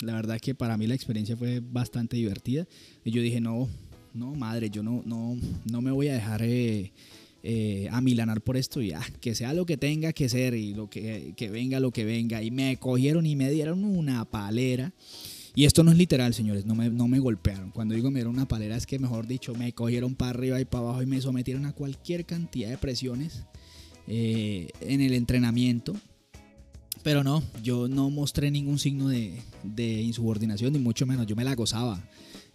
La 0.00 0.14
verdad 0.14 0.38
que 0.40 0.54
para 0.54 0.76
mí 0.76 0.86
la 0.86 0.94
experiencia 0.94 1.36
fue 1.36 1.60
bastante 1.60 2.16
divertida. 2.16 2.66
Y 3.04 3.10
yo 3.10 3.20
dije, 3.22 3.40
no, 3.40 3.68
no, 4.14 4.34
madre, 4.34 4.70
yo 4.70 4.82
no, 4.82 5.02
no, 5.04 5.36
no 5.70 5.82
me 5.82 5.90
voy 5.90 6.08
a 6.08 6.14
dejar 6.14 6.42
eh, 6.42 6.92
eh, 7.42 7.88
amilanar 7.92 8.40
por 8.40 8.56
esto. 8.56 8.80
Y 8.80 8.92
que 9.20 9.34
sea 9.34 9.52
lo 9.52 9.66
que 9.66 9.76
tenga 9.76 10.12
que 10.12 10.28
ser 10.28 10.54
y 10.54 10.74
lo 10.74 10.88
que, 10.88 11.34
que 11.36 11.50
venga 11.50 11.80
lo 11.80 11.90
que 11.90 12.04
venga. 12.04 12.42
Y 12.42 12.50
me 12.50 12.76
cogieron 12.78 13.26
y 13.26 13.36
me 13.36 13.50
dieron 13.50 13.84
una 13.84 14.24
palera. 14.24 14.92
Y 15.54 15.64
esto 15.64 15.82
no 15.82 15.90
es 15.90 15.98
literal, 15.98 16.32
señores, 16.32 16.64
no 16.64 16.74
me, 16.74 16.90
no 16.90 17.08
me 17.08 17.18
golpearon. 17.18 17.70
Cuando 17.70 17.94
digo 17.94 18.10
me 18.10 18.20
dieron 18.20 18.34
una 18.34 18.46
palera 18.46 18.76
es 18.76 18.86
que, 18.86 18.98
mejor 18.98 19.26
dicho, 19.26 19.54
me 19.54 19.72
cogieron 19.72 20.14
para 20.14 20.30
arriba 20.30 20.60
y 20.60 20.64
para 20.64 20.84
abajo 20.84 21.02
y 21.02 21.06
me 21.06 21.20
sometieron 21.20 21.66
a 21.66 21.72
cualquier 21.72 22.24
cantidad 22.24 22.70
de 22.70 22.78
presiones 22.78 23.44
eh, 24.06 24.68
en 24.80 25.00
el 25.00 25.12
entrenamiento. 25.12 25.94
Pero 27.02 27.24
no, 27.24 27.42
yo 27.62 27.88
no 27.88 28.10
mostré 28.10 28.50
ningún 28.50 28.78
signo 28.78 29.08
de, 29.08 30.02
insubordinación, 30.02 30.72
ni 30.72 30.78
mucho 30.78 31.06
menos. 31.06 31.26
Yo 31.26 31.36
me 31.36 31.44
la 31.44 31.54
gozaba. 31.54 32.02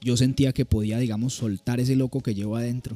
Yo 0.01 0.17
sentía 0.17 0.53
que 0.53 0.65
podía, 0.65 0.99
digamos, 0.99 1.34
soltar 1.34 1.79
ese 1.79 1.95
loco 1.95 2.21
que 2.21 2.36
llevo 2.36 2.55
adentro. 2.55 2.95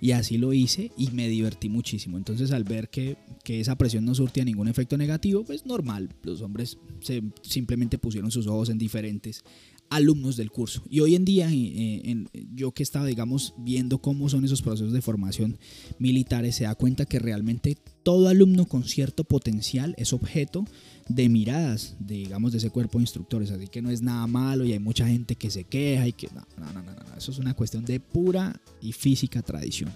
Y 0.00 0.10
así 0.10 0.36
lo 0.36 0.52
hice 0.52 0.90
y 0.98 1.10
me 1.12 1.28
divertí 1.28 1.68
muchísimo. 1.68 2.18
Entonces 2.18 2.50
al 2.50 2.64
ver 2.64 2.90
que, 2.90 3.16
esa 3.46 3.76
presión 3.76 4.04
no 4.04 4.14
surtía 4.14 4.44
ningún 4.44 4.68
efecto 4.68 4.98
negativo, 4.98 5.44
pues 5.44 5.64
normal. 5.64 6.10
Los 6.24 6.42
hombres 6.42 6.76
se, 7.00 7.22
simplemente 7.42 7.98
pusieron 7.98 8.30
sus 8.30 8.46
ojos 8.46 8.68
en 8.68 8.78
diferentes 8.78 9.44
alumnos 9.92 10.36
del 10.36 10.50
curso. 10.50 10.82
Y 10.88 11.00
hoy 11.00 11.14
en 11.14 11.24
día, 11.24 11.48
eh, 11.50 12.24
yo 12.54 12.72
que 12.72 12.82
estaba, 12.82 13.06
digamos, 13.06 13.54
viendo 13.58 13.98
cómo 13.98 14.28
son 14.28 14.44
esos 14.44 14.62
procesos 14.62 14.92
de 14.92 15.02
formación 15.02 15.58
militares, 15.98 16.56
se 16.56 16.64
da 16.64 16.74
cuenta 16.74 17.04
que 17.04 17.18
realmente 17.18 17.76
todo 18.02 18.28
alumno 18.28 18.66
con 18.66 18.84
cierto 18.84 19.24
potencial 19.24 19.94
es 19.98 20.12
objeto 20.12 20.64
de 21.08 21.28
miradas, 21.28 21.96
digamos, 22.00 22.52
de 22.52 22.58
ese 22.58 22.70
cuerpo 22.70 22.98
de 22.98 23.02
instructores. 23.02 23.50
Así 23.50 23.68
que 23.68 23.82
no 23.82 23.90
es 23.90 24.02
nada 24.02 24.26
malo 24.26 24.64
y 24.64 24.72
hay 24.72 24.78
mucha 24.78 25.06
gente 25.06 25.36
que 25.36 25.50
se 25.50 25.64
queja 25.64 26.08
y 26.08 26.12
que... 26.12 26.28
No, 26.28 26.42
no, 26.58 26.72
no, 26.72 26.82
no, 26.82 26.92
no. 26.92 27.16
Eso 27.16 27.30
es 27.30 27.38
una 27.38 27.54
cuestión 27.54 27.84
de 27.84 28.00
pura 28.00 28.58
y 28.80 28.92
física 28.92 29.42
tradición. 29.42 29.92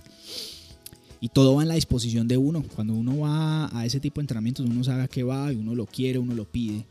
Y 1.20 1.30
todo 1.30 1.54
va 1.54 1.62
en 1.62 1.68
la 1.68 1.74
disposición 1.74 2.28
de 2.28 2.36
uno. 2.36 2.62
Cuando 2.74 2.92
uno 2.92 3.20
va 3.20 3.76
a 3.76 3.86
ese 3.86 4.00
tipo 4.00 4.20
de 4.20 4.24
entrenamientos, 4.24 4.66
uno 4.66 4.84
sabe 4.84 5.02
a 5.02 5.08
qué 5.08 5.22
va 5.22 5.52
y 5.52 5.56
uno 5.56 5.74
lo 5.74 5.86
quiere, 5.86 6.18
uno 6.18 6.34
lo 6.34 6.44
pide. 6.44 6.84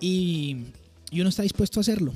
Y 0.00 0.56
y 1.10 1.20
uno 1.20 1.28
está 1.28 1.42
dispuesto 1.42 1.80
a 1.80 1.82
hacerlo. 1.82 2.12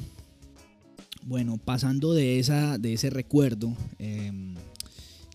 Bueno, 1.23 1.59
pasando 1.59 2.13
de, 2.13 2.39
esa, 2.39 2.79
de 2.79 2.93
ese 2.93 3.11
recuerdo, 3.11 3.75
em, 3.99 4.55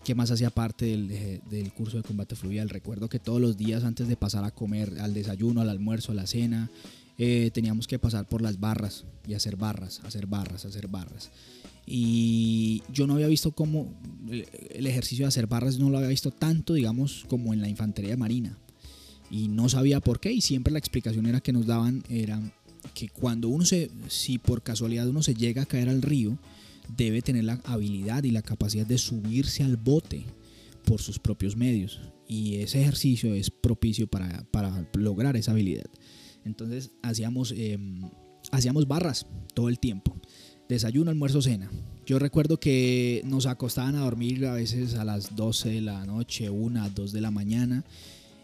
que 0.04 0.14
más 0.14 0.30
hacía 0.30 0.50
parte 0.50 0.86
del, 0.86 1.72
curso 1.72 1.96
de 1.96 2.02
combate 2.02 2.36
fluvial, 2.36 2.68
recuerdo 2.68 3.08
que 3.08 3.18
todos 3.18 3.40
los 3.40 3.56
días 3.56 3.84
antes 3.84 4.08
de 4.08 4.16
pasar 4.16 4.44
a 4.44 4.50
comer, 4.50 4.98
al 5.00 5.14
desayuno, 5.14 5.60
al 5.60 5.68
almuerzo, 5.68 6.12
a 6.12 6.14
la 6.14 6.26
cena, 6.26 6.70
eh, 7.18 7.50
teníamos 7.52 7.86
que 7.86 7.98
pasar 7.98 8.26
por 8.26 8.40
las 8.40 8.60
barras 8.60 9.04
y 9.26 9.34
hacer 9.34 9.56
barras, 9.56 10.00
hacer 10.04 10.26
barras, 10.26 10.64
hacer 10.64 10.88
barras. 10.88 11.30
Y 11.86 12.82
yo 12.92 13.06
no 13.06 13.14
había 13.14 13.26
visto 13.26 13.52
cómo 13.52 13.92
el 14.30 14.86
ejercicio 14.86 15.24
de 15.24 15.28
hacer 15.28 15.48
barras, 15.48 15.78
no 15.78 15.90
lo 15.90 15.98
había 15.98 16.08
visto 16.08 16.30
tanto, 16.30 16.74
digamos, 16.74 17.24
como 17.28 17.52
en 17.52 17.60
la 17.60 17.68
infantería 17.68 18.16
marina. 18.16 18.56
Y 19.30 19.48
no 19.48 19.68
sabía 19.68 20.00
por 20.00 20.18
qué, 20.18 20.32
y 20.32 20.40
siempre 20.40 20.72
la 20.72 20.78
explicación 20.78 21.26
era 21.26 21.40
que 21.40 21.52
nos 21.52 21.66
daban, 21.66 22.02
era 22.08 22.40
que 22.94 23.08
cuando 23.08 23.48
uno 23.48 23.64
se, 23.64 23.90
si 24.08 24.38
por 24.38 24.62
casualidad 24.62 25.08
uno 25.08 25.22
se 25.22 25.34
llega 25.34 25.62
a 25.62 25.66
caer 25.66 25.88
al 25.88 26.02
río, 26.02 26.38
debe 26.96 27.22
tener 27.22 27.44
la 27.44 27.60
habilidad 27.64 28.24
y 28.24 28.30
la 28.30 28.42
capacidad 28.42 28.86
de 28.86 28.98
subirse 28.98 29.62
al 29.62 29.76
bote 29.76 30.24
por 30.84 31.00
sus 31.00 31.18
propios 31.18 31.56
medios. 31.56 32.00
Y 32.26 32.56
ese 32.56 32.80
ejercicio 32.80 33.34
es 33.34 33.50
propicio 33.50 34.06
para, 34.06 34.46
lograr 34.94 35.36
esa 35.36 35.52
habilidad. 35.52 35.90
Entonces 36.44 36.90
hacíamos, 37.02 37.52
em, 37.56 38.02
hacíamos 38.52 38.86
barras 38.86 39.26
todo 39.54 39.68
el 39.68 39.78
tiempo. 39.78 40.16
Desayuno, 40.68 41.10
almuerzo, 41.10 41.42
cena. 41.42 41.70
Yo 42.06 42.18
recuerdo 42.18 42.58
que 42.58 43.22
nos 43.24 43.46
acostaban 43.46 43.96
a 43.96 44.00
dormir 44.00 44.46
a 44.46 44.54
veces 44.54 44.94
a 44.94 45.04
las 45.04 45.34
12 45.34 45.68
de 45.70 45.80
la 45.80 46.04
noche, 46.06 46.50
1, 46.50 46.90
2 46.90 47.12
de 47.12 47.20
la 47.20 47.30
mañana. 47.30 47.84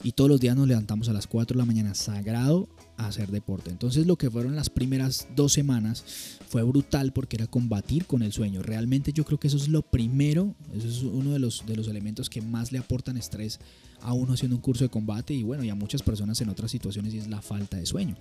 Y 0.02 0.12
todos 0.12 0.30
los 0.30 0.40
días 0.40 0.56
nos 0.56 0.68
levantamos 0.68 1.08
a 1.08 1.12
las 1.12 1.26
4 1.26 1.54
de 1.54 1.58
la 1.58 1.64
mañana, 1.64 1.94
sagrado 1.94 2.68
hacer 2.96 3.30
deporte. 3.30 3.70
Entonces 3.70 4.06
lo 4.06 4.16
que 4.16 4.30
fueron 4.30 4.56
las 4.56 4.70
primeras 4.70 5.28
dos 5.34 5.52
semanas 5.52 6.04
fue 6.48 6.62
brutal 6.62 7.12
porque 7.12 7.36
era 7.36 7.46
combatir 7.46 8.06
con 8.06 8.22
el 8.22 8.32
sueño. 8.32 8.62
Realmente 8.62 9.12
yo 9.12 9.24
creo 9.24 9.38
que 9.38 9.48
eso 9.48 9.56
es 9.56 9.68
lo 9.68 9.82
primero, 9.82 10.54
eso 10.74 10.88
es 10.88 11.02
uno 11.02 11.32
de 11.32 11.38
los, 11.38 11.64
de 11.66 11.76
los 11.76 11.88
elementos 11.88 12.30
que 12.30 12.40
más 12.40 12.72
le 12.72 12.78
aportan 12.78 13.16
estrés 13.16 13.60
a 14.00 14.12
uno 14.12 14.34
haciendo 14.34 14.56
un 14.56 14.62
curso 14.62 14.84
de 14.84 14.90
combate 14.90 15.34
y 15.34 15.42
bueno, 15.42 15.64
y 15.64 15.70
a 15.70 15.74
muchas 15.74 16.02
personas 16.02 16.40
en 16.40 16.48
otras 16.48 16.70
situaciones 16.70 17.14
y 17.14 17.18
es 17.18 17.28
la 17.28 17.42
falta 17.42 17.76
de 17.76 17.86
sueño. 17.86 18.16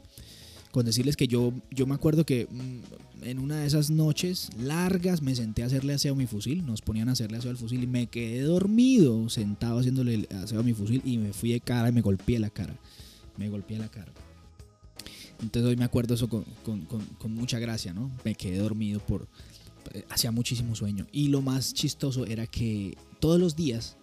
con 0.72 0.86
decirles 0.86 1.16
que 1.16 1.28
yo, 1.28 1.54
yo 1.72 1.88
me 1.88 1.96
acuerdo 1.96 2.26
que 2.26 2.48
mm, 2.52 3.24
en 3.26 3.40
una 3.40 3.62
de 3.62 3.68
esas 3.68 3.90
noches 3.90 4.50
largas 4.60 5.22
me 5.22 5.36
senté 5.36 5.64
a 5.64 5.68
hacerle 5.68 5.94
aseo 5.94 6.14
a 6.14 6.18
mi 6.18 6.28
fusil, 6.28 6.66
nos 6.66 6.82
ponían 6.82 7.08
a 7.08 7.14
hacerle 7.14 7.38
aseo 7.38 7.52
al 7.52 7.58
fusil 7.58 7.84
y 7.84 7.88
me 7.88 8.08
quedé 8.08 8.42
dormido 8.42 9.30
sentado 9.30 9.80
haciéndole 9.80 10.28
aseo 10.44 10.60
a 10.60 10.64
mi 10.64 10.74
fusil 10.74 11.02
y 11.06 11.18
me 11.18 11.32
fui 11.32 11.54
de 11.54 11.62
cara 11.62 11.90
y 11.90 11.92
me 11.94 12.02
golpeé 12.02 12.40
la 12.40 12.50
cara. 12.50 12.76
Me 13.38 13.50
golpeé 13.50 13.78
la 13.78 13.90
cara. 13.90 14.12
Entonces 15.42 15.70
hoy 15.70 15.76
me 15.76 15.86
acuerdo 15.86 16.16
eso 16.16 16.30
con, 16.30 16.46
mucha 17.30 17.60
gracia, 17.60 17.94
¿no? 17.94 18.12
Me 18.24 18.36
quedé 18.36 18.58
dormido 18.58 19.00
por... 19.00 19.28
Eh, 19.94 20.06
hacía 20.10 20.32
muchísimo 20.32 20.76
sueño. 20.76 21.06
Y 21.12 21.28
lo 21.28 21.42
más 21.42 21.74
chistoso 21.74 22.26
era 22.26 22.48
que 22.48 22.98
todos 23.20 23.40
los 23.40 23.56
días 23.56 23.98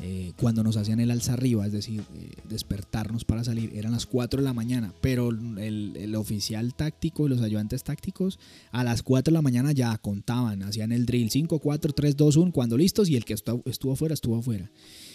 eh, 0.00 0.32
cuando 0.36 0.64
nos 0.64 0.76
hacían 0.76 0.98
el 0.98 1.10
alza 1.12 1.34
arriba, 1.34 1.64
es 1.66 1.72
decir, 1.72 2.02
eh, 2.14 2.32
despertarnos 2.48 3.24
para 3.24 3.44
salir, 3.44 3.70
eran 3.76 3.92
las 3.92 4.06
4 4.06 4.40
de 4.40 4.44
la 4.44 4.52
mañana, 4.52 4.92
pero 5.00 5.30
el, 5.30 6.14
oficial 6.16 6.74
táctico 6.74 7.26
y 7.26 7.30
los 7.30 7.40
ayudantes 7.42 7.84
tácticos 7.84 8.40
a 8.72 8.82
las 8.82 9.02
4 9.02 9.30
de 9.30 9.34
la 9.34 9.42
mañana 9.42 9.72
ya 9.72 9.96
contaban, 9.98 10.62
hacían 10.64 10.90
el 10.90 11.06
drill 11.06 11.30
5, 11.30 11.60
4, 11.60 11.92
3, 11.92 12.16
2, 12.16 12.36
1, 12.36 12.52
cuando 12.52 12.76
listos 12.76 13.08
y 13.08 13.16
el 13.16 13.24
que 13.24 13.34
estuvo, 13.34 13.62
estuvo 13.66 13.92
afuera, 13.92 14.14
estuvo 14.14 14.36
afuera. 14.36 14.70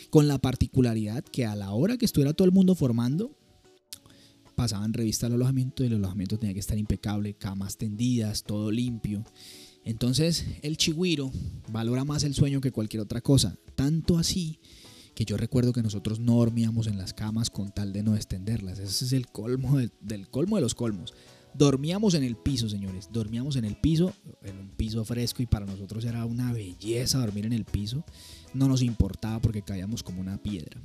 Con 0.09 0.27
la 0.27 0.39
particularidad 0.39 1.23
que 1.25 1.45
a 1.45 1.55
la 1.55 1.71
hora 1.71 1.97
que 1.97 2.05
estuviera 2.05 2.33
todo 2.33 2.45
el 2.45 2.53
mundo 2.53 2.73
formando, 2.73 3.31
pasaban 4.59 4.91
revista 4.91 5.25
al 5.25 5.35
alojamiento 5.35 5.85
y 5.85 5.87
el 5.87 5.93
alojamiento 5.93 6.37
tenía 6.37 6.53
que 6.53 6.59
estar 6.59 6.77
impecable, 6.77 7.33
camas 7.33 7.77
tendidas, 7.77 8.43
todo 8.43 8.71
limpio. 8.71 9.23
Entonces 9.85 10.45
el 10.61 10.75
chigüiro 10.75 11.31
valora 11.71 12.03
más 12.03 12.25
el 12.25 12.33
sueño 12.33 12.59
que 12.59 12.73
cualquier 12.73 12.99
otra 12.99 13.21
cosa. 13.21 13.57
Tanto 13.75 14.17
así 14.17 14.59
que 15.15 15.23
yo 15.23 15.37
recuerdo 15.37 15.71
que 15.71 15.81
nosotros 15.81 16.19
no 16.19 16.35
dormíamos 16.35 16.87
en 16.87 16.97
las 16.97 17.13
camas 17.13 17.49
con 17.49 17.71
tal 17.71 17.93
de 17.93 18.03
no 18.03 18.17
extenderlas. 18.17 18.79
Ese 18.79 19.05
es 19.05 19.13
el 19.13 19.27
colmo 19.27 19.77
del 20.01 20.27
colmo 20.27 20.57
de 20.57 20.61
los 20.61 20.75
colmos. 20.75 21.13
Dormíamos 21.53 22.13
en 22.13 22.25
el 22.25 22.35
piso, 22.35 22.67
señores. 22.67 23.07
Dormíamos 23.13 23.55
en 23.55 23.63
el 23.63 23.77
piso, 23.77 24.13
en 24.43 24.57
un 24.57 24.71
piso 24.71 25.05
fresco 25.05 25.41
y 25.41 25.45
para 25.45 25.67
nosotros 25.67 26.03
era 26.03 26.25
una 26.25 26.51
belleza 26.51 27.19
dormir 27.19 27.45
en 27.45 27.53
el 27.53 27.63
piso. 27.63 28.03
No 28.53 28.67
nos 28.67 28.81
importaba 28.81 29.39
porque 29.39 29.61
caíamos 29.61 30.03
como 30.03 30.19
una 30.19 30.37
piedra. 30.37 30.81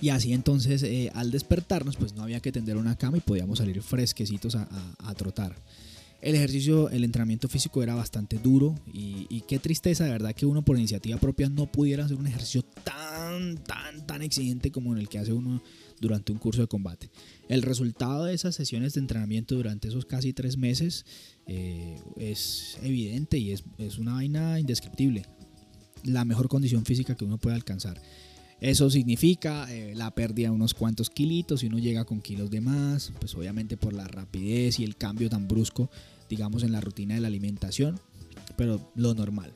Y 0.00 0.10
así 0.10 0.32
entonces 0.32 0.82
eh, 0.82 1.10
al 1.14 1.30
despertarnos 1.30 1.96
pues 1.96 2.14
no 2.14 2.22
había 2.22 2.40
que 2.40 2.52
tender 2.52 2.76
una 2.76 2.96
cama 2.96 3.18
y 3.18 3.20
podíamos 3.20 3.58
salir 3.58 3.82
fresquecitos 3.82 4.54
a 4.54 5.14
trotar 5.16 5.56
el 6.20 6.34
ejercicio, 6.34 6.90
el 6.90 7.04
entrenamiento 7.04 7.48
físico 7.48 7.82
era 7.82 7.94
bastante 7.94 8.38
duro 8.38 8.74
y, 8.92 9.42
qué 9.46 9.58
tristeza 9.58 10.04
de 10.04 10.10
verdad 10.10 10.34
que 10.34 10.46
uno 10.46 10.62
por 10.62 10.76
iniciativa 10.76 11.16
propia 11.16 11.48
no 11.48 11.70
pudiera 11.70 12.04
hacer 12.04 12.16
un 12.16 12.26
ejercicio 12.26 12.62
tan, 12.84 13.56
tan, 13.58 14.04
tan 14.06 14.22
exigente 14.22 14.70
como 14.72 14.96
el 14.96 15.08
que 15.08 15.18
hace 15.18 15.32
uno 15.32 15.62
durante 16.00 16.32
un 16.32 16.38
curso 16.38 16.60
de 16.60 16.66
combate. 16.66 17.08
El 17.48 17.62
resultado 17.62 18.24
de 18.24 18.34
esas 18.34 18.56
sesiones 18.56 18.94
de 18.94 19.00
entrenamiento 19.00 19.54
durante 19.54 19.88
esos 19.88 20.04
casi 20.06 20.32
tres 20.32 20.56
meses 20.56 21.06
eh, 21.46 22.00
es 22.16 22.78
evidente 22.82 23.38
y 23.38 23.52
es, 23.52 23.62
es 23.78 23.98
una 23.98 24.14
vaina 24.14 24.58
indescriptible. 24.58 25.24
La 26.02 26.24
mejor 26.24 26.48
condición 26.48 26.84
física 26.84 27.16
que 27.16 27.24
uno 27.24 27.38
puede 27.38 27.56
alcanzar. 27.56 28.00
Eso 28.60 28.90
significa 28.90 29.72
eh, 29.72 29.94
la 29.94 30.10
pérdida 30.10 30.48
de 30.48 30.54
unos 30.54 30.74
cuantos 30.74 31.10
kilitos 31.10 31.62
y 31.62 31.66
uno 31.66 31.78
llega 31.78 32.04
con 32.04 32.20
kilos 32.20 32.50
de 32.50 32.60
más, 32.60 33.12
pues 33.20 33.34
obviamente 33.36 33.76
por 33.76 33.92
la 33.92 34.08
rapidez 34.08 34.80
y 34.80 34.84
el 34.84 34.96
cambio 34.96 35.30
tan 35.30 35.46
brusco, 35.46 35.90
digamos, 36.28 36.64
en 36.64 36.72
la 36.72 36.80
rutina 36.80 37.14
de 37.14 37.20
la 37.20 37.28
alimentación, 37.28 38.00
pero 38.56 38.90
lo 38.96 39.14
normal. 39.14 39.52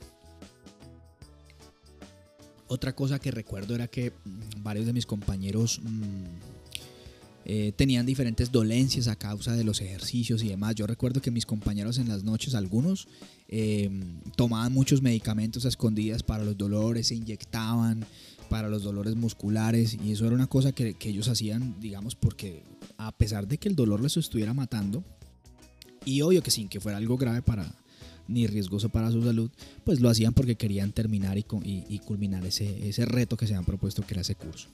Otra 2.67 2.95
cosa 2.95 3.19
que 3.19 3.29
recuerdo 3.29 3.75
era 3.75 3.87
que 3.87 4.11
mm, 4.11 4.63
varios 4.63 4.85
de 4.85 4.93
mis 4.93 5.05
compañeros 5.05 5.81
mm, 5.83 6.23
eh, 7.45 7.73
tenían 7.75 8.05
diferentes 8.05 8.51
dolencias 8.51 9.07
a 9.07 9.17
causa 9.17 9.53
de 9.53 9.65
los 9.65 9.81
ejercicios 9.81 10.43
y 10.43 10.47
demás. 10.47 10.75
Yo 10.75 10.87
recuerdo 10.87 11.21
que 11.21 11.29
mis 11.29 11.45
compañeros 11.45 11.97
en 11.97 12.07
las 12.07 12.23
noches, 12.23 12.55
algunos, 12.55 13.07
eh, 13.49 13.89
tomaban 14.37 14.71
muchos 14.71 15.01
medicamentos 15.01 15.65
a 15.65 15.67
escondidas 15.67 16.23
para 16.23 16.45
los 16.45 16.57
dolores, 16.57 17.07
se 17.07 17.15
inyectaban, 17.15 18.05
para 18.53 18.69
los 18.69 18.83
dolores 18.83 19.15
musculares 19.15 19.97
y 20.05 20.11
eso 20.11 20.27
era 20.27 20.35
una 20.35 20.45
cosa 20.45 20.73
que, 20.73 20.95
ellos 21.05 21.27
hacían, 21.27 21.75
digamos, 21.79 22.13
porque 22.13 22.61
a 22.97 23.11
pesar 23.11 23.47
de 23.47 23.57
que 23.57 23.67
el 23.67 23.75
dolor 23.75 23.99
les 23.99 24.15
estuviera 24.15 24.53
matando, 24.53 25.03
y 26.05 26.21
obvio 26.21 26.43
que 26.43 26.51
sin 26.51 26.69
que 26.69 26.79
fuera 26.79 26.99
algo 26.99 27.17
grave 27.17 27.41
para 27.41 27.73
ni 28.27 28.45
riesgoso 28.45 28.89
para 28.89 29.09
su 29.09 29.23
salud, 29.23 29.49
pues 29.83 30.01
lo 30.01 30.07
hacían 30.07 30.35
porque 30.35 30.53
querían 30.53 30.91
terminar 30.91 31.35
y, 31.35 31.43
culminar 32.05 32.45
ese, 32.45 33.05
reto 33.07 33.37
que 33.37 33.47
se 33.47 33.55
han 33.55 33.65
propuesto 33.65 34.05
que 34.05 34.13
era 34.13 34.21
ese 34.21 34.35
curso. 34.35 34.67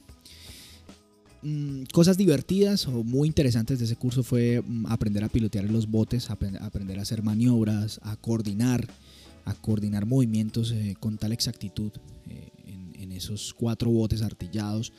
Mm, 1.40 1.84
cosas 1.84 2.18
divertidas 2.18 2.86
o 2.86 3.02
muy 3.02 3.28
interesantes 3.28 3.78
de 3.78 3.86
ese 3.86 3.96
curso 3.96 4.22
fue 4.22 4.60
mm, 4.60 4.88
aprender 4.88 5.24
a 5.24 5.30
pilotear 5.30 5.64
los 5.64 5.90
botes, 5.90 6.28
aprender 6.28 6.98
a 6.98 7.02
hacer 7.02 7.22
maniobras, 7.22 7.98
a 8.02 8.16
coordinar, 8.16 8.86
a 9.46 9.54
coordinar 9.54 10.04
movimientos 10.04 10.70
eh, 10.70 10.96
con 11.00 11.16
tal 11.16 11.32
exactitud 11.32 11.92
eh, 12.28 12.50
esos 13.20 13.54
cuatro 13.54 13.90
botes 13.90 14.22
artillados. 14.22 14.92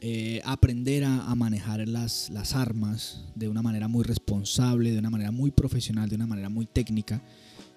Eh, 0.00 0.40
aprender 0.44 1.02
a, 1.04 1.34
manejar 1.34 1.86
las, 1.88 2.30
armas 2.54 3.24
de 3.34 3.48
una 3.48 3.62
manera 3.62 3.88
muy 3.88 4.04
responsable, 4.04 4.92
de 4.92 4.98
una 4.98 5.10
manera 5.10 5.32
muy 5.32 5.50
profesional, 5.50 6.08
de 6.08 6.14
una 6.14 6.26
manera 6.26 6.48
muy 6.48 6.66
técnica. 6.66 7.22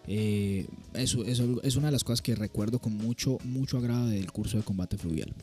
Eh, 0.07 0.67
eso, 0.93 1.23
es 1.25 1.75
una 1.75 1.87
de 1.87 1.91
las 1.91 2.03
cosas 2.03 2.21
que 2.21 2.35
recuerdo 2.35 2.79
con 2.79 2.95
mucho, 2.95 3.39
mucho 3.43 3.77
agrado 3.77 4.07
del 4.07 4.31
curso 4.31 4.57
de 4.57 4.63
combate 4.63 4.97
fluvial. 4.97 5.33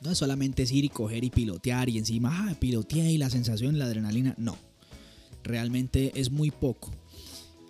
No 0.00 0.10
es 0.10 0.18
solamente 0.18 0.62
ir 0.62 0.84
y 0.84 0.88
coger 0.90 1.24
y 1.24 1.30
pilotear 1.30 1.88
y 1.88 1.98
encima, 1.98 2.48
ah, 2.48 2.54
piloteé 2.60 3.10
y 3.10 3.18
la 3.18 3.30
sensación, 3.30 3.78
la 3.78 3.86
adrenalina. 3.86 4.34
No, 4.38 4.56
realmente 5.42 6.12
es 6.14 6.30
muy 6.30 6.50
poco. 6.50 6.92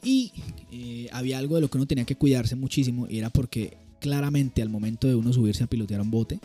Y 0.03 0.33
eh, 0.71 1.09
había 1.13 1.39
algo 1.39 1.55
de 1.55 1.63
lo 1.63 1.71
que 1.71 1.79
uno 1.79 1.87
tenía 1.87 2.05
que 2.05 2.17
cuidarse 2.17 2.57
muchísimo 2.57 3.07
y 3.09 3.19
era 3.19 3.31
porque 3.31 3.79
claramente 4.05 4.61
al 4.61 4.69
momento 4.69 5.09
de 5.09 5.15
uno 5.15 5.33
subirse 5.33 5.65
a 5.65 5.67
pilotear 5.67 6.03
un 6.03 6.11
bote, 6.11 6.39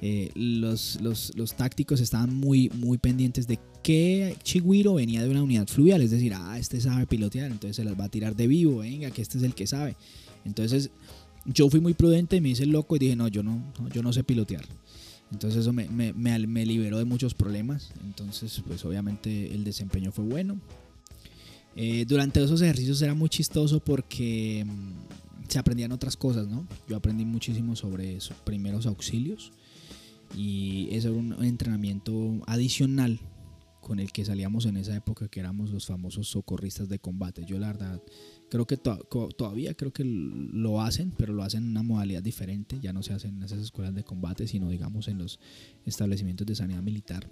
eh, 0.00 0.30
los, 0.34 0.98
los, 1.02 1.54
tácticos 1.54 2.00
estaban 2.00 2.34
muy, 2.34 2.70
muy 2.70 2.96
pendientes 2.96 3.46
de 3.46 3.58
qué 3.82 4.34
chigüiro 4.42 4.94
venía 4.94 5.22
de 5.22 5.28
una 5.28 5.42
unidad 5.42 5.68
fluvial, 5.68 6.00
es 6.00 6.10
decir, 6.10 6.32
ah, 6.34 6.58
este 6.58 6.80
sabe 6.80 7.06
pilotear, 7.06 7.52
entonces 7.52 7.76
se 7.76 7.84
las 7.84 8.00
va 8.00 8.04
a 8.04 8.08
tirar 8.08 8.34
de 8.34 8.46
vivo, 8.46 8.78
venga, 8.78 9.10
que 9.10 9.20
este 9.20 9.36
es 9.36 9.44
el 9.44 9.54
que 9.54 9.66
sabe. 9.66 9.94
Entonces 10.46 10.88
yo 11.44 11.68
fui 11.68 11.80
muy 11.80 11.92
prudente, 11.92 12.40
me 12.40 12.48
hice 12.48 12.64
loco 12.64 12.96
y 12.96 12.98
dije, 12.98 13.14
no, 13.14 13.28
yo 13.28 13.42
no, 13.42 13.62
yo 13.92 14.02
no 14.02 14.10
sé 14.14 14.24
pilotear. 14.24 14.64
Entonces 15.30 15.60
eso 15.60 15.74
me, 15.74 15.86
me, 15.90 16.14
me, 16.14 16.64
liberó 16.64 16.96
de 16.96 17.04
muchos 17.04 17.34
problemas, 17.34 17.92
entonces 18.02 18.62
pues 18.66 18.82
obviamente 18.86 19.52
el 19.52 19.64
desempeño 19.64 20.12
fue 20.12 20.24
bueno. 20.24 20.58
Eh, 21.76 22.06
durante 22.08 22.42
esos 22.42 22.62
ejercicios 22.62 23.02
era 23.02 23.12
muy 23.12 23.28
chistoso 23.28 23.80
porque 23.80 24.64
mm, 24.66 25.31
se 25.52 25.58
aprendían 25.58 25.92
otras 25.92 26.16
cosas, 26.16 26.48
¿no? 26.48 26.66
Yo 26.88 26.96
aprendí 26.96 27.26
muchísimo 27.26 27.76
sobre 27.76 28.16
esos 28.16 28.38
primeros 28.38 28.86
auxilios 28.86 29.52
y 30.34 30.88
eso 30.92 31.10
era 31.10 31.18
un 31.18 31.44
entrenamiento 31.44 32.40
adicional 32.46 33.20
con 33.82 34.00
el 34.00 34.12
que 34.12 34.24
salíamos 34.24 34.64
en 34.64 34.78
esa 34.78 34.96
época 34.96 35.28
que 35.28 35.40
éramos 35.40 35.70
los 35.70 35.84
famosos 35.84 36.28
socorristas 36.28 36.88
de 36.88 37.00
combate. 37.00 37.44
Yo 37.44 37.58
la 37.58 37.66
verdad 37.66 38.02
creo 38.48 38.66
que 38.66 38.78
todavía 38.78 39.74
creo 39.74 39.92
que 39.92 40.04
lo 40.04 40.80
hacen, 40.80 41.12
pero 41.18 41.34
lo 41.34 41.42
hacen 41.42 41.64
en 41.64 41.70
una 41.70 41.82
modalidad 41.82 42.22
diferente, 42.22 42.78
ya 42.80 42.94
no 42.94 43.02
se 43.02 43.12
hacen 43.12 43.36
en 43.36 43.42
esas 43.42 43.58
escuelas 43.58 43.94
de 43.94 44.04
combate, 44.04 44.46
sino 44.46 44.70
digamos 44.70 45.06
en 45.08 45.18
los 45.18 45.38
establecimientos 45.84 46.46
de 46.46 46.54
sanidad 46.54 46.80
militar. 46.80 47.28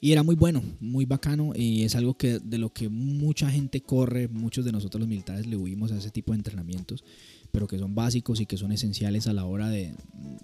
Y 0.00 0.12
era 0.12 0.22
muy 0.22 0.34
bueno, 0.34 0.62
muy 0.78 1.06
bacano 1.06 1.52
y 1.54 1.84
es 1.84 1.94
algo 1.96 2.14
que 2.14 2.38
de 2.38 2.58
lo 2.58 2.70
que 2.70 2.88
mucha 2.88 3.50
gente 3.50 3.80
corre, 3.80 4.28
muchos 4.28 4.64
de 4.64 4.72
nosotros 4.72 5.00
los 5.00 5.08
militares 5.08 5.46
le 5.46 5.56
huimos 5.56 5.90
a 5.90 5.96
ese 5.96 6.10
tipo 6.10 6.32
de 6.32 6.38
entrenamientos, 6.38 7.02
pero 7.50 7.66
que 7.66 7.78
son 7.78 7.94
básicos 7.94 8.40
y 8.40 8.46
que 8.46 8.58
son 8.58 8.72
esenciales 8.72 9.26
a 9.26 9.32
la 9.32 9.46
hora 9.46 9.70
de, 9.70 9.94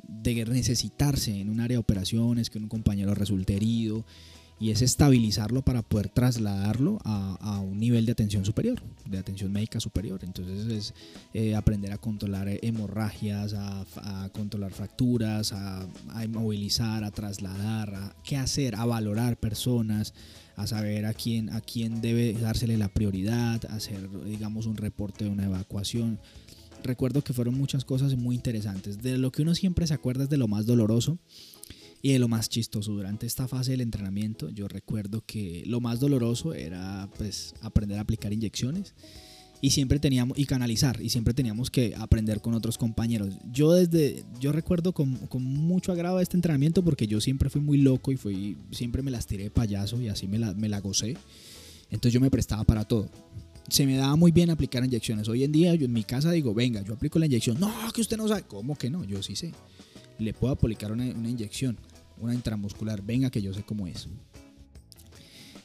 de 0.08 0.44
necesitarse 0.46 1.38
en 1.38 1.50
un 1.50 1.60
área 1.60 1.74
de 1.74 1.80
operaciones, 1.80 2.48
que 2.48 2.58
un 2.58 2.68
compañero 2.68 3.14
resulte 3.14 3.54
herido, 3.54 4.06
y 4.62 4.70
es 4.70 4.80
estabilizarlo 4.80 5.62
para 5.62 5.82
poder 5.82 6.08
trasladarlo 6.08 7.00
a, 7.02 7.58
un 7.58 7.80
nivel 7.80 8.06
de 8.06 8.12
atención 8.12 8.44
superior, 8.44 8.80
de 9.06 9.18
atención 9.18 9.50
médica 9.50 9.80
superior. 9.80 10.20
Entonces 10.22 10.66
es 10.68 10.94
eh, 11.34 11.56
aprender 11.56 11.90
a 11.90 11.98
controlar 11.98 12.48
hemorragias, 12.62 13.54
a, 13.54 14.30
controlar 14.32 14.70
fracturas, 14.70 15.52
a, 15.52 15.84
inmovilizar, 16.24 17.02
a 17.02 17.10
trasladar, 17.10 17.92
a 17.92 18.14
qué 18.22 18.36
hacer, 18.36 18.76
a 18.76 18.84
valorar 18.84 19.36
personas, 19.36 20.14
a 20.54 20.68
saber 20.68 21.06
a 21.06 21.12
quién, 21.12 21.50
a 21.50 21.60
quién 21.60 22.00
debe 22.00 22.32
dársele 22.34 22.76
la 22.76 22.88
prioridad, 22.88 23.64
hacer 23.68 24.08
digamos 24.24 24.66
un 24.66 24.76
reporte 24.76 25.24
de 25.24 25.30
una 25.30 25.46
evacuación. 25.46 26.20
Recuerdo 26.84 27.24
que 27.24 27.32
fueron 27.32 27.58
muchas 27.58 27.84
cosas 27.84 28.14
muy 28.16 28.36
interesantes. 28.36 29.02
De 29.02 29.18
lo 29.18 29.32
que 29.32 29.42
uno 29.42 29.56
siempre 29.56 29.88
se 29.88 29.94
acuerda 29.94 30.22
es 30.22 30.30
de 30.30 30.36
lo 30.36 30.46
más 30.46 30.66
doloroso 30.66 31.18
y 32.02 32.12
de 32.12 32.18
lo 32.18 32.28
más 32.28 32.48
chistoso, 32.48 32.92
durante 32.92 33.26
esta 33.26 33.46
fase 33.46 33.70
del 33.70 33.80
entrenamiento, 33.80 34.50
yo 34.50 34.66
recuerdo 34.66 35.22
que 35.24 35.62
lo 35.66 35.80
más 35.80 36.00
doloroso 36.00 36.52
era 36.52 37.08
pues 37.16 37.54
aprender 37.62 37.98
a 37.98 38.02
aplicar 38.02 38.32
inyecciones 38.32 38.94
y 39.60 39.70
siempre 39.70 40.00
teníamos 40.00 40.36
y 40.36 40.44
canalizar 40.44 41.00
y 41.00 41.08
siempre 41.08 41.32
teníamos 41.32 41.70
que 41.70 41.94
aprender 41.96 42.40
con 42.40 42.54
otros 42.54 42.76
compañeros. 42.76 43.32
Yo 43.52 43.72
desde 43.72 44.24
yo 44.40 44.50
recuerdo 44.50 44.92
con, 44.92 45.14
con, 45.28 45.44
mucho 45.44 45.92
agrado 45.92 46.18
este 46.18 46.36
entrenamiento 46.36 46.82
porque 46.82 47.06
yo 47.06 47.20
siempre 47.20 47.48
fui 47.48 47.60
muy 47.60 47.78
loco 47.78 48.10
y 48.10 48.16
fui 48.16 48.56
siempre 48.72 49.02
me 49.02 49.12
las 49.12 49.28
tiré 49.28 49.44
de 49.44 49.50
payaso 49.50 50.02
y 50.02 50.08
así 50.08 50.26
me 50.26 50.40
la, 50.40 50.52
me 50.54 50.68
la 50.68 50.80
gocé. 50.80 51.16
Entonces 51.92 52.12
yo 52.12 52.20
me 52.20 52.30
prestaba 52.30 52.64
para 52.64 52.84
todo. 52.84 53.08
Se 53.68 53.86
me 53.86 53.94
daba 53.94 54.16
muy 54.16 54.32
bien 54.32 54.50
aplicar 54.50 54.84
inyecciones. 54.84 55.28
Hoy 55.28 55.44
en 55.44 55.52
día 55.52 55.72
yo 55.76 55.84
en 55.86 55.92
mi 55.92 56.02
casa 56.02 56.32
digo, 56.32 56.52
venga, 56.52 56.82
yo 56.82 56.94
aplico 56.94 57.20
la 57.20 57.26
inyección. 57.26 57.60
No, 57.60 57.72
que 57.94 58.00
usted 58.00 58.16
no 58.16 58.26
sabe. 58.26 58.42
¿Cómo 58.42 58.76
que 58.76 58.90
no? 58.90 59.04
Yo 59.04 59.22
sí 59.22 59.36
sé. 59.36 59.52
Le 60.18 60.34
puedo 60.34 60.52
aplicar 60.52 60.90
una, 60.90 61.04
una 61.04 61.30
inyección, 61.30 61.78
una 62.22 62.34
intramuscular. 62.34 63.02
Venga, 63.02 63.30
que 63.30 63.42
yo 63.42 63.52
sé 63.52 63.62
cómo 63.62 63.86
es. 63.86 64.08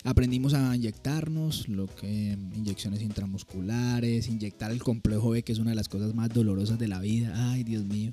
Aprendimos 0.03 0.53
a 0.53 0.75
inyectarnos, 0.75 1.67
lo 1.67 1.87
que 1.87 2.37
inyecciones 2.55 3.01
intramusculares, 3.01 4.27
inyectar 4.29 4.71
el 4.71 4.81
complejo 4.81 5.31
B, 5.31 5.43
que 5.43 5.51
es 5.51 5.59
una 5.59 5.71
de 5.71 5.75
las 5.75 5.89
cosas 5.89 6.15
más 6.15 6.29
dolorosas 6.29 6.79
de 6.79 6.87
la 6.87 6.99
vida. 6.99 7.51
Ay, 7.51 7.63
Dios 7.63 7.83
mío. 7.83 8.11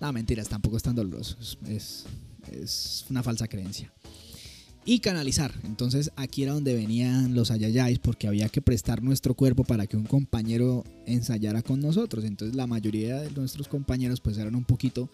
No, 0.00 0.12
mentiras, 0.12 0.48
tampoco 0.48 0.76
es 0.76 0.82
tan 0.82 0.94
doloroso. 0.94 1.36
Es, 1.66 2.04
es 2.52 3.04
una 3.10 3.22
falsa 3.22 3.48
creencia. 3.48 3.92
Y 4.84 4.98
canalizar. 4.98 5.54
Entonces 5.62 6.10
aquí 6.16 6.42
era 6.42 6.54
donde 6.54 6.74
venían 6.74 7.34
los 7.34 7.52
ayayáis 7.52 8.00
porque 8.00 8.26
había 8.26 8.48
que 8.48 8.60
prestar 8.60 9.00
nuestro 9.00 9.34
cuerpo 9.34 9.62
para 9.62 9.86
que 9.86 9.96
un 9.96 10.04
compañero 10.04 10.84
ensayara 11.06 11.62
con 11.62 11.80
nosotros. 11.80 12.24
Entonces 12.24 12.56
la 12.56 12.66
mayoría 12.66 13.20
de 13.20 13.30
nuestros 13.30 13.68
compañeros 13.68 14.20
pues 14.20 14.38
eran 14.38 14.56
un 14.56 14.64
poquito 14.64 15.08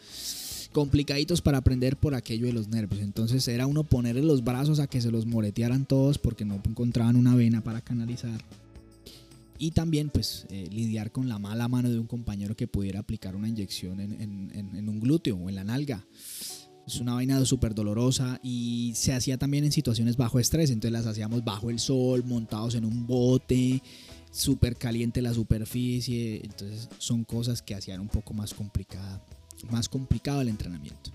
complicaditos 0.79 1.43
para 1.43 1.59
aprender 1.59 1.97
por 1.97 2.15
aquello 2.15 2.47
de 2.47 2.53
los 2.53 2.69
nervios. 2.69 3.03
Entonces 3.03 3.49
era 3.49 3.67
uno 3.67 3.83
ponerle 3.83 4.23
los 4.23 4.45
brazos 4.45 4.79
a 4.79 4.87
que 4.87 5.01
se 5.01 5.11
los 5.11 5.27
moretearan 5.27 5.87
todos 5.87 6.19
porque 6.19 6.45
no 6.45 6.63
encontraban 6.65 7.17
una 7.17 7.35
vena 7.35 7.65
para 7.65 7.81
canalizar. 7.81 8.41
Y 9.59 9.73
también 9.73 10.09
pues 10.09 10.47
eh, 10.51 10.69
lidiar 10.71 11.11
con 11.11 11.29
la 11.29 11.41
mala 11.41 11.67
mano 11.67 11.91
de 11.91 11.99
un 11.99 12.07
compañero 12.07 12.55
que 12.55 12.69
pudiera 12.69 13.01
aplicar 13.01 13.35
una 13.35 13.49
inyección 13.49 13.99
en, 13.99 14.89
un 14.89 15.01
glúteo 15.01 15.37
o 15.37 15.49
en 15.49 15.57
la 15.57 15.65
nalga. 15.65 16.07
Es 16.87 17.01
una 17.01 17.15
vaina 17.15 17.45
súper 17.45 17.75
dolorosa 17.75 18.39
y 18.41 18.93
se 18.95 19.13
hacía 19.13 19.37
también 19.37 19.65
en 19.65 19.73
situaciones 19.73 20.17
bajo 20.17 20.39
estrés. 20.39 20.71
Entonces 20.71 20.93
las 20.93 21.07
hacíamos 21.07 21.43
bajo 21.43 21.71
el 21.71 21.81
sol, 21.81 22.23
montados 22.25 22.77
en 22.77 22.85
un 22.85 23.05
bote, 23.05 23.83
súper 24.31 24.77
caliente 24.77 25.23
la 25.23 25.35
superficie. 25.35 26.41
Entonces 26.45 26.89
son 26.99 27.25
cosas 27.25 27.63
que 27.63 27.75
hacían 27.75 27.99
un 27.99 28.09
poco 28.09 28.33
más 28.33 28.55
complicada 28.55 29.21
más 29.71 29.89
complicado 29.89 30.41
el 30.41 30.49
entrenamiento. 30.49 31.11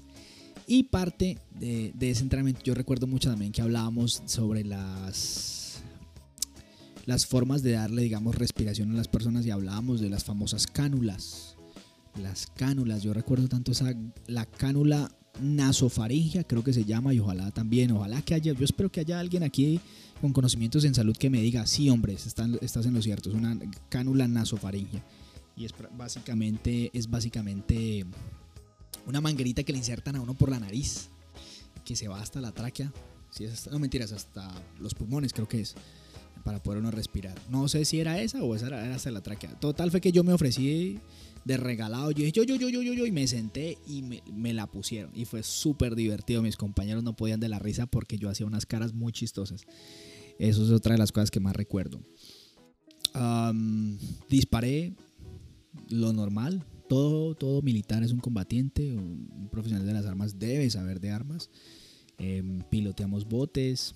Y 0.67 0.83
parte 0.83 1.37
de, 1.59 1.93
ese 1.99 2.23
entrenamiento, 2.23 2.61
yo 2.63 2.73
recuerdo 2.73 3.07
mucho 3.07 3.29
también 3.29 3.51
que 3.51 3.61
hablábamos 3.61 4.23
sobre 4.25 4.63
las, 4.63 5.81
las 7.05 7.25
formas 7.25 7.63
de 7.63 7.73
darle, 7.73 8.03
digamos, 8.03 8.35
respiración 8.35 8.91
a 8.91 8.95
las 8.95 9.07
personas 9.07 9.45
y 9.45 9.51
hablábamos 9.51 9.99
de 9.99 10.09
las 10.09 10.23
famosas 10.23 10.67
cánulas. 10.67 11.55
Las 12.21 12.47
cánulas, 12.47 13.03
yo 13.03 13.13
recuerdo 13.13 13.47
tanto 13.49 13.71
esa, 13.71 13.93
la 14.27 14.45
cánula 14.45 15.11
nasofaringia, 15.41 16.43
creo 16.43 16.63
que 16.63 16.73
se 16.73 16.85
llama, 16.85 17.13
y 17.13 17.19
ojalá 17.19 17.51
también, 17.51 17.91
ojalá 17.91 18.21
que 18.21 18.35
haya, 18.35 18.53
yo 18.53 18.63
espero 18.63 18.91
que 18.91 18.99
haya 18.99 19.19
alguien 19.19 19.43
aquí 19.43 19.79
con 20.21 20.31
conocimientos 20.31 20.85
en 20.85 20.93
salud 20.93 21.17
que 21.17 21.29
me 21.29 21.41
diga, 21.41 21.65
sí, 21.65 21.89
hombre, 21.89 22.13
estás, 22.13 22.49
estás 22.61 22.85
en 22.85 22.93
lo 22.93 23.01
cierto, 23.01 23.29
es 23.29 23.35
una 23.35 23.57
cánula 23.89 24.27
nasofaringia. 24.27 25.03
Y 25.55 25.65
es 25.65 25.73
básicamente, 25.91 26.89
es 26.93 27.09
básicamente 27.09 28.05
una 29.05 29.21
manguerita 29.21 29.63
que 29.63 29.71
le 29.71 29.77
insertan 29.77 30.15
a 30.15 30.21
uno 30.21 30.33
por 30.33 30.49
la 30.49 30.59
nariz, 30.59 31.09
que 31.85 31.95
se 31.95 32.07
va 32.07 32.21
hasta 32.21 32.41
la 32.41 32.51
tráquea. 32.51 32.91
Si 33.29 33.45
no 33.71 33.79
mentiras, 33.79 34.11
hasta 34.11 34.49
los 34.79 34.93
pulmones 34.93 35.33
creo 35.33 35.47
que 35.47 35.61
es, 35.61 35.75
para 36.43 36.61
poder 36.61 36.79
uno 36.79 36.91
respirar. 36.91 37.35
No 37.49 37.67
sé 37.67 37.85
si 37.85 37.99
era 37.99 38.21
esa 38.21 38.43
o 38.43 38.55
esa 38.55 38.67
era, 38.67 38.93
hasta 38.93 39.11
la 39.11 39.21
tráquea. 39.21 39.59
Total 39.59 39.91
fue 39.91 40.01
que 40.01 40.11
yo 40.11 40.23
me 40.23 40.33
ofrecí 40.33 40.99
de 41.45 41.57
regalado. 41.57 42.11
Yo 42.11 42.19
dije, 42.19 42.31
yo, 42.31 42.43
yo, 42.43 42.55
yo, 42.55 42.69
yo, 42.69 42.81
yo, 42.81 42.93
yo, 42.93 43.05
y 43.05 43.11
me 43.11 43.27
senté 43.27 43.77
y 43.87 44.01
me, 44.01 44.23
me 44.31 44.53
la 44.53 44.67
pusieron. 44.67 45.11
Y 45.15 45.25
fue 45.25 45.43
súper 45.43 45.95
divertido. 45.95 46.41
Mis 46.41 46.57
compañeros 46.57 47.03
no 47.03 47.15
podían 47.15 47.39
de 47.39 47.49
la 47.49 47.59
risa 47.59 47.85
porque 47.85 48.17
yo 48.17 48.29
hacía 48.29 48.45
unas 48.45 48.65
caras 48.65 48.93
muy 48.93 49.11
chistosas. 49.11 49.65
Eso 50.39 50.63
es 50.63 50.71
otra 50.71 50.93
de 50.93 50.99
las 50.99 51.11
cosas 51.11 51.31
que 51.31 51.39
más 51.39 51.55
recuerdo. 51.55 51.99
disparé 54.29 54.93
lo 55.89 56.13
normal, 56.13 56.65
todo, 56.89 57.35
todo 57.35 57.61
militar 57.61 58.03
es 58.03 58.11
un 58.11 58.19
combatiente, 58.19 58.95
un, 58.95 59.49
profesional 59.51 59.85
de 59.85 59.93
las 59.93 60.05
armas 60.05 60.39
debe 60.39 60.69
saber 60.69 60.99
de 60.99 61.11
armas. 61.11 61.49
Em, 62.17 62.61
piloteamos 62.69 63.27
botes, 63.27 63.95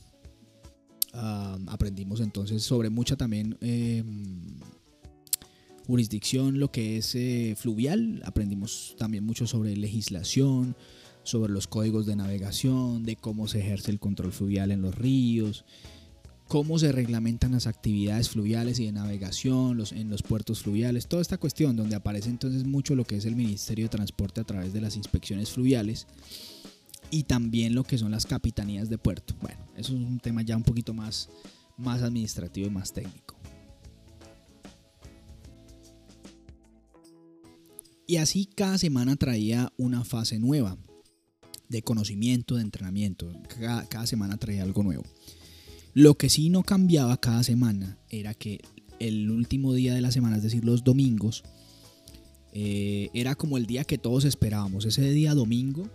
aprendimos 1.14 2.20
entonces 2.20 2.64
sobre 2.64 2.90
mucha 2.90 3.16
también 3.16 3.58
em, 3.62 4.60
jurisdicción, 5.86 6.60
lo 6.60 6.72
que 6.72 6.98
es 6.98 7.16
eh, 7.16 7.56
fluvial, 7.58 8.22
aprendimos 8.26 8.96
también 8.98 9.24
mucho 9.24 9.48
sobre 9.48 9.76
legislación, 9.76 10.76
sobre 11.24 11.54
los 11.54 11.68
códigos 11.68 12.06
de 12.06 12.16
navegación, 12.16 13.04
de 13.04 13.16
cómo 13.16 13.48
se 13.48 13.60
ejerce 13.60 13.92
el 13.92 14.00
control 14.00 14.32
fluvial 14.32 14.72
en 14.72 14.82
los 14.82 14.96
ríos, 14.96 15.66
cómo 16.48 16.80
se 16.80 16.92
reglamentan 16.92 17.52
las 17.52 17.68
actividades 17.68 18.30
fluviales 18.30 18.80
y 18.80 18.86
de 18.86 18.92
navegación 18.92 19.78
los, 19.78 19.92
en 19.92 20.10
los 20.10 20.24
puertos 20.24 20.64
fluviales, 20.64 21.08
toda 21.08 21.22
esta 21.22 21.38
cuestión 21.38 21.76
donde 21.76 21.96
aparece 21.96 22.30
entonces 22.30 22.66
mucho 22.66 22.96
lo 22.96 23.06
que 23.06 23.18
es 23.18 23.26
el 23.26 23.36
Ministerio 23.36 23.86
de 23.86 23.90
Transporte 23.90 24.42
a 24.42 24.46
través 24.46 24.74
de 24.74 24.82
las 24.82 24.96
inspecciones 24.96 25.52
fluviales 25.52 26.08
y 27.12 27.24
también 27.24 27.76
lo 27.76 27.84
que 27.84 27.98
son 27.98 28.12
las 28.12 28.26
capitanías 28.26 28.90
de 28.90 28.98
puerto. 28.98 29.36
Bueno, 29.42 29.60
eso 29.76 29.94
es 29.94 30.00
un 30.00 30.20
tema 30.20 30.42
ya 30.42 30.58
un 30.58 30.64
poquito 30.64 30.94
más, 30.94 31.30
más 31.78 32.02
administrativo 32.02 32.68
y 32.68 32.72
más 32.72 32.94
técnico. 32.94 33.36
Y 38.10 38.18
así 38.18 38.46
cada 38.46 38.78
semana 38.78 39.18
traía 39.18 39.72
una 39.78 40.06
fase 40.06 40.40
nueva 40.40 40.78
de 41.68 41.82
conocimiento, 41.82 42.56
de 42.56 42.62
entrenamiento. 42.62 43.30
cada 43.90 44.08
semana 44.08 44.38
traía 44.38 44.64
algo 44.64 44.82
nuevo. 44.82 45.04
Lo 45.98 46.16
que 46.16 46.30
sí 46.30 46.50
no 46.50 46.62
cambiaba 46.62 47.18
cada 47.18 47.42
semana 47.42 47.98
era 48.12 48.36
que 48.36 48.62
el 49.00 49.32
último 49.32 49.74
día 49.74 49.96
de 49.96 50.02
la 50.02 50.12
semana, 50.12 50.38
es 50.38 50.44
decir, 50.44 50.64
los 50.64 50.84
domingos, 50.84 51.44
eh, 52.54 53.10
era 53.16 53.34
como 53.34 53.58
el 53.58 53.66
día 53.66 53.84
que 53.84 53.98
todos 53.98 54.24
esperábamos. 54.24 54.86
Ese 54.86 55.10
día 55.10 55.34
domingo, 55.34 55.90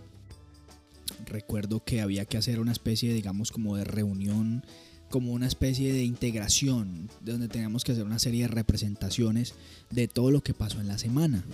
recuerdo 1.25 1.85
que 1.85 2.01
había 2.01 2.25
que 2.25 2.35
hacer 2.35 2.59
una 2.59 2.73
especie, 2.73 3.13
digamos, 3.13 3.53
como 3.53 3.77
de 3.77 3.85
reunión, 3.85 4.65
como 5.09 5.31
una 5.31 5.47
especie 5.47 5.93
de 5.93 6.03
integración, 6.03 7.09
donde 7.21 7.47
teníamos 7.47 7.85
que 7.85 7.93
hacer 7.93 8.03
una 8.03 8.19
serie 8.19 8.41
de 8.41 8.49
representaciones 8.49 9.53
de 9.89 10.09
todo 10.09 10.31
lo 10.31 10.43
que 10.43 10.53
pasó 10.53 10.81
en 10.81 10.87
la 10.87 10.97
semana. 10.97 11.45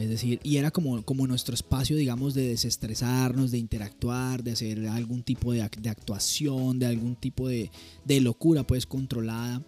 Es 0.00 0.08
decir, 0.08 0.40
y 0.42 0.56
era 0.56 0.70
como, 0.70 1.02
como 1.04 1.26
nuestro 1.26 1.54
espacio, 1.54 1.94
digamos, 1.94 2.32
de 2.32 2.48
desestresarnos, 2.48 3.50
de 3.50 3.58
interactuar, 3.58 4.42
de 4.42 4.52
hacer 4.52 4.88
algún 4.88 5.22
tipo 5.22 5.52
de, 5.52 5.60
actuación, 5.60 6.78
de 6.78 6.86
algún 6.86 7.16
tipo 7.16 7.48
de, 7.48 7.70
locura, 8.20 8.66
pues 8.66 8.86
controlada. 8.86 9.62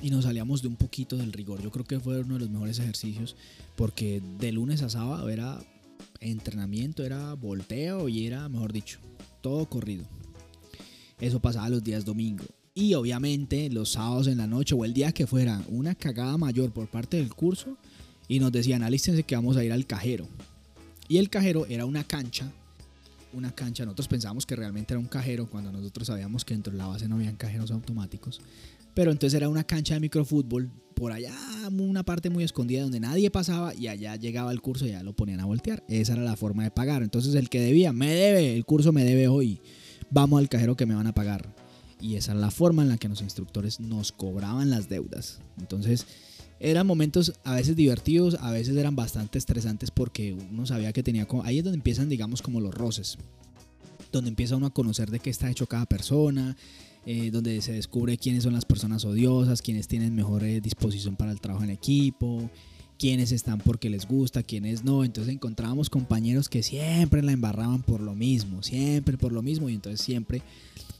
Y 0.00 0.10
nos 0.10 0.24
salíamos 0.24 0.62
de 0.62 0.68
un 0.68 0.76
poquito 0.76 1.16
del 1.16 1.32
rigor. 1.32 1.60
Yo 1.62 1.72
creo 1.72 1.84
que 1.84 1.98
fue 1.98 2.20
uno 2.20 2.34
de 2.34 2.40
los 2.40 2.50
mejores 2.50 2.78
ejercicios, 2.78 3.34
porque 3.74 4.22
de 4.38 4.52
lunes 4.52 4.82
a 4.82 4.88
sábado 4.88 5.28
era 5.28 5.58
entrenamiento, 6.20 7.02
era 7.02 7.34
volteo 7.34 8.08
y 8.08 8.26
era, 8.26 8.48
mejor 8.48 8.72
dicho, 8.72 9.00
todo 9.40 9.66
corrido. 9.66 10.04
Eso 11.18 11.40
pasaba 11.40 11.68
los 11.68 11.82
días 11.82 12.04
domingo. 12.04 12.44
Y 12.72 12.94
obviamente 12.94 13.68
los 13.68 13.90
sábados 13.90 14.28
en 14.28 14.38
la 14.38 14.46
noche 14.46 14.76
o 14.76 14.84
el 14.84 14.94
día 14.94 15.10
que 15.10 15.26
fuera 15.26 15.60
una 15.68 15.96
cagada 15.96 16.38
mayor 16.38 16.72
por 16.72 16.88
parte 16.88 17.16
del 17.16 17.34
curso, 17.34 17.76
y 18.32 18.40
nos 18.40 18.50
decían, 18.50 18.82
alístense 18.82 19.24
que 19.24 19.34
vamos 19.34 19.58
a 19.58 19.64
ir 19.64 19.72
al 19.72 19.86
cajero. 19.86 20.26
Y 21.06 21.18
el 21.18 21.28
cajero 21.28 21.66
era 21.68 21.84
una 21.84 22.02
cancha, 22.02 22.50
una 23.34 23.54
cancha, 23.54 23.84
nosotros 23.84 24.08
pensábamos 24.08 24.46
que 24.46 24.56
realmente 24.56 24.94
era 24.94 24.98
un 24.98 25.06
cajero 25.06 25.50
cuando 25.50 25.70
nosotros 25.70 26.06
sabíamos 26.06 26.42
que 26.42 26.54
dentro 26.54 26.72
de 26.72 26.78
la 26.78 26.86
base 26.86 27.08
no 27.08 27.16
habían 27.16 27.36
cajeros 27.36 27.70
automáticos. 27.70 28.40
Pero 28.94 29.12
entonces 29.12 29.36
era 29.36 29.50
una 29.50 29.64
cancha 29.64 29.92
de 29.92 30.00
microfútbol, 30.00 30.70
por 30.94 31.12
allá 31.12 31.34
una 31.78 32.04
parte 32.04 32.30
muy 32.30 32.42
escondida 32.42 32.80
donde 32.80 33.00
nadie 33.00 33.30
pasaba 33.30 33.74
y 33.74 33.88
allá 33.88 34.16
llegaba 34.16 34.50
el 34.50 34.62
curso 34.62 34.86
y 34.86 34.92
ya 34.92 35.02
lo 35.02 35.14
ponían 35.14 35.40
a 35.40 35.44
voltear. 35.44 35.84
Esa 35.86 36.14
era 36.14 36.22
la 36.22 36.36
forma 36.36 36.64
de 36.64 36.70
pagar. 36.70 37.02
Entonces 37.02 37.34
el 37.34 37.50
que 37.50 37.60
debía, 37.60 37.92
me 37.92 38.14
debe, 38.14 38.56
el 38.56 38.64
curso 38.64 38.92
me 38.92 39.04
debe 39.04 39.28
hoy, 39.28 39.60
vamos 40.08 40.38
al 40.38 40.48
cajero 40.48 40.74
que 40.74 40.86
me 40.86 40.94
van 40.94 41.06
a 41.06 41.12
pagar. 41.12 41.54
Y 42.00 42.16
esa 42.16 42.32
era 42.32 42.40
la 42.40 42.50
forma 42.50 42.82
en 42.82 42.88
la 42.88 42.96
que 42.96 43.10
los 43.10 43.20
instructores 43.20 43.78
nos 43.78 44.10
cobraban 44.10 44.70
las 44.70 44.88
deudas. 44.88 45.40
Entonces 45.58 46.06
eran 46.62 46.86
momentos 46.86 47.32
a 47.42 47.56
veces 47.56 47.74
divertidos, 47.74 48.36
a 48.40 48.52
veces 48.52 48.76
eran 48.76 48.94
bastante 48.94 49.36
estresantes 49.36 49.90
porque 49.90 50.32
uno 50.32 50.64
sabía 50.64 50.92
que 50.92 51.02
tenía... 51.02 51.26
Ahí 51.42 51.58
es 51.58 51.64
donde 51.64 51.78
empiezan, 51.78 52.08
digamos, 52.08 52.40
como 52.40 52.60
los 52.60 52.72
roces. 52.72 53.18
Donde 54.12 54.30
empieza 54.30 54.54
uno 54.54 54.66
a 54.66 54.70
conocer 54.70 55.10
de 55.10 55.18
qué 55.18 55.28
está 55.28 55.50
hecho 55.50 55.66
cada 55.66 55.86
persona, 55.86 56.56
eh, 57.04 57.32
donde 57.32 57.60
se 57.62 57.72
descubre 57.72 58.16
quiénes 58.16 58.44
son 58.44 58.52
las 58.52 58.64
personas 58.64 59.04
odiosas, 59.04 59.60
quiénes 59.60 59.88
tienen 59.88 60.14
mejor 60.14 60.44
eh, 60.44 60.60
disposición 60.60 61.16
para 61.16 61.32
el 61.32 61.40
trabajo 61.40 61.64
en 61.64 61.70
equipo, 61.70 62.48
quiénes 62.96 63.32
están 63.32 63.58
porque 63.58 63.90
les 63.90 64.06
gusta, 64.06 64.44
quiénes 64.44 64.84
no. 64.84 65.02
Entonces 65.02 65.34
encontrábamos 65.34 65.90
compañeros 65.90 66.48
que 66.48 66.62
siempre 66.62 67.22
la 67.22 67.32
embarraban 67.32 67.82
por 67.82 68.00
lo 68.00 68.14
mismo, 68.14 68.62
siempre 68.62 69.18
por 69.18 69.32
lo 69.32 69.42
mismo, 69.42 69.68
y 69.68 69.74
entonces 69.74 70.00
siempre 70.00 70.42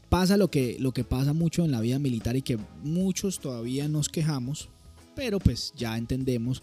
pasa 0.09 0.35
lo 0.35 0.51
que, 0.51 0.75
lo 0.81 0.91
que 0.91 1.05
pasa 1.05 1.31
mucho 1.31 1.63
en 1.63 1.71
la 1.71 1.79
vida 1.79 1.99
militar 1.99 2.35
y 2.35 2.41
que 2.41 2.59
muchos 2.83 3.39
todavía 3.39 3.87
nos 3.87 4.09
quejamos 4.09 4.67
pero 5.15 5.39
pues 5.39 5.73
ya 5.75 5.97
entendemos 5.97 6.61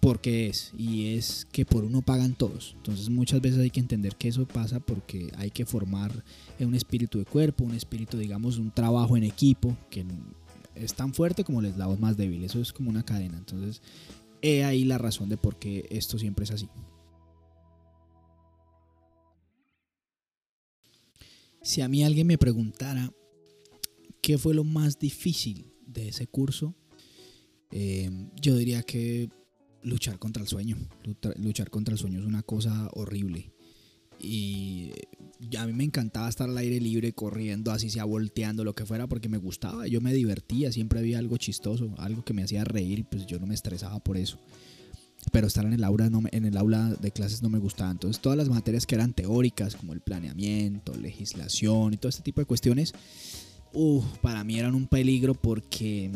por 0.00 0.20
qué 0.20 0.48
es 0.48 0.72
y 0.76 1.14
es 1.14 1.46
que 1.52 1.64
por 1.64 1.84
uno 1.84 2.02
pagan 2.02 2.34
todos. 2.34 2.74
Entonces 2.76 3.08
muchas 3.08 3.40
veces 3.40 3.60
hay 3.60 3.70
que 3.70 3.80
entender 3.80 4.16
que 4.16 4.28
eso 4.28 4.46
pasa 4.46 4.80
porque 4.80 5.30
hay 5.36 5.50
que 5.50 5.64
formar 5.64 6.24
un 6.58 6.74
espíritu 6.74 7.18
de 7.18 7.24
cuerpo, 7.24 7.64
un 7.64 7.74
espíritu, 7.74 8.18
digamos, 8.18 8.58
un 8.58 8.72
trabajo 8.72 9.16
en 9.16 9.22
equipo 9.22 9.76
que 9.90 10.04
es 10.74 10.94
tan 10.94 11.14
fuerte 11.14 11.44
como 11.44 11.60
el 11.60 11.66
eslabón 11.66 12.00
más 12.00 12.16
débil. 12.16 12.42
Eso 12.42 12.60
es 12.60 12.72
como 12.72 12.90
una 12.90 13.04
cadena. 13.04 13.38
Entonces, 13.38 13.80
he 14.42 14.64
ahí 14.64 14.84
la 14.84 14.98
razón 14.98 15.28
de 15.28 15.36
por 15.36 15.56
qué 15.58 15.86
esto 15.90 16.18
siempre 16.18 16.44
es 16.44 16.50
así. 16.50 16.68
Si 21.62 21.80
a 21.80 21.88
mí 21.88 22.02
alguien 22.02 22.26
me 22.26 22.38
preguntara 22.38 23.12
qué 24.20 24.36
fue 24.36 24.52
lo 24.52 24.64
más 24.64 24.98
difícil 24.98 25.72
de 25.86 26.08
ese 26.08 26.26
curso, 26.26 26.74
eh, 27.72 28.10
yo 28.40 28.56
diría 28.56 28.82
que 28.82 29.30
luchar 29.82 30.18
contra 30.18 30.42
el 30.42 30.48
sueño. 30.48 30.76
Luchar 31.36 31.70
contra 31.70 31.92
el 31.92 31.98
sueño 31.98 32.20
es 32.20 32.26
una 32.26 32.42
cosa 32.42 32.88
horrible. 32.92 33.52
Y 34.20 34.92
a 35.58 35.66
mí 35.66 35.72
me 35.72 35.82
encantaba 35.82 36.28
estar 36.28 36.48
al 36.48 36.56
aire 36.56 36.80
libre, 36.80 37.12
corriendo, 37.12 37.72
así 37.72 37.90
sea 37.90 38.04
volteando, 38.04 38.62
lo 38.62 38.74
que 38.74 38.86
fuera, 38.86 39.08
porque 39.08 39.28
me 39.28 39.38
gustaba. 39.38 39.88
Yo 39.88 40.00
me 40.00 40.12
divertía, 40.12 40.70
siempre 40.70 41.00
había 41.00 41.18
algo 41.18 41.36
chistoso, 41.38 41.92
algo 41.98 42.24
que 42.24 42.32
me 42.32 42.44
hacía 42.44 42.62
reír, 42.62 43.04
pues 43.10 43.26
yo 43.26 43.40
no 43.40 43.46
me 43.46 43.54
estresaba 43.54 43.98
por 43.98 44.16
eso. 44.16 44.38
Pero 45.32 45.46
estar 45.46 45.64
en 45.64 45.72
el 45.72 45.82
aula, 45.82 46.10
no, 46.10 46.22
en 46.30 46.44
el 46.44 46.56
aula 46.56 46.96
de 47.00 47.10
clases 47.10 47.42
no 47.42 47.48
me 47.48 47.58
gustaba. 47.58 47.90
Entonces, 47.90 48.20
todas 48.20 48.38
las 48.38 48.48
materias 48.48 48.86
que 48.86 48.94
eran 48.94 49.12
teóricas, 49.12 49.74
como 49.74 49.92
el 49.92 50.00
planeamiento, 50.00 50.94
legislación 50.94 51.94
y 51.94 51.96
todo 51.96 52.10
este 52.10 52.22
tipo 52.22 52.40
de 52.40 52.46
cuestiones, 52.46 52.92
para 54.20 54.44
mí 54.44 54.58
eran 54.58 54.74
un 54.74 54.86
peligro 54.86 55.34
porque 55.34 56.10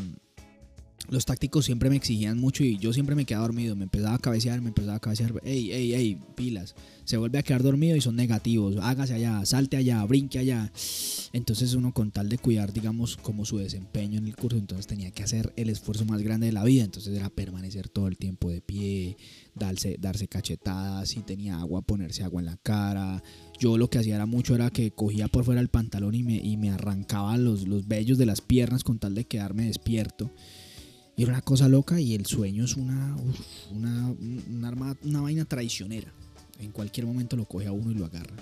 los 1.08 1.24
tácticos 1.24 1.64
siempre 1.64 1.90
me 1.90 1.96
exigían 1.96 2.38
mucho 2.38 2.64
y 2.64 2.78
yo 2.78 2.92
siempre 2.92 3.14
me 3.14 3.24
quedaba 3.24 3.46
dormido, 3.46 3.76
me 3.76 3.84
empezaba 3.84 4.14
a 4.14 4.18
cabecear, 4.18 4.60
me 4.60 4.68
empezaba 4.68 4.96
a 4.96 5.00
cabecear, 5.00 5.32
ey, 5.44 5.72
ey, 5.72 5.94
ey, 5.94 6.18
pilas, 6.34 6.74
se 7.04 7.16
vuelve 7.16 7.38
a 7.38 7.42
quedar 7.42 7.62
dormido 7.62 7.96
y 7.96 8.00
son 8.00 8.16
negativos, 8.16 8.76
hágase 8.80 9.14
allá, 9.14 9.44
salte 9.44 9.76
allá, 9.76 10.04
brinque 10.04 10.38
allá. 10.38 10.72
Entonces 11.32 11.74
uno 11.74 11.92
con 11.92 12.10
tal 12.10 12.28
de 12.28 12.38
cuidar, 12.38 12.72
digamos, 12.72 13.16
como 13.16 13.44
su 13.44 13.58
desempeño 13.58 14.18
en 14.18 14.26
el 14.26 14.34
curso, 14.34 14.58
entonces 14.58 14.86
tenía 14.86 15.10
que 15.10 15.22
hacer 15.22 15.52
el 15.56 15.70
esfuerzo 15.70 16.04
más 16.04 16.22
grande 16.22 16.46
de 16.46 16.52
la 16.52 16.64
vida, 16.64 16.84
entonces 16.84 17.16
era 17.16 17.30
permanecer 17.30 17.88
todo 17.88 18.08
el 18.08 18.16
tiempo 18.16 18.50
de 18.50 18.60
pie, 18.60 19.16
darse, 19.54 19.96
darse 20.00 20.28
cachetadas, 20.28 21.08
si 21.10 21.20
tenía 21.20 21.58
agua, 21.58 21.82
ponerse 21.82 22.24
agua 22.24 22.40
en 22.40 22.46
la 22.46 22.56
cara. 22.56 23.22
Yo 23.58 23.78
lo 23.78 23.88
que 23.88 23.98
hacía 23.98 24.16
era 24.16 24.26
mucho 24.26 24.54
era 24.54 24.70
que 24.70 24.90
cogía 24.90 25.28
por 25.28 25.44
fuera 25.44 25.60
el 25.60 25.68
pantalón 25.68 26.14
y 26.14 26.22
me, 26.22 26.36
y 26.36 26.56
me 26.56 26.70
arrancaba 26.70 27.36
los, 27.36 27.66
los 27.68 27.86
vellos 27.86 28.18
de 28.18 28.26
las 28.26 28.40
piernas 28.40 28.84
con 28.84 28.98
tal 28.98 29.14
de 29.14 29.26
quedarme 29.26 29.66
despierto. 29.66 30.32
Y 31.16 31.22
era 31.22 31.32
una 31.32 31.42
cosa 31.42 31.68
loca 31.68 31.98
y 31.98 32.14
el 32.14 32.26
sueño 32.26 32.64
es 32.64 32.76
una, 32.76 33.16
una, 33.70 34.14
una, 35.02 35.20
vaina 35.22 35.46
traicionera. 35.46 36.12
En 36.60 36.72
cualquier 36.72 37.06
momento 37.06 37.36
lo 37.36 37.46
coge 37.46 37.66
a 37.66 37.72
uno 37.72 37.90
y 37.90 37.94
lo 37.94 38.04
agarra. 38.04 38.36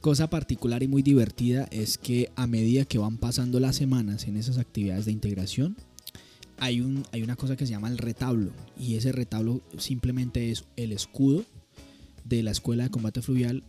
Cosa 0.00 0.30
particular 0.30 0.82
y 0.82 0.88
muy 0.88 1.02
divertida 1.02 1.68
es 1.70 1.98
que 1.98 2.30
a 2.36 2.46
medida 2.46 2.86
que 2.86 2.98
van 2.98 3.18
pasando 3.18 3.60
las 3.60 3.76
semanas 3.76 4.26
en 4.28 4.36
esas 4.38 4.56
actividades 4.56 5.04
de 5.04 5.12
integración, 5.12 5.76
hay, 6.58 6.80
un, 6.80 7.04
hay 7.12 7.22
una 7.22 7.36
cosa 7.36 7.56
que 7.56 7.66
se 7.66 7.72
llama 7.72 7.88
el 7.88 7.98
retablo. 7.98 8.52
Y 8.78 8.94
ese 8.94 9.12
retablo 9.12 9.60
simplemente 9.76 10.50
es 10.50 10.64
el 10.76 10.92
escudo 10.92 11.44
de 12.24 12.42
la 12.42 12.50
escuela 12.50 12.84
de 12.84 12.90
combate 12.90 13.20
fluvial 13.20 13.62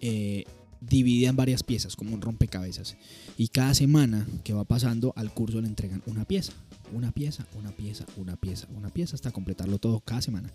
eh, 0.00 0.44
dividida 0.80 1.28
en 1.28 1.36
varias 1.36 1.62
piezas, 1.62 1.96
como 1.96 2.14
un 2.14 2.20
rompecabezas. 2.20 2.96
Y 3.36 3.48
cada 3.48 3.74
semana 3.74 4.26
que 4.44 4.52
va 4.52 4.64
pasando 4.64 5.12
al 5.16 5.32
curso 5.32 5.60
le 5.60 5.68
entregan 5.68 6.02
una 6.06 6.24
pieza 6.24 6.52
una 6.92 7.12
pieza, 7.12 7.46
una 7.58 7.72
pieza, 7.72 8.06
una 8.16 8.36
pieza, 8.36 8.68
una 8.74 8.90
pieza, 8.90 9.14
hasta 9.14 9.32
completarlo 9.32 9.78
todo 9.78 10.00
cada 10.00 10.22
semana. 10.22 10.52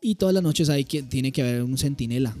Y 0.00 0.16
todas 0.16 0.34
las 0.34 0.42
noches 0.42 0.68
hay 0.68 0.84
que, 0.84 1.02
tiene 1.02 1.32
que 1.32 1.42
haber 1.42 1.62
un 1.62 1.78
centinela. 1.78 2.36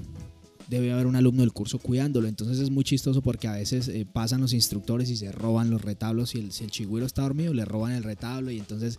Debe 0.68 0.92
haber 0.92 1.06
un 1.06 1.16
alumno 1.16 1.42
del 1.42 1.52
curso 1.52 1.78
cuidándolo. 1.78 2.28
Entonces 2.28 2.58
es 2.58 2.70
muy 2.70 2.84
chistoso 2.84 3.22
porque 3.22 3.48
a 3.48 3.52
veces 3.52 3.88
eh, 3.88 4.06
pasan 4.10 4.40
los 4.40 4.52
instructores 4.52 5.08
y 5.10 5.16
se 5.16 5.32
roban 5.32 5.70
los 5.70 5.82
retablos. 5.82 6.34
Y 6.34 6.40
el, 6.40 6.52
si 6.52 6.64
el 6.64 6.70
chigüiro 6.70 7.06
está 7.06 7.22
dormido, 7.22 7.54
le 7.54 7.64
roban 7.64 7.92
el 7.92 8.04
retablo. 8.04 8.50
Y 8.50 8.58
entonces 8.58 8.98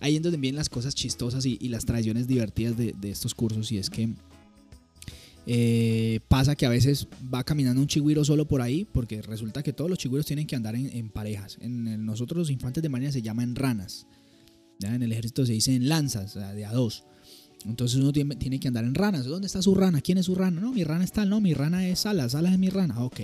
ahí 0.00 0.16
es 0.16 0.22
donde 0.22 0.38
vienen 0.38 0.56
las 0.56 0.70
cosas 0.70 0.94
chistosas 0.94 1.44
y, 1.44 1.56
las 1.68 1.84
tradiciones 1.84 2.26
divertidas 2.26 2.76
de 2.76 3.10
estos 3.10 3.34
cursos. 3.34 3.70
Y 3.70 3.78
es 3.78 3.90
que 3.90 4.14
eh, 5.46 6.20
pasa 6.28 6.54
que 6.54 6.66
a 6.66 6.68
veces 6.68 7.08
va 7.32 7.44
caminando 7.44 7.80
un 7.80 7.86
chigüiro 7.86 8.24
solo 8.24 8.46
por 8.46 8.60
ahí, 8.60 8.84
porque 8.84 9.22
resulta 9.22 9.62
que 9.62 9.72
todos 9.72 9.90
los 9.90 9.98
chigüiros 9.98 10.26
tienen 10.26 10.46
que 10.46 10.56
andar 10.56 10.74
en, 10.74 11.10
parejas. 11.10 11.58
En, 11.60 12.04
nosotros 12.04 12.38
los 12.38 12.50
infantes 12.50 12.82
de 12.82 12.88
marina 12.88 13.12
se 13.12 13.22
llaman 13.22 13.54
ranas. 13.54 14.06
En 14.80 15.02
el 15.02 15.12
ejército 15.12 15.44
se 15.44 15.52
dice 15.52 15.74
en 15.74 15.88
lanzas, 15.88 16.34
de 16.34 16.64
a 16.64 16.72
dos. 16.72 17.04
Entonces 17.66 17.98
uno 17.98 18.12
tiene, 18.12 18.60
que 18.60 18.68
andar 18.68 18.84
en 18.84 18.94
ranas. 18.94 19.26
¿Dónde 19.26 19.46
está 19.46 19.60
su 19.60 19.74
rana? 19.74 20.00
¿Quién 20.00 20.18
es 20.18 20.26
su 20.26 20.34
rana? 20.34 20.60
No, 20.60 20.72
mi 20.72 20.84
rana 20.84 21.04
está, 21.04 21.24
no, 21.24 21.40
mi 21.40 21.52
rana 21.52 21.86
es 21.86 22.00
Salas, 22.00 22.32
Salas 22.32 22.52
es 22.52 22.58
mi 22.58 22.70
rana. 22.70 23.02
Ok. 23.04 23.20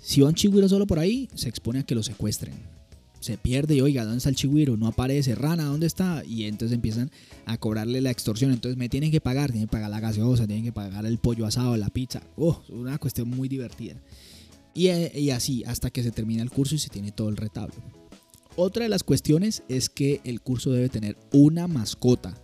Si 0.00 0.20
va 0.20 0.28
un 0.28 0.34
chigüiro 0.34 0.68
solo 0.68 0.86
por 0.86 0.98
ahí, 0.98 1.28
se 1.34 1.48
expone 1.48 1.80
a 1.80 1.82
que 1.84 1.94
lo 1.94 2.02
secuestren 2.02 2.79
se 3.20 3.36
pierde 3.36 3.76
y 3.76 3.80
oiga, 3.82 4.04
¿dónde 4.04 4.18
está 4.18 4.30
el? 4.30 4.76
No 4.76 4.86
aparece, 4.86 5.34
rana, 5.34 5.64
¿dónde 5.64 5.86
está? 5.86 6.24
Y 6.24 6.44
entonces 6.44 6.74
empiezan 6.74 7.10
a 7.44 7.58
cobrarle 7.58 8.00
la 8.00 8.10
extorsión. 8.10 8.50
Entonces 8.50 8.78
me 8.78 8.88
tienen 8.88 9.10
que 9.10 9.20
pagar, 9.20 9.50
tienen 9.50 9.68
que 9.68 9.72
pagar 9.72 9.90
la 9.90 10.00
gaseosa, 10.00 10.46
tienen 10.46 10.64
que 10.64 10.72
pagar 10.72 11.04
el 11.06 11.18
pollo 11.18 11.46
asado, 11.46 11.76
la 11.76 11.90
pizza. 11.90 12.22
Oh, 12.36 12.62
una 12.70 12.98
cuestión 12.98 13.28
muy 13.28 13.48
divertida. 13.48 13.96
Y, 14.74 14.88
y 14.88 15.30
así 15.30 15.62
hasta 15.64 15.90
que 15.90 16.02
se 16.02 16.10
termina 16.10 16.42
el 16.42 16.50
curso 16.50 16.74
y 16.74 16.78
se 16.78 16.88
tiene 16.88 17.12
todo 17.12 17.28
el 17.28 17.36
retablo. 17.36 17.74
Otra 18.56 18.84
de 18.84 18.88
las 18.88 19.04
cuestiones 19.04 19.62
es 19.68 19.88
que 19.88 20.20
el 20.24 20.40
curso 20.40 20.72
debe 20.72 20.88
tener 20.88 21.16
una 21.32 21.68
mascota. 21.68 22.34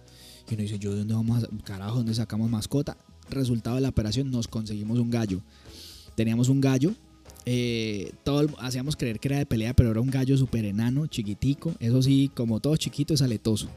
Y 0.49 0.55
uno 0.55 0.63
dice, 0.63 0.79
¿yo 0.79 0.93
de 0.93 0.99
dónde 0.99 1.15
vamos 1.15 1.43
a, 1.43 1.49
carajo, 1.65 1.97
dónde 1.97 2.15
sacamos 2.15 2.51
mascota? 2.51 2.99
Resultado 3.31 3.77
de 3.77 3.83
la 3.83 3.89
operación, 3.89 4.31
nos 4.31 4.47
conseguimos 4.47 4.99
un 4.99 5.11
gallo. 5.11 5.41
Teníamos 6.15 6.49
un 6.49 6.61
gallo 6.61 6.95
eh, 7.49 8.13
todo, 8.25 8.49
hacíamos 8.59 8.97
creer 8.97 9.21
que 9.21 9.29
era 9.29 9.39
de 9.39 9.47
pelea, 9.47 9.73
pero 9.73 9.93
era 9.93 10.01
un 10.01 10.11
gallo 10.11 10.37
súper 10.37 10.65
enano, 10.65 11.07
chiquitico. 11.07 11.75
Eso 11.79 12.03
sí, 12.03 12.31
como 12.35 12.59
todo 12.59 12.77
chiquito, 12.77 13.15
es 13.15 13.23
aletoso. 13.23 13.69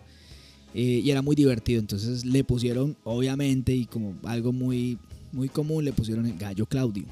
Eh, 0.74 1.02
y 1.04 1.12
era 1.12 1.22
muy 1.22 1.36
divertido. 1.36 1.80
Entonces 1.80 2.26
le 2.26 2.44
pusieron, 2.44 2.98
obviamente, 3.04 3.74
y 3.76 3.86
como 3.86 4.16
algo 4.24 4.52
muy, 4.52 4.98
muy 5.32 5.50
común, 5.50 5.86
le 5.86 5.94
pusieron 5.94 6.26
el 6.26 6.38
gallo 6.38 6.66
Claudio. 6.66 7.06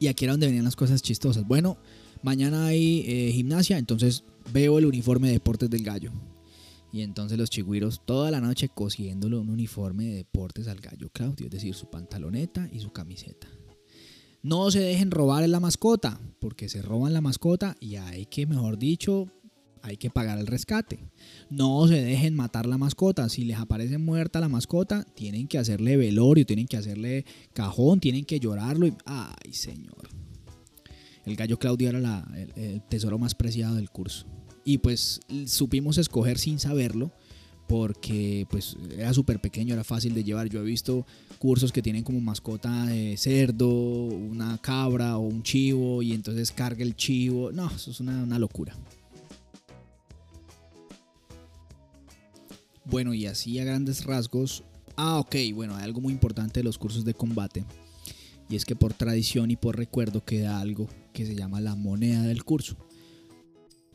Y 0.00 0.06
aquí 0.06 0.24
era 0.24 0.32
donde 0.32 0.46
venían 0.46 0.64
las 0.64 0.76
cosas 0.76 1.02
chistosas. 1.02 1.46
Bueno, 1.46 1.76
mañana 2.22 2.66
hay 2.66 3.04
eh, 3.06 3.30
gimnasia, 3.32 3.76
entonces 3.76 4.24
veo 4.52 4.78
el 4.78 4.86
uniforme 4.86 5.28
de 5.28 5.34
deportes 5.34 5.68
del 5.68 5.84
gallo. 5.84 6.10
Y 6.90 7.02
entonces 7.02 7.36
los 7.36 7.50
chigüiros 7.50 8.00
toda 8.06 8.30
la 8.30 8.40
noche 8.40 8.68
cosiéndole 8.68 9.36
un 9.36 9.50
uniforme 9.50 10.04
de 10.04 10.14
deportes 10.16 10.68
al 10.68 10.80
gallo 10.80 11.10
Claudio, 11.12 11.46
es 11.46 11.52
decir, 11.52 11.74
su 11.74 11.90
pantaloneta 11.90 12.68
y 12.72 12.78
su 12.78 12.92
camiseta. 12.92 13.48
No 14.44 14.70
se 14.70 14.80
dejen 14.80 15.10
robar 15.10 15.48
la 15.48 15.58
mascota, 15.58 16.20
porque 16.38 16.68
se 16.68 16.82
roban 16.82 17.14
la 17.14 17.22
mascota 17.22 17.76
y 17.80 17.96
hay 17.96 18.26
que, 18.26 18.46
mejor 18.46 18.78
dicho, 18.78 19.26
hay 19.80 19.96
que 19.96 20.10
pagar 20.10 20.38
el 20.38 20.46
rescate. 20.46 21.00
No 21.48 21.88
se 21.88 22.02
dejen 22.02 22.34
matar 22.34 22.66
la 22.66 22.76
mascota. 22.76 23.30
Si 23.30 23.44
les 23.44 23.56
aparece 23.58 23.96
muerta 23.96 24.40
la 24.40 24.50
mascota, 24.50 25.04
tienen 25.14 25.48
que 25.48 25.56
hacerle 25.56 25.96
velorio, 25.96 26.44
tienen 26.44 26.66
que 26.66 26.76
hacerle 26.76 27.24
cajón, 27.54 28.00
tienen 28.00 28.26
que 28.26 28.38
llorarlo. 28.38 28.86
Ay, 29.06 29.54
señor. 29.54 30.10
El 31.24 31.36
gallo 31.36 31.58
Claudio 31.58 31.88
era 31.88 32.28
el 32.54 32.82
tesoro 32.82 33.18
más 33.18 33.34
preciado 33.34 33.76
del 33.76 33.88
curso. 33.88 34.26
Y 34.62 34.76
pues 34.76 35.20
supimos 35.46 35.96
escoger 35.96 36.38
sin 36.38 36.58
saberlo 36.58 37.12
porque 37.66 38.46
pues 38.50 38.76
era 38.94 39.14
súper 39.14 39.40
pequeño, 39.40 39.72
era 39.72 39.84
fácil 39.84 40.12
de 40.12 40.22
llevar. 40.22 40.50
Yo 40.50 40.60
he 40.60 40.64
visto 40.64 41.06
cursos 41.44 41.72
que 41.72 41.82
tienen 41.82 42.04
como 42.04 42.22
mascota 42.22 42.86
de 42.86 43.18
cerdo, 43.18 43.68
una 43.68 44.56
cabra 44.56 45.18
o 45.18 45.20
un 45.20 45.42
chivo 45.42 46.00
y 46.00 46.14
entonces 46.14 46.50
carga 46.50 46.82
el 46.82 46.96
chivo. 46.96 47.52
No, 47.52 47.66
eso 47.70 47.90
es 47.90 48.00
una, 48.00 48.22
una 48.22 48.38
locura. 48.38 48.74
Bueno, 52.86 53.12
y 53.12 53.26
así 53.26 53.58
a 53.58 53.64
grandes 53.64 54.06
rasgos. 54.06 54.64
Ah, 54.96 55.18
ok, 55.18 55.36
bueno, 55.54 55.76
hay 55.76 55.84
algo 55.84 56.00
muy 56.00 56.14
importante 56.14 56.60
de 56.60 56.64
los 56.64 56.78
cursos 56.78 57.04
de 57.04 57.12
combate. 57.12 57.66
Y 58.48 58.56
es 58.56 58.64
que 58.64 58.74
por 58.74 58.94
tradición 58.94 59.50
y 59.50 59.56
por 59.56 59.76
recuerdo 59.76 60.24
queda 60.24 60.58
algo 60.58 60.88
que 61.12 61.26
se 61.26 61.34
llama 61.34 61.60
la 61.60 61.74
moneda 61.74 62.22
del 62.22 62.42
curso. 62.42 62.74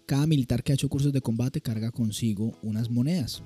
Cada 0.06 0.28
militar 0.28 0.62
que 0.62 0.72
ha 0.72 0.76
hecho 0.76 0.88
cursos 0.88 1.14
de 1.14 1.22
combate 1.22 1.62
carga 1.62 1.90
consigo 1.90 2.54
unas 2.62 2.92
monedas 2.92 3.42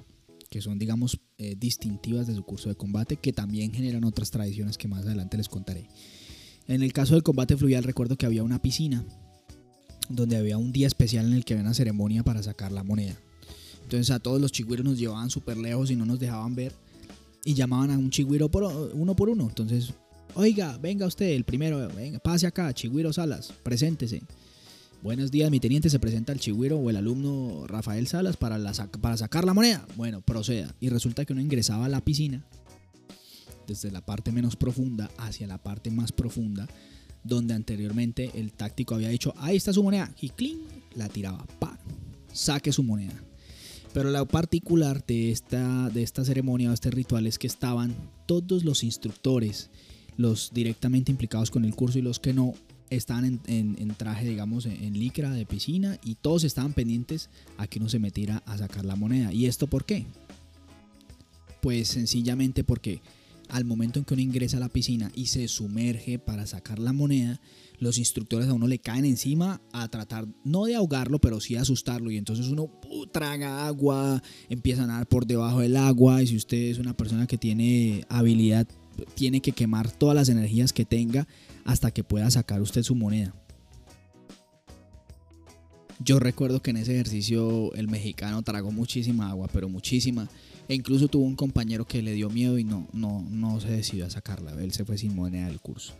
que 0.53 0.61
son, 0.61 0.77
digamos, 0.77 1.19
eh, 1.39 1.55
distintivas 1.57 2.27
de 2.27 2.35
su 2.35 2.43
curso 2.43 2.69
de 2.69 2.75
combate, 2.75 3.17
que 3.17 3.33
también 3.33 3.73
generan 3.73 4.03
otras 4.03 4.29
tradiciones 4.29 4.77
que 4.77 4.87
más 4.87 5.03
adelante 5.03 5.35
les 5.35 5.49
contaré. 5.49 5.87
En 6.67 6.83
el 6.83 6.93
caso 6.93 7.15
del 7.15 7.23
combate 7.23 7.57
fluvial, 7.57 7.83
recuerdo 7.83 8.17
que 8.17 8.27
había 8.27 8.43
una 8.43 8.61
piscina 8.61 9.03
donde 10.09 10.37
había 10.37 10.59
un 10.59 10.71
día 10.71 10.85
especial 10.85 11.25
en 11.25 11.33
el 11.33 11.43
que 11.43 11.55
había 11.55 11.63
una 11.63 11.73
ceremonia 11.73 12.21
para 12.21 12.43
sacar 12.43 12.71
la 12.71 12.83
moneda. 12.83 13.17
Entonces 13.81 14.11
a 14.11 14.19
todos 14.19 14.39
los 14.39 14.51
chigüiros 14.51 14.85
nos 14.85 14.99
llevaban 14.99 15.31
súper 15.31 15.57
lejos 15.57 15.89
y 15.89 15.95
no 15.95 16.05
nos 16.05 16.19
dejaban 16.19 16.53
ver 16.53 16.71
y 17.43 17.55
llamaban 17.55 17.89
a 17.89 17.97
un 17.97 18.11
chigüiro 18.11 18.51
por, 18.51 18.91
uno 18.93 19.15
por 19.15 19.29
uno. 19.29 19.47
Entonces, 19.47 19.91
oiga, 20.35 20.77
venga 20.77 21.07
usted, 21.07 21.31
el 21.31 21.45
primero, 21.45 21.89
venga, 21.95 22.19
pase 22.19 22.45
acá, 22.45 22.71
chigüiro 22.75 23.11
Salas, 23.11 23.51
preséntese. 23.63 24.21
Buenos 25.03 25.31
días, 25.31 25.51
mi 25.51 25.59
teniente, 25.59 25.89
se 25.89 25.99
presenta 25.99 26.31
el 26.31 26.39
chigüiro 26.39 26.77
o 26.77 26.89
el 26.89 26.95
alumno 26.95 27.67
Rafael 27.67 28.07
Salas 28.07 28.37
para, 28.37 28.57
para 29.01 29.17
sacar 29.17 29.43
la 29.43 29.53
moneda. 29.53 29.85
Bueno, 29.97 30.21
proceda. 30.21 30.73
Y 30.79 30.87
resulta 30.87 31.25
que 31.25 31.33
uno 31.33 31.41
ingresaba 31.41 31.87
a 31.87 31.89
la 31.89 31.99
piscina 31.99 32.45
desde 33.67 33.91
la 33.91 33.99
parte 33.99 34.31
menos 34.31 34.55
profunda 34.55 35.11
hacia 35.17 35.45
la 35.45 35.57
parte 35.57 35.91
más 35.91 36.13
profunda, 36.13 36.69
donde 37.21 37.53
anteriormente 37.53 38.31
el 38.35 38.53
táctico 38.53 38.95
había 38.95 39.09
dicho, 39.09 39.33
ahí 39.35 39.57
está 39.57 39.73
su 39.73 39.83
moneda, 39.83 40.09
y 40.21 40.29
clean, 40.29 40.59
la 40.95 41.09
tiraba, 41.09 41.45
pa, 41.59 41.77
saque 42.31 42.71
su 42.71 42.81
moneda. 42.81 43.21
Pero 43.93 44.09
lo 44.09 44.25
particular 44.25 45.05
de 45.05 45.31
esta, 45.31 45.89
de 45.89 46.01
esta 46.01 46.23
ceremonia 46.23 46.71
o 46.71 46.73
este 46.73 46.91
ritual 46.91 47.27
es 47.27 47.37
que 47.37 47.47
estaban 47.47 47.93
todos 48.25 48.63
los 48.63 48.85
instructores, 48.85 49.69
los 50.15 50.51
directamente 50.53 51.11
implicados 51.11 51.51
con 51.51 51.65
el 51.65 51.75
curso 51.75 51.99
y 51.99 52.03
los 52.03 52.21
que 52.21 52.31
no, 52.31 52.53
estaban 52.95 53.41
en, 53.45 53.95
traje, 53.95 54.27
digamos, 54.27 54.65
en, 54.65 54.83
en, 54.83 54.93
licra 54.93 55.31
de 55.31 55.45
piscina 55.45 55.99
y 56.03 56.15
todos 56.15 56.43
estaban 56.43 56.73
pendientes 56.73 57.29
a 57.57 57.67
que 57.67 57.79
uno 57.79 57.89
se 57.89 57.99
metiera 57.99 58.43
a 58.45 58.57
sacar 58.57 58.85
la 58.85 58.95
moneda. 58.95 59.33
¿Y 59.33 59.45
esto 59.45 59.67
por 59.67 59.85
qué? 59.85 60.05
Pues 61.61 61.87
sencillamente 61.87 62.63
porque 62.63 63.01
al 63.49 63.65
momento 63.65 63.99
en 63.99 64.05
que 64.05 64.13
uno 64.13 64.23
ingresa 64.23 64.57
a 64.57 64.59
la 64.59 64.69
piscina 64.69 65.11
y 65.13 65.27
se 65.27 65.47
sumerge 65.47 66.19
para 66.19 66.47
sacar 66.47 66.79
la 66.79 66.93
moneda, 66.93 67.39
los 67.79 67.97
instructores 67.97 68.47
a 68.47 68.53
uno 68.53 68.67
le 68.67 68.79
caen 68.79 69.05
encima 69.05 69.61
a 69.71 69.87
tratar, 69.89 70.27
no 70.43 70.65
de 70.65 70.75
ahogarlo, 70.75 71.19
pero 71.19 71.39
sí 71.39 71.55
asustarlo. 71.55 72.09
Y 72.09 72.17
entonces 72.17 72.47
uno 72.47 72.69
traga 73.11 73.67
agua, 73.67 74.23
empieza 74.49 74.83
a 74.83 74.87
nadar 74.87 75.07
por 75.07 75.27
debajo 75.27 75.59
del 75.59 75.77
agua. 75.77 76.23
Y 76.23 76.27
si 76.27 76.35
usted 76.35 76.57
es 76.57 76.79
una 76.79 76.95
persona 76.95 77.27
que 77.27 77.37
tiene 77.37 78.05
habilidad, 78.09 78.67
tiene 79.15 79.41
que 79.41 79.51
quemar 79.51 79.91
todas 79.91 80.15
las 80.15 80.29
energías 80.29 80.73
que 80.73 80.85
tenga 80.85 81.27
hasta 81.65 81.91
que 81.91 82.03
pueda 82.03 82.29
sacar 82.31 82.61
usted 82.61 82.83
su 82.83 82.95
moneda. 82.95 83.33
Yo 85.99 86.19
recuerdo 86.19 86.61
que 86.61 86.71
en 86.71 86.77
ese 86.77 86.93
ejercicio 86.93 87.73
el 87.75 87.87
mexicano 87.87 88.41
tragó 88.41 88.71
muchísima 88.71 89.29
agua, 89.29 89.47
pero 89.51 89.69
muchísima. 89.69 90.27
E 90.67 90.75
incluso 90.75 91.07
tuvo 91.07 91.25
un 91.25 91.35
compañero 91.35 91.85
que 91.85 92.01
le 92.01 92.13
dio 92.13 92.29
miedo 92.29 92.57
y 92.57 92.63
no, 92.63 92.87
no, 92.93 93.25
no 93.29 93.59
se 93.59 93.69
decidió 93.69 94.05
a 94.05 94.09
sacarla. 94.09 94.51
Él 94.61 94.71
se 94.71 94.85
fue 94.85 94.97
sin 94.97 95.15
moneda 95.15 95.47
del 95.47 95.59
curso. 95.59 95.93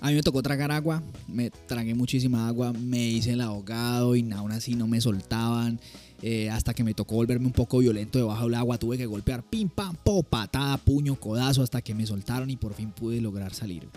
A 0.00 0.08
mí 0.08 0.14
me 0.14 0.22
tocó 0.22 0.42
tragar 0.42 0.70
agua, 0.70 1.02
me 1.26 1.50
tragué 1.50 1.94
muchísima 1.94 2.46
agua, 2.46 2.72
me 2.72 3.08
hice 3.08 3.32
el 3.32 3.40
ahogado 3.40 4.14
y 4.14 4.30
aún 4.30 4.52
así 4.52 4.74
no 4.74 4.86
me 4.86 5.00
soltaban. 5.00 5.80
Eh, 6.20 6.50
hasta 6.50 6.74
que 6.74 6.82
me 6.82 6.94
tocó 6.94 7.14
volverme 7.14 7.46
un 7.46 7.52
poco 7.52 7.78
violento 7.78 8.18
debajo 8.18 8.44
del 8.44 8.54
agua, 8.54 8.78
tuve 8.78 8.98
que 8.98 9.06
golpear 9.06 9.44
pim 9.48 9.68
pam, 9.68 9.94
po, 9.96 10.22
patada, 10.22 10.76
puño, 10.78 11.14
codazo, 11.14 11.62
hasta 11.62 11.80
que 11.80 11.94
me 11.94 12.06
soltaron 12.06 12.50
y 12.50 12.56
por 12.56 12.74
fin 12.74 12.90
pude 12.90 13.20
lograr 13.20 13.54
salir. 13.54 13.88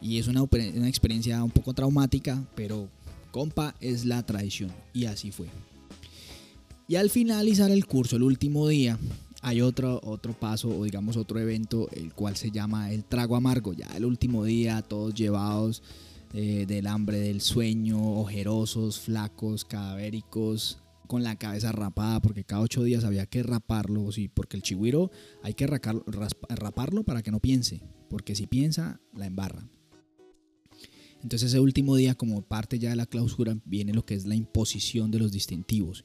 Y 0.00 0.18
es 0.18 0.28
una, 0.28 0.42
una 0.42 0.88
experiencia 0.88 1.42
un 1.42 1.50
poco 1.50 1.72
traumática, 1.72 2.44
pero 2.54 2.88
compa, 3.32 3.74
es 3.80 4.04
la 4.04 4.24
tradición. 4.24 4.70
Y 4.92 5.06
así 5.06 5.32
fue. 5.32 5.48
Y 6.86 6.96
al 6.96 7.10
finalizar 7.10 7.70
el 7.70 7.86
curso, 7.86 8.16
el 8.16 8.22
último 8.22 8.68
día, 8.68 8.98
hay 9.40 9.60
otro, 9.60 10.00
otro 10.04 10.32
paso 10.32 10.68
o 10.68 10.84
digamos 10.84 11.16
otro 11.16 11.40
evento, 11.40 11.88
el 11.92 12.12
cual 12.12 12.36
se 12.36 12.50
llama 12.50 12.92
el 12.92 13.04
trago 13.04 13.36
amargo. 13.36 13.72
Ya 13.72 13.88
el 13.96 14.04
último 14.04 14.44
día, 14.44 14.82
todos 14.82 15.14
llevados 15.14 15.82
eh, 16.34 16.66
del 16.68 16.86
hambre, 16.86 17.18
del 17.18 17.40
sueño, 17.40 18.20
ojerosos, 18.20 19.00
flacos, 19.00 19.64
cadavéricos, 19.64 20.78
con 21.06 21.22
la 21.22 21.36
cabeza 21.36 21.72
rapada, 21.72 22.20
porque 22.20 22.44
cada 22.44 22.62
ocho 22.62 22.82
días 22.82 23.04
había 23.04 23.26
que 23.26 23.42
raparlo, 23.42 24.10
sí, 24.12 24.28
porque 24.28 24.56
el 24.56 24.62
chigüiro 24.62 25.10
hay 25.42 25.54
que 25.54 25.66
raparlo 25.66 27.04
para 27.04 27.22
que 27.22 27.30
no 27.30 27.40
piense, 27.40 27.82
porque 28.08 28.34
si 28.34 28.46
piensa, 28.46 29.00
la 29.14 29.26
embarra. 29.26 29.68
Entonces 31.22 31.50
ese 31.50 31.60
último 31.60 31.96
día, 31.96 32.14
como 32.14 32.42
parte 32.42 32.78
ya 32.78 32.90
de 32.90 32.96
la 32.96 33.06
clausura, 33.06 33.56
viene 33.64 33.94
lo 33.94 34.04
que 34.04 34.14
es 34.14 34.26
la 34.26 34.34
imposición 34.34 35.10
de 35.10 35.18
los 35.18 35.32
distintivos 35.32 36.04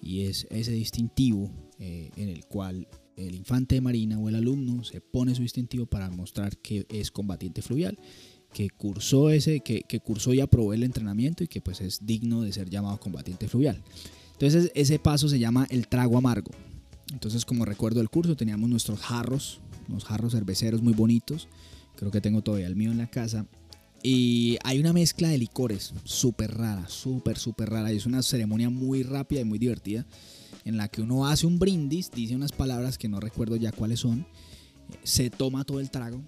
y 0.00 0.22
es 0.22 0.46
ese 0.50 0.72
distintivo 0.72 1.50
eh, 1.78 2.10
en 2.16 2.28
el 2.28 2.44
cual 2.46 2.88
el 3.16 3.34
infante 3.34 3.76
de 3.76 3.80
marina 3.80 4.18
o 4.18 4.28
el 4.28 4.34
alumno 4.34 4.84
se 4.84 5.00
pone 5.00 5.34
su 5.34 5.42
distintivo 5.42 5.86
para 5.86 6.10
mostrar 6.10 6.58
que 6.58 6.86
es 6.88 7.10
combatiente 7.10 7.62
fluvial, 7.62 7.98
que 8.52 8.68
cursó 8.70 9.30
ese, 9.30 9.60
que, 9.60 9.82
que, 9.82 10.00
cursó 10.00 10.34
y 10.34 10.40
aprobó 10.40 10.74
el 10.74 10.82
entrenamiento 10.82 11.44
y 11.44 11.48
que 11.48 11.60
pues 11.60 11.80
es 11.80 12.04
digno 12.04 12.42
de 12.42 12.52
ser 12.52 12.68
llamado 12.68 12.98
combatiente 12.98 13.48
fluvial. 13.48 13.82
Entonces 14.42 14.72
ese 14.74 14.98
paso 14.98 15.28
se 15.28 15.38
llama 15.38 15.68
el 15.70 15.86
trago 15.86 16.18
amargo. 16.18 16.50
Entonces 17.12 17.44
como 17.44 17.64
recuerdo 17.64 18.00
del 18.00 18.10
curso 18.10 18.34
teníamos 18.34 18.68
nuestros 18.68 18.98
jarros, 18.98 19.60
unos 19.88 20.04
jarros 20.04 20.32
cerveceros 20.32 20.82
muy 20.82 20.94
bonitos, 20.94 21.46
creo 21.94 22.10
que 22.10 22.20
tengo 22.20 22.42
todavía 22.42 22.66
el 22.66 22.74
mío 22.74 22.90
en 22.90 22.98
la 22.98 23.08
casa 23.08 23.46
y 24.02 24.58
hay 24.64 24.80
una 24.80 24.92
mezcla 24.92 25.28
de 25.28 25.38
licores 25.38 25.94
súper 26.02 26.56
rara, 26.56 26.88
súper, 26.88 27.38
súper 27.38 27.70
rara. 27.70 27.92
Y 27.92 27.98
es 27.98 28.06
una 28.06 28.20
ceremonia 28.20 28.68
muy 28.68 29.04
rápida 29.04 29.42
y 29.42 29.44
muy 29.44 29.60
divertida 29.60 30.04
en 30.64 30.76
la 30.76 30.88
que 30.88 31.02
uno 31.02 31.24
hace 31.28 31.46
un 31.46 31.60
brindis, 31.60 32.10
dice 32.10 32.34
unas 32.34 32.50
palabras 32.50 32.98
que 32.98 33.08
no 33.08 33.20
recuerdo 33.20 33.54
ya 33.54 33.70
cuáles 33.70 34.00
son, 34.00 34.26
se 35.04 35.30
toma 35.30 35.62
todo 35.62 35.78
el 35.78 35.88
trago, 35.88 36.20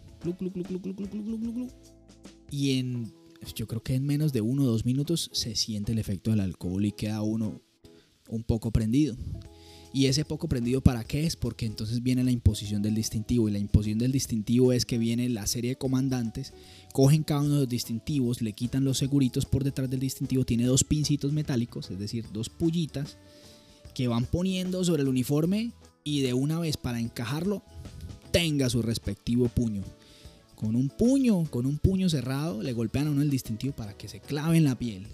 y 2.48 2.78
en, 2.78 3.12
yo 3.56 3.66
creo 3.66 3.82
que 3.82 3.96
en 3.96 4.06
menos 4.06 4.32
de 4.32 4.40
uno 4.40 4.62
o 4.62 4.66
dos 4.66 4.84
minutos 4.84 5.30
se 5.32 5.56
siente 5.56 5.90
el 5.90 5.98
efecto 5.98 6.30
del 6.30 6.38
alcohol 6.38 6.84
y 6.84 6.92
queda 6.92 7.20
uno 7.20 7.60
un 8.28 8.42
poco 8.42 8.70
prendido. 8.70 9.16
Y 9.92 10.06
ese 10.06 10.24
poco 10.24 10.48
prendido 10.48 10.80
para 10.80 11.04
qué 11.04 11.24
es? 11.24 11.36
Porque 11.36 11.66
entonces 11.66 12.02
viene 12.02 12.24
la 12.24 12.32
imposición 12.32 12.82
del 12.82 12.96
distintivo. 12.96 13.48
Y 13.48 13.52
la 13.52 13.60
imposición 13.60 14.00
del 14.00 14.10
distintivo 14.10 14.72
es 14.72 14.84
que 14.84 14.98
viene 14.98 15.28
la 15.28 15.46
serie 15.46 15.70
de 15.70 15.76
comandantes, 15.76 16.52
cogen 16.92 17.22
cada 17.22 17.42
uno 17.42 17.54
de 17.54 17.60
los 17.60 17.68
distintivos, 17.68 18.42
le 18.42 18.54
quitan 18.54 18.84
los 18.84 18.98
seguritos 18.98 19.46
por 19.46 19.62
detrás 19.62 19.88
del 19.88 20.00
distintivo, 20.00 20.44
tiene 20.44 20.64
dos 20.64 20.82
pincitos 20.82 21.32
metálicos, 21.32 21.92
es 21.92 21.98
decir, 22.00 22.26
dos 22.32 22.48
pullitas, 22.48 23.18
que 23.94 24.08
van 24.08 24.26
poniendo 24.26 24.82
sobre 24.82 25.02
el 25.02 25.08
uniforme 25.08 25.70
y 26.02 26.22
de 26.22 26.34
una 26.34 26.58
vez 26.58 26.76
para 26.76 26.98
encajarlo 26.98 27.62
tenga 28.32 28.68
su 28.68 28.82
respectivo 28.82 29.48
puño. 29.48 29.84
Con 30.56 30.74
un 30.74 30.88
puño, 30.88 31.44
con 31.50 31.66
un 31.66 31.78
puño 31.78 32.08
cerrado, 32.08 32.64
le 32.64 32.72
golpean 32.72 33.06
a 33.06 33.10
uno 33.12 33.22
el 33.22 33.30
distintivo 33.30 33.76
para 33.76 33.96
que 33.96 34.08
se 34.08 34.18
clave 34.18 34.56
en 34.56 34.64
la 34.64 34.76
piel. 34.76 35.06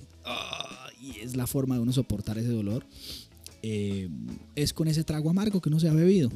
Y 1.00 1.20
es 1.20 1.36
la 1.36 1.46
forma 1.46 1.76
de 1.76 1.80
uno 1.80 1.92
soportar 1.92 2.38
ese 2.38 2.50
dolor. 2.50 2.86
Eh, 3.62 4.08
es 4.54 4.72
con 4.72 4.88
ese 4.88 5.04
trago 5.04 5.30
amargo 5.30 5.60
que 5.60 5.70
no 5.70 5.80
se 5.80 5.88
ha 5.88 5.92
bebido. 5.92 6.30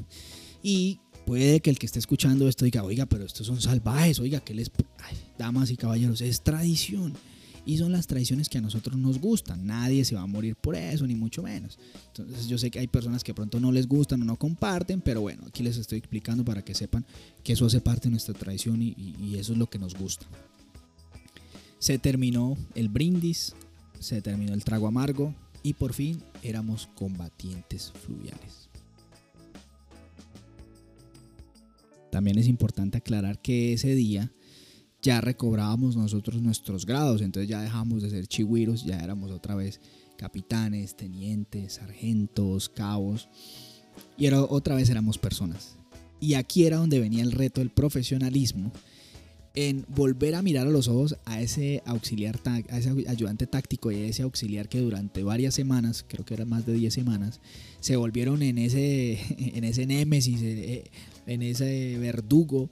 Y 0.62 1.00
puede 1.26 1.60
que 1.60 1.70
el 1.70 1.78
que 1.78 1.86
esté 1.86 1.98
escuchando 1.98 2.48
esto 2.48 2.64
diga, 2.64 2.82
oiga, 2.82 3.06
pero 3.06 3.24
estos 3.24 3.46
son 3.46 3.60
salvajes, 3.60 4.18
oiga, 4.18 4.40
que 4.40 4.54
les... 4.54 4.70
damas 5.38 5.70
y 5.70 5.76
caballeros, 5.76 6.20
es 6.20 6.42
tradición. 6.42 7.12
Y 7.66 7.78
son 7.78 7.92
las 7.92 8.06
tradiciones 8.06 8.50
que 8.50 8.58
a 8.58 8.60
nosotros 8.60 8.98
nos 8.98 9.18
gustan. 9.18 9.66
Nadie 9.66 10.04
se 10.04 10.14
va 10.14 10.20
a 10.20 10.26
morir 10.26 10.54
por 10.54 10.76
eso, 10.76 11.06
ni 11.06 11.14
mucho 11.14 11.42
menos. 11.42 11.78
Entonces 12.08 12.46
yo 12.46 12.58
sé 12.58 12.70
que 12.70 12.78
hay 12.78 12.86
personas 12.86 13.24
que 13.24 13.32
pronto 13.32 13.58
no 13.58 13.72
les 13.72 13.88
gustan 13.88 14.20
o 14.20 14.24
no 14.26 14.36
comparten, 14.36 15.00
pero 15.00 15.22
bueno, 15.22 15.44
aquí 15.46 15.62
les 15.62 15.78
estoy 15.78 15.98
explicando 15.98 16.44
para 16.44 16.62
que 16.62 16.74
sepan 16.74 17.06
que 17.42 17.54
eso 17.54 17.64
hace 17.64 17.80
parte 17.80 18.08
de 18.08 18.10
nuestra 18.10 18.34
tradición 18.34 18.82
y 18.82 19.36
eso 19.38 19.52
es 19.52 19.58
lo 19.58 19.66
que 19.66 19.78
nos 19.78 19.94
gusta. 19.94 20.26
Se 21.78 21.98
terminó 21.98 22.56
el 22.74 22.88
brindis, 22.88 23.54
se 24.04 24.20
terminó 24.20 24.52
el 24.52 24.64
trago 24.64 24.86
amargo, 24.86 25.34
y 25.62 25.72
por 25.72 25.94
fin 25.94 26.22
éramos 26.42 26.88
combatientes 26.94 27.90
fluviales. 28.04 28.68
También 32.10 32.38
es 32.38 32.46
importante 32.46 32.98
aclarar 32.98 33.40
que 33.40 33.72
ese 33.72 33.94
día 33.94 34.30
ya 35.02 35.20
recobrábamos 35.20 35.96
nosotros 35.96 36.40
nuestros 36.42 36.86
grados, 36.86 37.22
entonces 37.22 37.48
ya 37.48 37.62
dejamos 37.62 38.02
de 38.02 38.10
ser 38.10 38.26
chigüiros, 38.26 38.84
ya 38.84 38.98
éramos 38.98 39.30
otra 39.30 39.54
vez 39.54 39.80
capitanes, 40.16 40.96
tenientes, 40.96 41.74
sargentos, 41.74 42.68
cabos, 42.68 43.28
y 44.18 44.26
era, 44.26 44.42
otra 44.42 44.74
vez 44.74 44.90
éramos 44.90 45.18
personas. 45.18 45.76
Y 46.20 46.34
aquí 46.34 46.64
era 46.64 46.76
donde 46.76 47.00
venía 47.00 47.22
el 47.22 47.32
reto 47.32 47.60
del 47.60 47.70
profesionalismo 47.70 48.70
en 49.54 49.84
volver 49.88 50.34
a 50.34 50.42
mirar 50.42 50.66
a 50.66 50.70
los 50.70 50.88
ojos 50.88 51.16
a 51.24 51.40
ese 51.40 51.82
auxiliar, 51.86 52.40
a 52.44 52.78
ese 52.78 52.90
ayudante 53.08 53.46
táctico 53.46 53.92
y 53.92 53.96
a 53.96 54.06
ese 54.06 54.22
auxiliar 54.22 54.68
que 54.68 54.80
durante 54.80 55.22
varias 55.22 55.54
semanas, 55.54 56.04
creo 56.06 56.24
que 56.24 56.34
eran 56.34 56.48
más 56.48 56.66
de 56.66 56.72
10 56.72 56.92
semanas, 56.92 57.40
se 57.78 57.96
volvieron 57.96 58.42
en 58.42 58.58
ese, 58.58 59.20
en 59.38 59.62
ese 59.62 59.86
némesis, 59.86 60.42
en 61.26 61.42
ese 61.42 61.98
verdugo, 61.98 62.68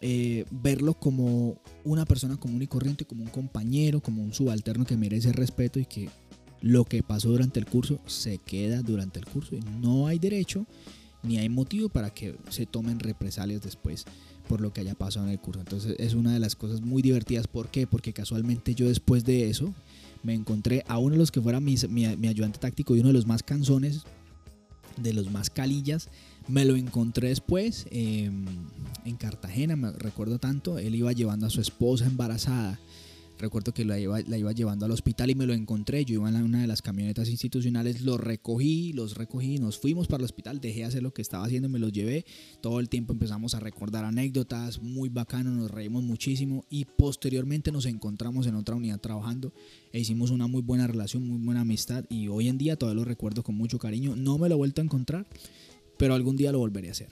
eh, 0.00 0.44
verlo 0.50 0.94
como 0.94 1.60
una 1.82 2.04
persona 2.04 2.36
común 2.36 2.62
y 2.62 2.66
corriente, 2.68 3.04
como 3.04 3.24
un 3.24 3.30
compañero, 3.30 4.00
como 4.00 4.22
un 4.22 4.32
subalterno 4.32 4.84
que 4.84 4.96
merece 4.96 5.32
respeto 5.32 5.80
y 5.80 5.86
que 5.86 6.08
lo 6.60 6.84
que 6.84 7.02
pasó 7.02 7.30
durante 7.30 7.58
el 7.58 7.66
curso 7.66 7.98
se 8.06 8.38
queda 8.38 8.82
durante 8.82 9.18
el 9.18 9.26
curso 9.26 9.56
y 9.56 9.60
no 9.80 10.06
hay 10.06 10.18
derecho 10.18 10.66
ni 11.22 11.38
hay 11.38 11.48
motivo 11.48 11.88
para 11.88 12.10
que 12.10 12.36
se 12.50 12.66
tomen 12.66 13.00
represalias 13.00 13.62
después 13.62 14.04
por 14.48 14.60
lo 14.60 14.72
que 14.72 14.80
haya 14.80 14.94
pasado 14.94 15.26
en 15.26 15.32
el 15.32 15.38
curso. 15.38 15.60
Entonces 15.60 15.96
es 15.98 16.14
una 16.14 16.32
de 16.32 16.40
las 16.40 16.56
cosas 16.56 16.80
muy 16.80 17.02
divertidas. 17.02 17.46
¿Por 17.46 17.68
qué? 17.68 17.86
Porque 17.86 18.12
casualmente 18.12 18.74
yo 18.74 18.88
después 18.88 19.24
de 19.24 19.50
eso 19.50 19.74
me 20.22 20.34
encontré 20.34 20.84
a 20.88 20.98
uno 20.98 21.12
de 21.12 21.18
los 21.18 21.30
que 21.30 21.40
fuera 21.40 21.60
mi, 21.60 21.76
mi, 21.88 22.28
ayudante 22.28 22.58
táctico 22.58 22.96
y 22.96 23.00
uno 23.00 23.08
de 23.08 23.14
los 23.14 23.26
más 23.26 23.42
canzones, 23.42 24.02
de 24.96 25.12
los 25.12 25.30
más 25.30 25.50
calillas. 25.50 26.08
Me 26.48 26.64
lo 26.64 26.76
encontré 26.76 27.28
después 27.28 27.86
em, 27.90 28.44
en 29.04 29.16
Cartagena, 29.16 29.76
me 29.76 29.92
recuerdo 29.92 30.38
tanto. 30.38 30.78
Él 30.78 30.94
iba 30.94 31.12
llevando 31.12 31.46
a 31.46 31.50
su 31.50 31.60
esposa 31.60 32.06
embarazada 32.06 32.78
Recuerdo 33.38 33.74
que 33.74 33.84
la 33.84 33.98
iba, 33.98 34.20
la 34.22 34.38
iba 34.38 34.52
llevando 34.52 34.86
al 34.86 34.92
hospital 34.92 35.30
y 35.30 35.34
me 35.34 35.44
lo 35.46 35.52
encontré. 35.52 36.04
Yo 36.06 36.14
iba 36.14 36.28
en 36.28 36.36
una 36.36 36.62
de 36.62 36.66
las 36.66 36.80
camionetas 36.80 37.28
institucionales, 37.28 38.00
los 38.00 38.18
recogí, 38.18 38.94
los 38.94 39.14
recogí, 39.14 39.58
nos 39.58 39.78
fuimos 39.78 40.06
para 40.06 40.22
el 40.22 40.24
hospital, 40.24 40.60
dejé 40.60 40.80
de 40.80 40.84
hacer 40.84 41.02
lo 41.02 41.12
que 41.12 41.20
estaba 41.20 41.44
haciendo, 41.44 41.68
me 41.68 41.78
los 41.78 41.92
llevé. 41.92 42.24
Todo 42.62 42.80
el 42.80 42.88
tiempo 42.88 43.12
empezamos 43.12 43.54
a 43.54 43.60
recordar 43.60 44.06
anécdotas, 44.06 44.80
muy 44.80 45.10
bacano, 45.10 45.50
nos 45.50 45.70
reímos 45.70 46.02
muchísimo 46.02 46.64
y 46.70 46.86
posteriormente 46.86 47.70
nos 47.72 47.84
encontramos 47.84 48.46
en 48.46 48.54
otra 48.54 48.74
unidad 48.74 49.00
trabajando 49.00 49.52
e 49.92 50.00
hicimos 50.00 50.30
una 50.30 50.46
muy 50.46 50.62
buena 50.62 50.86
relación, 50.86 51.28
muy 51.28 51.38
buena 51.44 51.60
amistad 51.60 52.04
y 52.08 52.28
hoy 52.28 52.48
en 52.48 52.56
día 52.56 52.76
todavía 52.76 53.02
lo 53.02 53.04
recuerdo 53.04 53.42
con 53.42 53.54
mucho 53.54 53.78
cariño. 53.78 54.16
No 54.16 54.38
me 54.38 54.48
lo 54.48 54.54
he 54.54 54.58
vuelto 54.58 54.80
a 54.80 54.84
encontrar, 54.84 55.26
pero 55.98 56.14
algún 56.14 56.36
día 56.36 56.52
lo 56.52 56.58
volveré 56.58 56.88
a 56.88 56.92
hacer. 56.92 57.10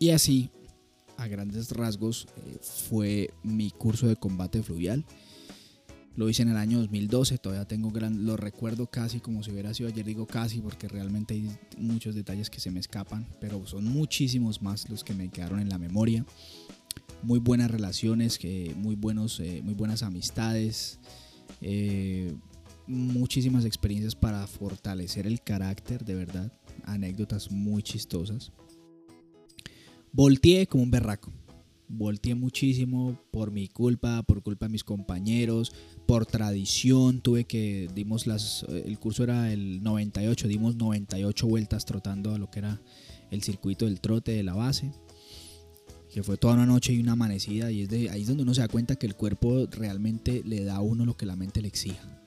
Y 0.00 0.10
así 0.10 0.50
a 1.24 1.28
grandes 1.28 1.70
rasgos 1.72 2.28
eh, 2.36 2.58
fue 2.60 3.30
mi 3.42 3.70
curso 3.70 4.06
de 4.06 4.16
combate 4.16 4.62
fluvial. 4.62 5.04
Lo 6.16 6.28
hice 6.28 6.42
en 6.42 6.50
el 6.50 6.56
año 6.56 6.78
2012, 6.78 7.38
todavía 7.38 7.66
tengo 7.66 7.90
gran, 7.90 8.24
lo 8.24 8.36
recuerdo 8.36 8.86
casi 8.86 9.18
como 9.18 9.42
si 9.42 9.50
hubiera 9.50 9.74
sido 9.74 9.88
ayer, 9.88 10.04
digo 10.04 10.26
casi 10.26 10.60
porque 10.60 10.86
realmente 10.86 11.34
hay 11.34 11.50
muchos 11.76 12.14
detalles 12.14 12.50
que 12.50 12.60
se 12.60 12.70
me 12.70 12.78
escapan, 12.78 13.26
pero 13.40 13.66
son 13.66 13.84
muchísimos 13.86 14.62
más 14.62 14.88
los 14.88 15.02
que 15.02 15.12
me 15.12 15.28
quedaron 15.28 15.58
en 15.58 15.68
la 15.68 15.78
memoria. 15.78 16.24
Muy 17.22 17.40
buenas 17.40 17.68
relaciones, 17.70 18.38
muy, 18.76 18.94
buenos, 18.94 19.40
eh, 19.40 19.60
muy 19.64 19.74
buenas 19.74 20.04
amistades, 20.04 21.00
eh, 21.60 22.32
muchísimas 22.86 23.64
experiencias 23.64 24.14
para 24.14 24.46
fortalecer 24.46 25.26
el 25.26 25.42
carácter, 25.42 26.04
de 26.04 26.14
verdad, 26.14 26.52
anécdotas 26.84 27.50
muy 27.50 27.82
chistosas. 27.82 28.52
Volteé 30.16 30.68
como 30.68 30.84
un 30.84 30.92
berraco. 30.92 31.32
Volteé 31.88 32.36
muchísimo 32.36 33.18
por 33.32 33.50
mi 33.50 33.66
culpa, 33.66 34.22
por 34.22 34.44
culpa 34.44 34.66
de 34.66 34.72
mis 34.72 34.84
compañeros, 34.84 35.72
por 36.06 36.24
tradición. 36.24 37.20
Tuve 37.20 37.46
que, 37.46 37.88
dimos 37.92 38.28
las, 38.28 38.64
el 38.68 38.96
curso 39.00 39.24
era 39.24 39.52
el 39.52 39.82
98, 39.82 40.46
dimos 40.46 40.76
98 40.76 41.48
vueltas 41.48 41.84
trotando 41.84 42.32
a 42.32 42.38
lo 42.38 42.48
que 42.48 42.60
era 42.60 42.80
el 43.32 43.42
circuito 43.42 43.86
del 43.86 44.00
trote 44.00 44.30
de 44.30 44.44
la 44.44 44.54
base. 44.54 44.92
Que 46.12 46.22
fue 46.22 46.36
toda 46.36 46.54
una 46.54 46.66
noche 46.66 46.92
y 46.92 47.00
una 47.00 47.14
amanecida. 47.14 47.72
Y 47.72 47.82
es 47.82 47.88
de, 47.88 48.08
ahí 48.10 48.22
es 48.22 48.28
donde 48.28 48.44
uno 48.44 48.54
se 48.54 48.60
da 48.60 48.68
cuenta 48.68 48.94
que 48.94 49.06
el 49.06 49.16
cuerpo 49.16 49.66
realmente 49.66 50.44
le 50.46 50.62
da 50.62 50.76
a 50.76 50.80
uno 50.80 51.04
lo 51.04 51.16
que 51.16 51.26
la 51.26 51.34
mente 51.34 51.60
le 51.60 51.66
exija. 51.66 52.22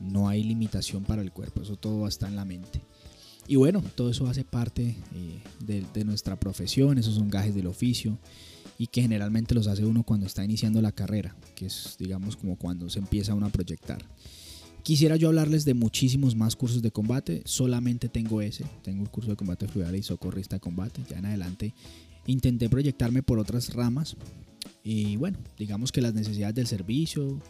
No 0.00 0.28
hay 0.28 0.42
limitación 0.42 1.04
para 1.04 1.22
el 1.22 1.30
cuerpo, 1.30 1.62
eso 1.62 1.76
todo 1.76 2.08
está 2.08 2.26
en 2.26 2.34
la 2.34 2.44
mente. 2.44 2.82
Y 3.50 3.56
bueno, 3.56 3.82
todo 3.96 4.10
eso 4.10 4.28
hace 4.28 4.44
parte 4.44 4.94
eh, 5.12 5.82
de, 5.92 6.04
nuestra 6.04 6.38
profesión, 6.38 6.98
esos 6.98 7.16
son 7.16 7.28
gajes 7.28 7.52
del 7.52 7.66
oficio 7.66 8.16
y 8.78 8.86
que 8.86 9.02
generalmente 9.02 9.56
los 9.56 9.66
hace 9.66 9.84
uno 9.84 10.04
cuando 10.04 10.24
está 10.24 10.44
iniciando 10.44 10.80
la 10.80 10.92
carrera, 10.92 11.34
que 11.56 11.66
es 11.66 11.96
digamos 11.98 12.36
como 12.36 12.54
cuando 12.54 12.88
se 12.88 13.00
empieza 13.00 13.34
uno 13.34 13.46
a 13.46 13.50
proyectar. 13.50 14.04
Quisiera 14.84 15.16
yo 15.16 15.26
hablarles 15.26 15.64
de 15.64 15.74
muchísimos 15.74 16.36
más 16.36 16.54
cursos 16.54 16.80
de 16.80 16.92
combate, 16.92 17.42
solamente 17.44 18.08
tengo 18.08 18.40
ese, 18.40 18.66
tengo 18.84 19.02
el 19.02 19.10
curso 19.10 19.30
de 19.30 19.36
combate 19.36 19.66
fluvial 19.66 19.96
y 19.96 20.04
socorrista 20.04 20.60
combate, 20.60 21.02
ya 21.10 21.18
en 21.18 21.26
adelante 21.26 21.74
intenté 22.26 22.68
proyectarme 22.68 23.24
por 23.24 23.40
otras 23.40 23.74
ramas 23.74 24.16
y 24.84 25.16
bueno, 25.16 25.38
digamos 25.58 25.90
que 25.90 26.02
las 26.02 26.14
necesidades 26.14 26.54
del 26.54 26.68
servicio, 26.68 27.42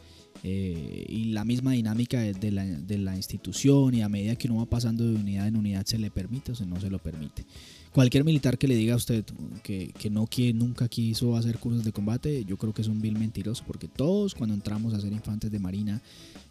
eh, 0.43 1.05
y 1.09 1.25
la 1.33 1.45
misma 1.45 1.73
dinámica 1.73 2.21
de 2.21 2.51
la, 2.51 2.65
de 2.65 2.99
la, 2.99 3.17
institución 3.17 3.95
y 3.95 4.03
a 4.03 4.09
medida 4.09 4.37
que 4.37 4.49
uno 4.49 4.61
va 4.61 4.67
pasando 4.67 5.05
de 5.05 5.15
unidad 5.15 5.49
en 5.49 5.57
unidad 5.57 5.85
se 5.85 5.99
le 5.99 6.11
permite 6.11 6.53
o 6.53 6.67
no 6.67 6.81
se 6.81 6.91
lo 6.91 6.99
permite. 6.99 7.45
Cualquier 7.93 8.23
militar 8.23 8.57
que 8.57 8.69
le 8.69 8.77
diga 8.77 8.95
a 8.95 8.97
usted 8.97 9.25
que, 9.65 9.93
que 9.99 10.11
no 10.11 10.27
quiere, 10.29 10.53
nunca 10.53 10.89
quiso 10.89 11.35
hacer 11.35 11.59
cursos 11.59 11.85
de 11.85 11.91
combate, 11.91 12.45
yo 12.45 12.57
creo 12.57 12.73
que 12.73 12.83
es 12.83 12.89
un 12.89 13.01
vil 13.01 13.19
mentiroso, 13.19 13.65
porque 13.67 13.89
todos 13.89 14.37
cuando 14.37 14.55
entramos 14.55 14.95
a 14.95 15.01
ser 15.01 15.13
infantes 15.13 15.51
de 15.51 15.59
marina 15.59 16.01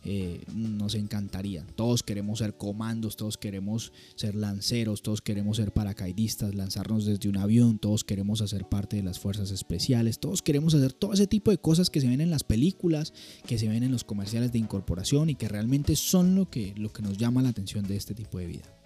eh, 0.03 0.41
nos 0.53 0.95
encantaría. 0.95 1.65
Todos 1.75 2.03
queremos 2.03 2.39
ser 2.39 2.57
comandos, 2.57 3.15
todos 3.15 3.37
queremos 3.37 3.93
ser 4.15 4.35
lanceros, 4.35 5.01
todos 5.01 5.21
queremos 5.21 5.57
ser 5.57 5.71
paracaidistas, 5.71 6.55
lanzarnos 6.55 7.05
desde 7.05 7.29
un 7.29 7.37
avión, 7.37 7.79
todos 7.79 8.03
queremos 8.03 8.41
hacer 8.41 8.67
parte 8.67 8.97
de 8.97 9.03
las 9.03 9.17
fuerzas 9.19 9.51
especiales, 9.51 10.19
todos 10.19 10.41
queremos 10.41 10.73
hacer 10.73 10.91
todo 10.91 11.13
ese 11.13 11.27
tipo 11.27 11.51
de 11.51 11.57
cosas 11.57 11.89
que 11.89 12.01
se 12.01 12.07
ven 12.07 12.19
en 12.19 12.31
las 12.31 12.43
películas, 12.43 13.13
que 13.47 13.57
se 13.57 13.69
ven 13.69 13.83
en 13.83 13.91
los 13.93 14.03
comerciales 14.03 14.51
de 14.51 14.59
incorporación 14.59 15.29
y 15.29 15.35
que 15.35 15.47
realmente 15.47 15.95
son 15.95 16.35
lo 16.35 16.49
que, 16.49 16.73
lo 16.75 16.91
que 16.91 17.01
nos 17.01 17.17
llama 17.17 17.41
la 17.41 17.49
atención 17.49 17.87
de 17.87 17.95
este 17.95 18.13
tipo 18.13 18.39
de 18.39 18.47
vida. 18.47 18.78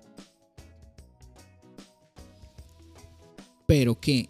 Pero 3.73 3.99
que 3.99 4.29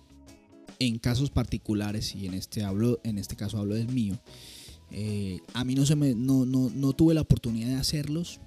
en 0.79 0.99
casos 0.99 1.29
particulares, 1.29 2.15
y 2.15 2.27
en 2.27 2.33
este, 2.33 2.63
hablo, 2.63 3.01
en 3.03 3.17
este 3.17 3.35
caso 3.35 3.57
hablo 3.57 3.75
del 3.75 3.89
mío, 3.89 4.17
eh, 4.89 5.41
a 5.53 5.65
mí 5.65 5.75
no, 5.75 5.85
se 5.85 5.97
me, 5.97 6.15
no, 6.15 6.45
no, 6.45 6.71
no 6.73 6.93
tuve 6.93 7.13
la 7.13 7.19
oportunidad 7.19 7.67
de 7.67 7.75
hacerlos 7.75 8.39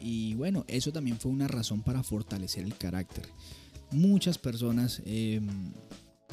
y 0.00 0.34
bueno, 0.34 0.64
eso 0.66 0.90
también 0.90 1.20
fue 1.20 1.30
una 1.30 1.46
razón 1.46 1.80
para 1.80 2.02
fortalecer 2.02 2.64
el 2.64 2.76
carácter. 2.76 3.28
Muchas 3.92 4.36
personas 4.36 5.00
em, 5.04 5.46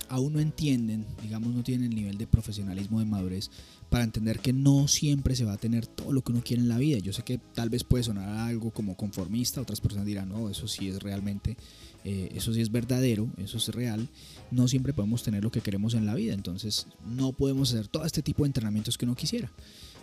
aún 0.09 0.33
no 0.33 0.39
entienden, 0.39 1.05
digamos, 1.21 1.53
no 1.53 1.61
tienen 1.61 1.91
el 1.91 1.95
nivel 1.95 2.17
de 2.17 2.25
profesionalismo, 2.25 2.97
de 2.97 3.05
madurez, 3.05 3.51
para 3.91 4.03
entender 4.03 4.39
que 4.39 4.53
no 4.53 4.87
siempre 4.87 5.35
se 5.35 5.45
va 5.45 5.53
a 5.53 5.57
tener 5.57 5.85
todo 5.85 6.11
lo 6.13 6.23
que 6.23 6.31
uno 6.31 6.41
quiere 6.43 6.63
en 6.63 6.69
la 6.69 6.79
vida. 6.79 6.97
Yo 6.97 7.13
sé 7.13 7.21
que 7.21 7.37
tal 7.53 7.69
vez 7.69 7.83
puede 7.83 8.03
sonar 8.03 8.27
algo 8.27 8.71
como 8.71 8.97
conformista, 8.97 9.61
otras 9.61 9.81
personas 9.81 10.07
dirán, 10.07 10.29
no, 10.29 10.49
eso 10.49 10.67
sí 10.67 10.87
es 10.87 11.03
realmente 11.03 11.57
eh, 12.03 12.29
eso 12.35 12.53
sí 12.53 12.61
es 12.61 12.71
verdadero, 12.71 13.29
eso 13.37 13.57
es 13.57 13.67
real, 13.69 14.09
no 14.51 14.67
siempre 14.67 14.93
podemos 14.93 15.23
tener 15.23 15.43
lo 15.43 15.51
que 15.51 15.61
queremos 15.61 15.93
en 15.93 16.05
la 16.05 16.15
vida, 16.15 16.33
entonces 16.33 16.87
no 17.05 17.31
podemos 17.31 17.73
hacer 17.73 17.87
todo 17.87 18.05
este 18.05 18.21
tipo 18.21 18.43
de 18.43 18.47
entrenamientos 18.47 18.97
que 18.97 19.05
uno 19.05 19.15
quisiera. 19.15 19.51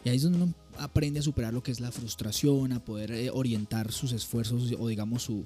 Y 0.05 0.09
ahí 0.09 0.16
es 0.16 0.22
donde 0.22 0.42
uno 0.42 0.55
aprende 0.78 1.20
a 1.20 1.22
superar 1.22 1.53
lo 1.53 1.62
que 1.62 1.72
es 1.72 1.80
la 1.80 1.92
frustración, 1.92 2.72
a 2.72 2.82
poder 2.82 3.11
eh, 3.11 3.30
orientar 3.30 3.92
sus 3.92 4.12
esfuerzos 4.12 4.74
o 4.78 4.88
digamos 4.88 5.22
su, 5.22 5.44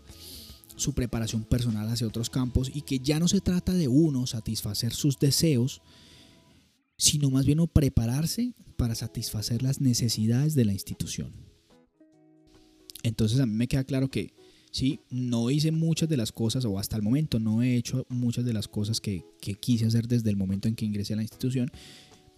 su 0.76 0.92
preparación 0.92 1.42
personal 1.42 1.88
hacia 1.88 2.06
otros 2.06 2.30
campos 2.30 2.70
y 2.72 2.82
que 2.82 3.00
ya 3.00 3.18
no 3.18 3.26
se 3.26 3.40
trata 3.40 3.72
de 3.72 3.88
uno 3.88 4.26
satisfacer 4.26 4.92
sus 4.92 5.18
deseos, 5.18 5.82
sino 6.96 7.30
más 7.30 7.46
bien 7.46 7.66
prepararse 7.66 8.54
para 8.76 8.94
satisfacer 8.94 9.62
las 9.62 9.80
necesidades 9.80 10.54
de 10.54 10.64
la 10.64 10.72
institución. 10.72 11.32
Entonces 13.02 13.40
a 13.40 13.46
mí 13.46 13.54
me 13.54 13.66
queda 13.68 13.84
claro 13.84 14.08
que 14.08 14.32
¿sí? 14.74 14.98
No 15.08 15.50
hice 15.50 15.70
muchas 15.70 16.08
de 16.08 16.16
las 16.16 16.32
cosas, 16.32 16.64
o 16.64 16.80
hasta 16.80 16.96
el 16.96 17.02
momento 17.02 17.38
no 17.38 17.62
he 17.62 17.76
hecho 17.76 18.06
muchas 18.08 18.44
de 18.44 18.52
las 18.52 18.66
cosas 18.66 19.00
que, 19.00 19.24
quise 19.60 19.86
hacer 19.86 20.08
desde 20.08 20.30
el 20.30 20.36
momento 20.36 20.66
en 20.66 20.74
que 20.74 20.84
ingresé 20.84 21.12
a 21.12 21.16
la 21.16 21.22
institución, 21.22 21.70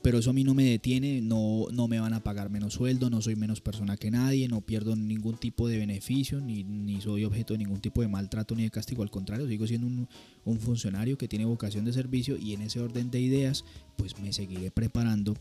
pero 0.03 0.19
eso 0.19 0.29
a 0.29 0.33
mí 0.35 0.45
no 0.45 0.53
me 0.53 0.65
detiene, 0.65 1.23
no, 1.23 1.67
no 1.73 1.89
me 1.89 1.99
van 1.99 2.13
a 2.13 2.23
pagar 2.23 2.51
menos 2.51 2.75
sueldo, 2.75 3.09
no 3.09 3.23
soy 3.23 3.37
menos 3.37 3.63
persona 3.63 3.97
que 3.97 4.11
nadie, 4.11 4.49
no 4.49 4.61
pierdo 4.61 4.95
ningún 4.97 5.39
tipo 5.39 5.67
de 5.67 5.79
beneficio, 5.79 6.43
ni, 6.43 6.63
ni 6.63 7.01
soy 7.01 7.25
objeto 7.25 7.55
de 7.55 7.59
ningún 7.59 7.81
tipo 7.81 8.03
de 8.03 8.09
maltrato 8.09 8.55
ni 8.55 8.65
de 8.65 8.71
castigo, 8.71 9.03
al 9.03 9.11
contrario, 9.11 9.49
sigo 9.49 9.67
siendo 9.67 9.87
un, 9.87 10.07
un 10.45 10.61
funcionario 10.61 11.17
que 11.17 11.29
tiene 11.29 11.47
vocación 11.47 11.87
de 11.87 11.95
servicio 11.95 12.37
y 12.37 12.53
en 12.53 12.61
ese 12.61 12.81
orden 12.81 13.11
de 13.11 13.19
ideas, 13.19 13.65
pues 13.97 14.19
me 14.19 14.35
seguiré 14.35 14.71
preparando 14.71 15.35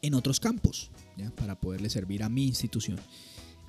en 0.00 0.14
otros 0.14 0.38
campos, 0.38 0.92
para 1.34 1.58
poderle 1.58 1.90
servir 1.90 2.22
a 2.22 2.28
mi 2.28 2.46
institución. 2.46 3.00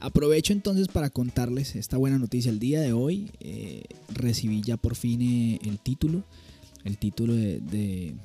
Aprovecho 0.02 0.54
entonces 0.54 0.88
para 0.88 1.10
contarles 1.10 1.76
esta 1.76 1.97
buena 1.97 2.18
noticia. 2.18 2.52
El 2.52 2.60
día 2.60 2.80
de 2.80 2.93
hoy 2.93 3.32
eh, 3.41 3.84
recibí 4.14 4.62
ya 4.62 4.78
por 4.78 4.95
fin 4.95 5.22
eh, 5.22 5.60
el 5.64 5.80
título, 5.80 6.24
el 6.86 6.97
título 6.97 7.34
de, 7.34 8.16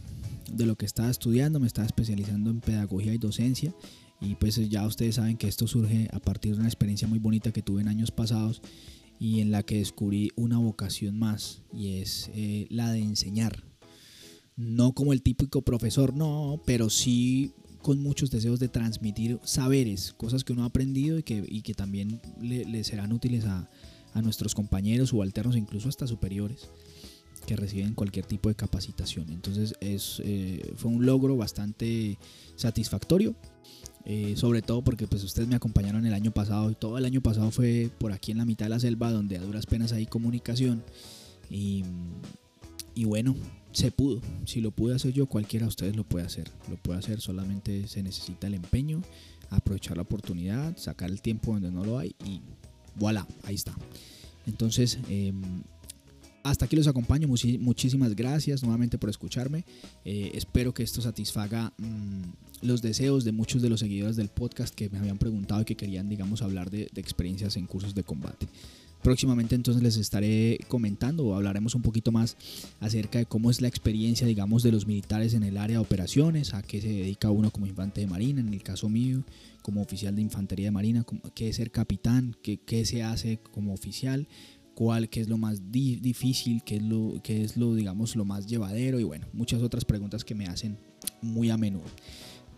lo 0.57 0.77
que 0.77 0.87
estaba 0.87 1.11
estudiando. 1.11 1.59
Me 1.59 1.67
estaba 1.67 1.87
especializando 1.87 2.51
en 2.51 2.61
pedagogía 2.61 3.13
y 3.13 3.19
docencia. 3.19 3.75
Y 4.21 4.37
pues 4.37 4.57
ya 4.69 4.87
ustedes 4.87 5.17
saben 5.17 5.37
que 5.37 5.49
esto 5.49 5.67
surge 5.67 6.09
a 6.13 6.21
partir 6.21 6.53
de 6.53 6.61
una 6.61 6.69
experiencia 6.69 7.09
muy 7.09 7.19
bonita 7.19 7.51
que 7.51 7.63
tuve 7.63 7.83
en 7.83 7.89
años 7.89 8.13
pasados 8.13 8.63
y 9.19 9.41
en 9.41 9.51
la 9.51 9.65
que 9.65 9.79
descubrí 9.79 10.31
una 10.37 10.59
vocación 10.59 11.19
más 11.19 11.63
y 11.73 11.99
es 11.99 12.31
eh, 12.35 12.67
la 12.71 12.93
de 12.93 13.01
enseñar. 13.01 13.65
No 14.57 14.93
como 14.93 15.13
el 15.13 15.23
típico 15.23 15.63
profesor, 15.63 16.15
no, 16.15 16.63
pero 16.65 16.89
sí 16.89 17.53
con 17.85 18.03
muchos 18.03 18.31
deseos 18.31 18.59
de 18.61 18.69
transmitir 18.69 19.39
saberes, 19.45 20.15
cosas 20.15 20.43
que 20.43 20.55
uno 20.55 20.63
ha 20.63 20.69
aprendido 20.69 21.19
y 21.19 21.23
que, 21.23 21.45
y 21.47 21.61
que 21.61 21.75
también 21.75 22.19
le, 22.41 22.83
serán 22.83 23.13
útiles 23.13 23.45
a, 23.45 23.69
a, 24.15 24.23
nuestros 24.23 24.55
compañeros 24.55 25.11
subalternos, 25.11 25.55
incluso 25.55 25.91
hasta 25.91 26.07
superiores, 26.07 26.71
que 27.47 27.57
reciben 27.57 27.93
cualquier 27.93 28.25
tipo 28.25 28.49
de 28.49 28.55
capacitación. 28.55 29.29
Entonces 29.29 29.75
es, 29.83 30.23
eh, 30.25 30.73
fue 30.77 30.93
un 30.93 31.05
logro 31.05 31.37
bastante 31.37 32.19
satisfactorio. 32.57 33.37
Eh, 34.07 34.35
sobre 34.37 34.63
todo 34.63 34.83
porque 34.83 35.07
pues 35.07 35.23
ustedes 35.23 35.49
me 35.49 35.57
acompañaron 35.57 36.07
el 36.07 36.13
año 36.13 36.31
pasado 36.31 36.71
y 36.71 36.75
todo 36.75 36.99
el 36.99 37.07
año 37.07 37.23
pasado 37.23 37.51
fue 37.51 37.91
por 37.99 38.13
aquí 38.13 38.33
en 38.33 38.39
la 38.39 38.45
mitad 38.45 38.67
de 38.67 38.71
la 38.71 38.79
selva 38.79 39.11
donde 39.11 39.39
a 39.39 39.41
duras 39.41 39.65
penas 39.65 39.93
hay 39.93 40.05
comunicación 40.05 40.85
y, 41.49 41.85
y 42.95 43.07
bueno, 43.07 43.35
se 43.75 43.91
pudo. 43.91 44.21
Si 44.47 44.61
lo 44.61 44.71
pude 44.71 44.95
hacer 44.95 45.13
yo, 45.13 45.27
cualquiera 45.27 45.65
de 45.65 45.69
ustedes 45.69 45.97
lo 45.97 46.05
puede 46.05 46.25
hacer. 46.25 46.51
Lo 46.71 46.77
puede 46.77 47.01
hacer, 47.01 47.21
solamente 47.21 47.87
se 47.89 48.03
necesita 48.03 48.47
el 48.47 48.55
empeño, 48.55 49.03
aprovechar 49.51 49.97
la 49.97 50.05
oportunidad, 50.05 50.77
sacar 50.77 51.11
el 51.11 51.21
tiempo 51.21 51.53
donde 51.53 51.71
no 51.71 51.85
lo 51.85 51.99
hay 51.99 52.15
y 52.25 52.41
voilà, 52.95 53.27
ahí 53.43 53.57
está. 53.57 53.75
Entonces, 54.47 54.99
em, 55.09 55.43
hasta 56.45 56.67
aquí 56.67 56.77
los 56.77 56.87
acompaño. 56.87 57.27
muchísimas 57.27 58.15
gracias 58.15 58.63
nuevamente 58.63 58.97
por 58.97 59.11
escucharme. 59.11 59.65
Eh, 60.05 60.31
espero 60.35 60.73
que 60.73 60.85
esto 60.85 61.01
satisfaga 61.01 61.73
mm, 61.79 62.23
los 62.63 62.81
deseos 62.81 63.25
de 63.25 63.33
muchos 63.33 63.61
de 63.61 63.71
los 63.71 63.81
seguidores 63.81 64.17
del 64.17 64.29
podcast 64.29 64.73
que 64.73 64.89
me 64.89 64.99
habían 64.99 65.19
preguntado 65.19 65.63
y 65.63 65.65
que 65.65 65.75
querían, 65.75 66.09
digamos, 66.09 66.43
hablar 66.43 66.71
de, 66.71 66.89
de 66.93 67.01
experiencias 67.01 67.57
en 67.57 67.67
cursos 67.67 67.95
de 67.95 68.05
combate. 68.05 68.47
Próximamente 69.05 69.55
entonces 69.55 69.83
les 69.83 69.99
estaré 69.99 70.59
comentando 70.67 71.27
o 71.27 71.35
hablaremos 71.35 71.75
un 71.75 71.83
poquito 71.83 72.11
más 72.11 72.39
acerca 72.81 73.19
de 73.19 73.27
cómo 73.27 73.51
es 73.51 73.61
la 73.61 73.69
experiencia, 73.69 74.27
digamos, 74.27 74.63
de 74.63 74.73
los 74.73 74.87
militares 74.87 75.35
en 75.35 75.43
el 75.43 75.59
área 75.59 75.77
de 75.77 75.83
operaciones, 75.83 76.55
a 76.55 76.63
qué 76.63 76.81
se 76.81 76.89
dedica 76.89 77.31
uno 77.31 77.51
como 77.51 77.67
infante 77.67 78.01
de 78.01 78.07
marina, 78.07 78.41
en 78.41 78.55
el 78.55 78.63
caso 78.63 78.89
mío, 78.89 79.23
como 79.61 79.83
oficial 79.83 80.17
de 80.17 80.23
infantería 80.23 80.69
de 80.69 80.71
marina, 80.71 81.05
qué 81.35 81.51
es 81.51 81.57
ser 81.57 81.71
capitán, 81.71 82.35
qué, 82.43 82.57
qué 82.57 82.87
se 82.87 83.03
hace 83.03 83.41
como 83.53 83.75
oficial, 83.75 84.27
cuál, 84.75 85.11
qué 85.11 85.21
es 85.21 85.29
lo 85.29 85.37
más 85.37 85.71
difícil, 85.71 86.63
qué 86.63 86.77
es 86.77 86.83
lo, 86.83 87.21
qué 87.23 87.45
es 87.45 87.59
lo, 87.59 87.75
digamos, 87.75 88.17
lo 88.17 88.25
más 88.25 88.47
llevadero 88.47 89.01
y 89.01 89.05
bueno, 89.05 89.27
muchas 89.35 89.61
otras 89.61 89.85
preguntas 89.85 90.25
que 90.25 90.35
me 90.35 90.47
hacen 90.47 90.79
muy 91.21 91.51
a 91.51 91.59
menudo. 91.59 91.85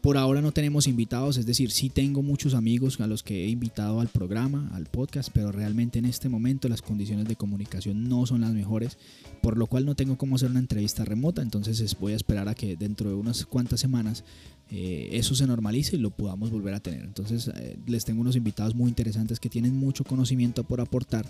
Por 0.06 0.18
ahora 0.18 0.40
no 0.40 0.52
tenemos 0.52 0.86
invitados, 0.86 1.36
es 1.36 1.46
decir, 1.46 1.72
sí 1.72 1.90
tengo 1.90 2.22
muchos 2.22 2.54
amigos 2.54 3.00
a 3.00 3.08
los 3.08 3.24
que 3.24 3.42
he 3.42 3.48
invitado 3.48 4.00
al 4.00 4.06
programa, 4.06 4.70
al 4.72 4.86
podcast, 4.86 5.30
pero 5.34 5.50
realmente 5.50 5.98
en 5.98 6.04
este 6.04 6.28
momento 6.28 6.68
las 6.68 6.80
condiciones 6.80 7.26
de 7.26 7.34
comunicación 7.34 8.08
no 8.08 8.24
son 8.24 8.42
las 8.42 8.52
mejores, 8.52 8.98
por 9.42 9.58
lo 9.58 9.66
cual 9.66 9.84
no 9.84 9.96
tengo 9.96 10.16
cómo 10.16 10.36
hacer 10.36 10.52
una 10.52 10.60
entrevista 10.60 11.04
remota, 11.04 11.42
entonces 11.42 11.96
voy 11.98 12.12
a 12.12 12.14
esperar 12.14 12.48
a 12.48 12.54
que 12.54 12.76
dentro 12.76 13.08
de 13.08 13.16
unas 13.16 13.46
cuantas 13.46 13.80
semanas 13.80 14.22
eh, 14.70 15.08
eso 15.10 15.34
se 15.34 15.44
normalice 15.44 15.96
y 15.96 15.98
lo 15.98 16.10
podamos 16.10 16.52
volver 16.52 16.74
a 16.74 16.80
tener. 16.80 17.02
Entonces 17.02 17.50
eh, 17.56 17.76
les 17.88 18.04
tengo 18.04 18.20
unos 18.20 18.36
invitados 18.36 18.76
muy 18.76 18.88
interesantes 18.88 19.40
que 19.40 19.50
tienen 19.50 19.74
mucho 19.74 20.04
conocimiento 20.04 20.62
por 20.62 20.80
aportar 20.80 21.26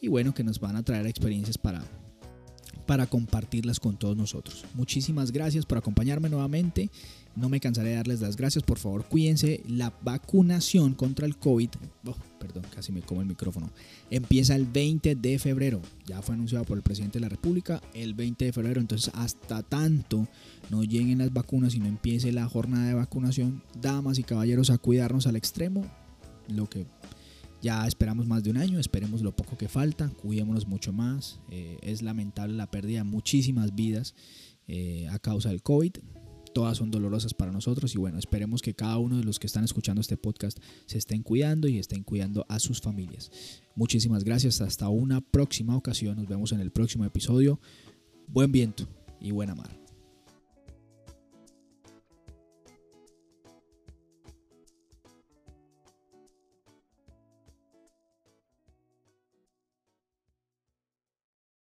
y 0.00 0.08
bueno, 0.08 0.32
que 0.32 0.44
nos 0.44 0.60
van 0.60 0.76
a 0.76 0.82
traer 0.82 1.06
experiencias 1.06 1.58
para, 1.58 1.84
para 2.86 3.06
compartirlas 3.06 3.80
con 3.80 3.98
todos 3.98 4.16
nosotros. 4.16 4.64
Muchísimas 4.72 5.30
gracias 5.30 5.66
por 5.66 5.76
acompañarme 5.76 6.30
nuevamente. 6.30 6.88
No 7.36 7.48
me 7.48 7.60
cansaré 7.60 7.90
de 7.90 7.96
darles 7.96 8.20
las 8.20 8.36
gracias. 8.36 8.62
Por 8.62 8.78
favor, 8.78 9.04
cuídense. 9.06 9.62
La 9.66 9.92
vacunación 10.02 10.94
contra 10.94 11.26
el 11.26 11.36
COVID, 11.36 11.70
oh, 12.06 12.16
perdón, 12.38 12.64
casi 12.74 12.92
me 12.92 13.02
como 13.02 13.22
el 13.22 13.26
micrófono, 13.26 13.70
empieza 14.10 14.54
el 14.54 14.66
20 14.66 15.16
de 15.16 15.38
febrero. 15.38 15.80
Ya 16.06 16.22
fue 16.22 16.34
anunciado 16.34 16.64
por 16.64 16.76
el 16.76 16.82
presidente 16.82 17.18
de 17.18 17.22
la 17.22 17.28
República 17.28 17.80
el 17.92 18.14
20 18.14 18.44
de 18.44 18.52
febrero. 18.52 18.80
Entonces, 18.80 19.12
hasta 19.14 19.62
tanto 19.62 20.28
no 20.70 20.84
lleguen 20.84 21.18
las 21.18 21.32
vacunas 21.32 21.74
y 21.74 21.80
no 21.80 21.86
empiece 21.86 22.30
la 22.32 22.48
jornada 22.48 22.86
de 22.86 22.94
vacunación, 22.94 23.62
damas 23.80 24.18
y 24.18 24.22
caballeros, 24.22 24.70
a 24.70 24.78
cuidarnos 24.78 25.26
al 25.26 25.36
extremo. 25.36 25.84
Lo 26.48 26.68
que 26.68 26.86
ya 27.64 27.86
esperamos 27.86 28.26
más 28.26 28.42
de 28.44 28.50
un 28.50 28.58
año, 28.58 28.78
esperemos 28.78 29.22
lo 29.22 29.34
poco 29.34 29.56
que 29.56 29.68
falta, 29.68 30.10
cuidémonos 30.10 30.68
mucho 30.68 30.92
más. 30.92 31.40
Eh, 31.50 31.78
es 31.80 32.02
lamentable 32.02 32.54
la 32.54 32.70
pérdida 32.70 32.98
de 32.98 33.04
muchísimas 33.04 33.74
vidas 33.74 34.14
eh, 34.68 35.08
a 35.10 35.18
causa 35.18 35.48
del 35.48 35.62
COVID. 35.62 35.96
Todas 36.54 36.78
son 36.78 36.92
dolorosas 36.92 37.34
para 37.34 37.50
nosotros 37.50 37.94
y 37.96 37.98
bueno, 37.98 38.16
esperemos 38.16 38.62
que 38.62 38.74
cada 38.74 38.96
uno 38.98 39.18
de 39.18 39.24
los 39.24 39.40
que 39.40 39.48
están 39.48 39.64
escuchando 39.64 40.00
este 40.00 40.16
podcast 40.16 40.58
se 40.86 40.98
estén 40.98 41.24
cuidando 41.24 41.66
y 41.66 41.78
estén 41.78 42.04
cuidando 42.04 42.46
a 42.48 42.60
sus 42.60 42.80
familias. 42.80 43.32
Muchísimas 43.74 44.22
gracias, 44.22 44.60
hasta 44.60 44.88
una 44.88 45.20
próxima 45.20 45.76
ocasión, 45.76 46.16
nos 46.16 46.28
vemos 46.28 46.52
en 46.52 46.60
el 46.60 46.70
próximo 46.70 47.04
episodio. 47.04 47.60
Buen 48.28 48.52
viento 48.52 48.88
y 49.20 49.32
buena 49.32 49.56
mar. 49.56 49.83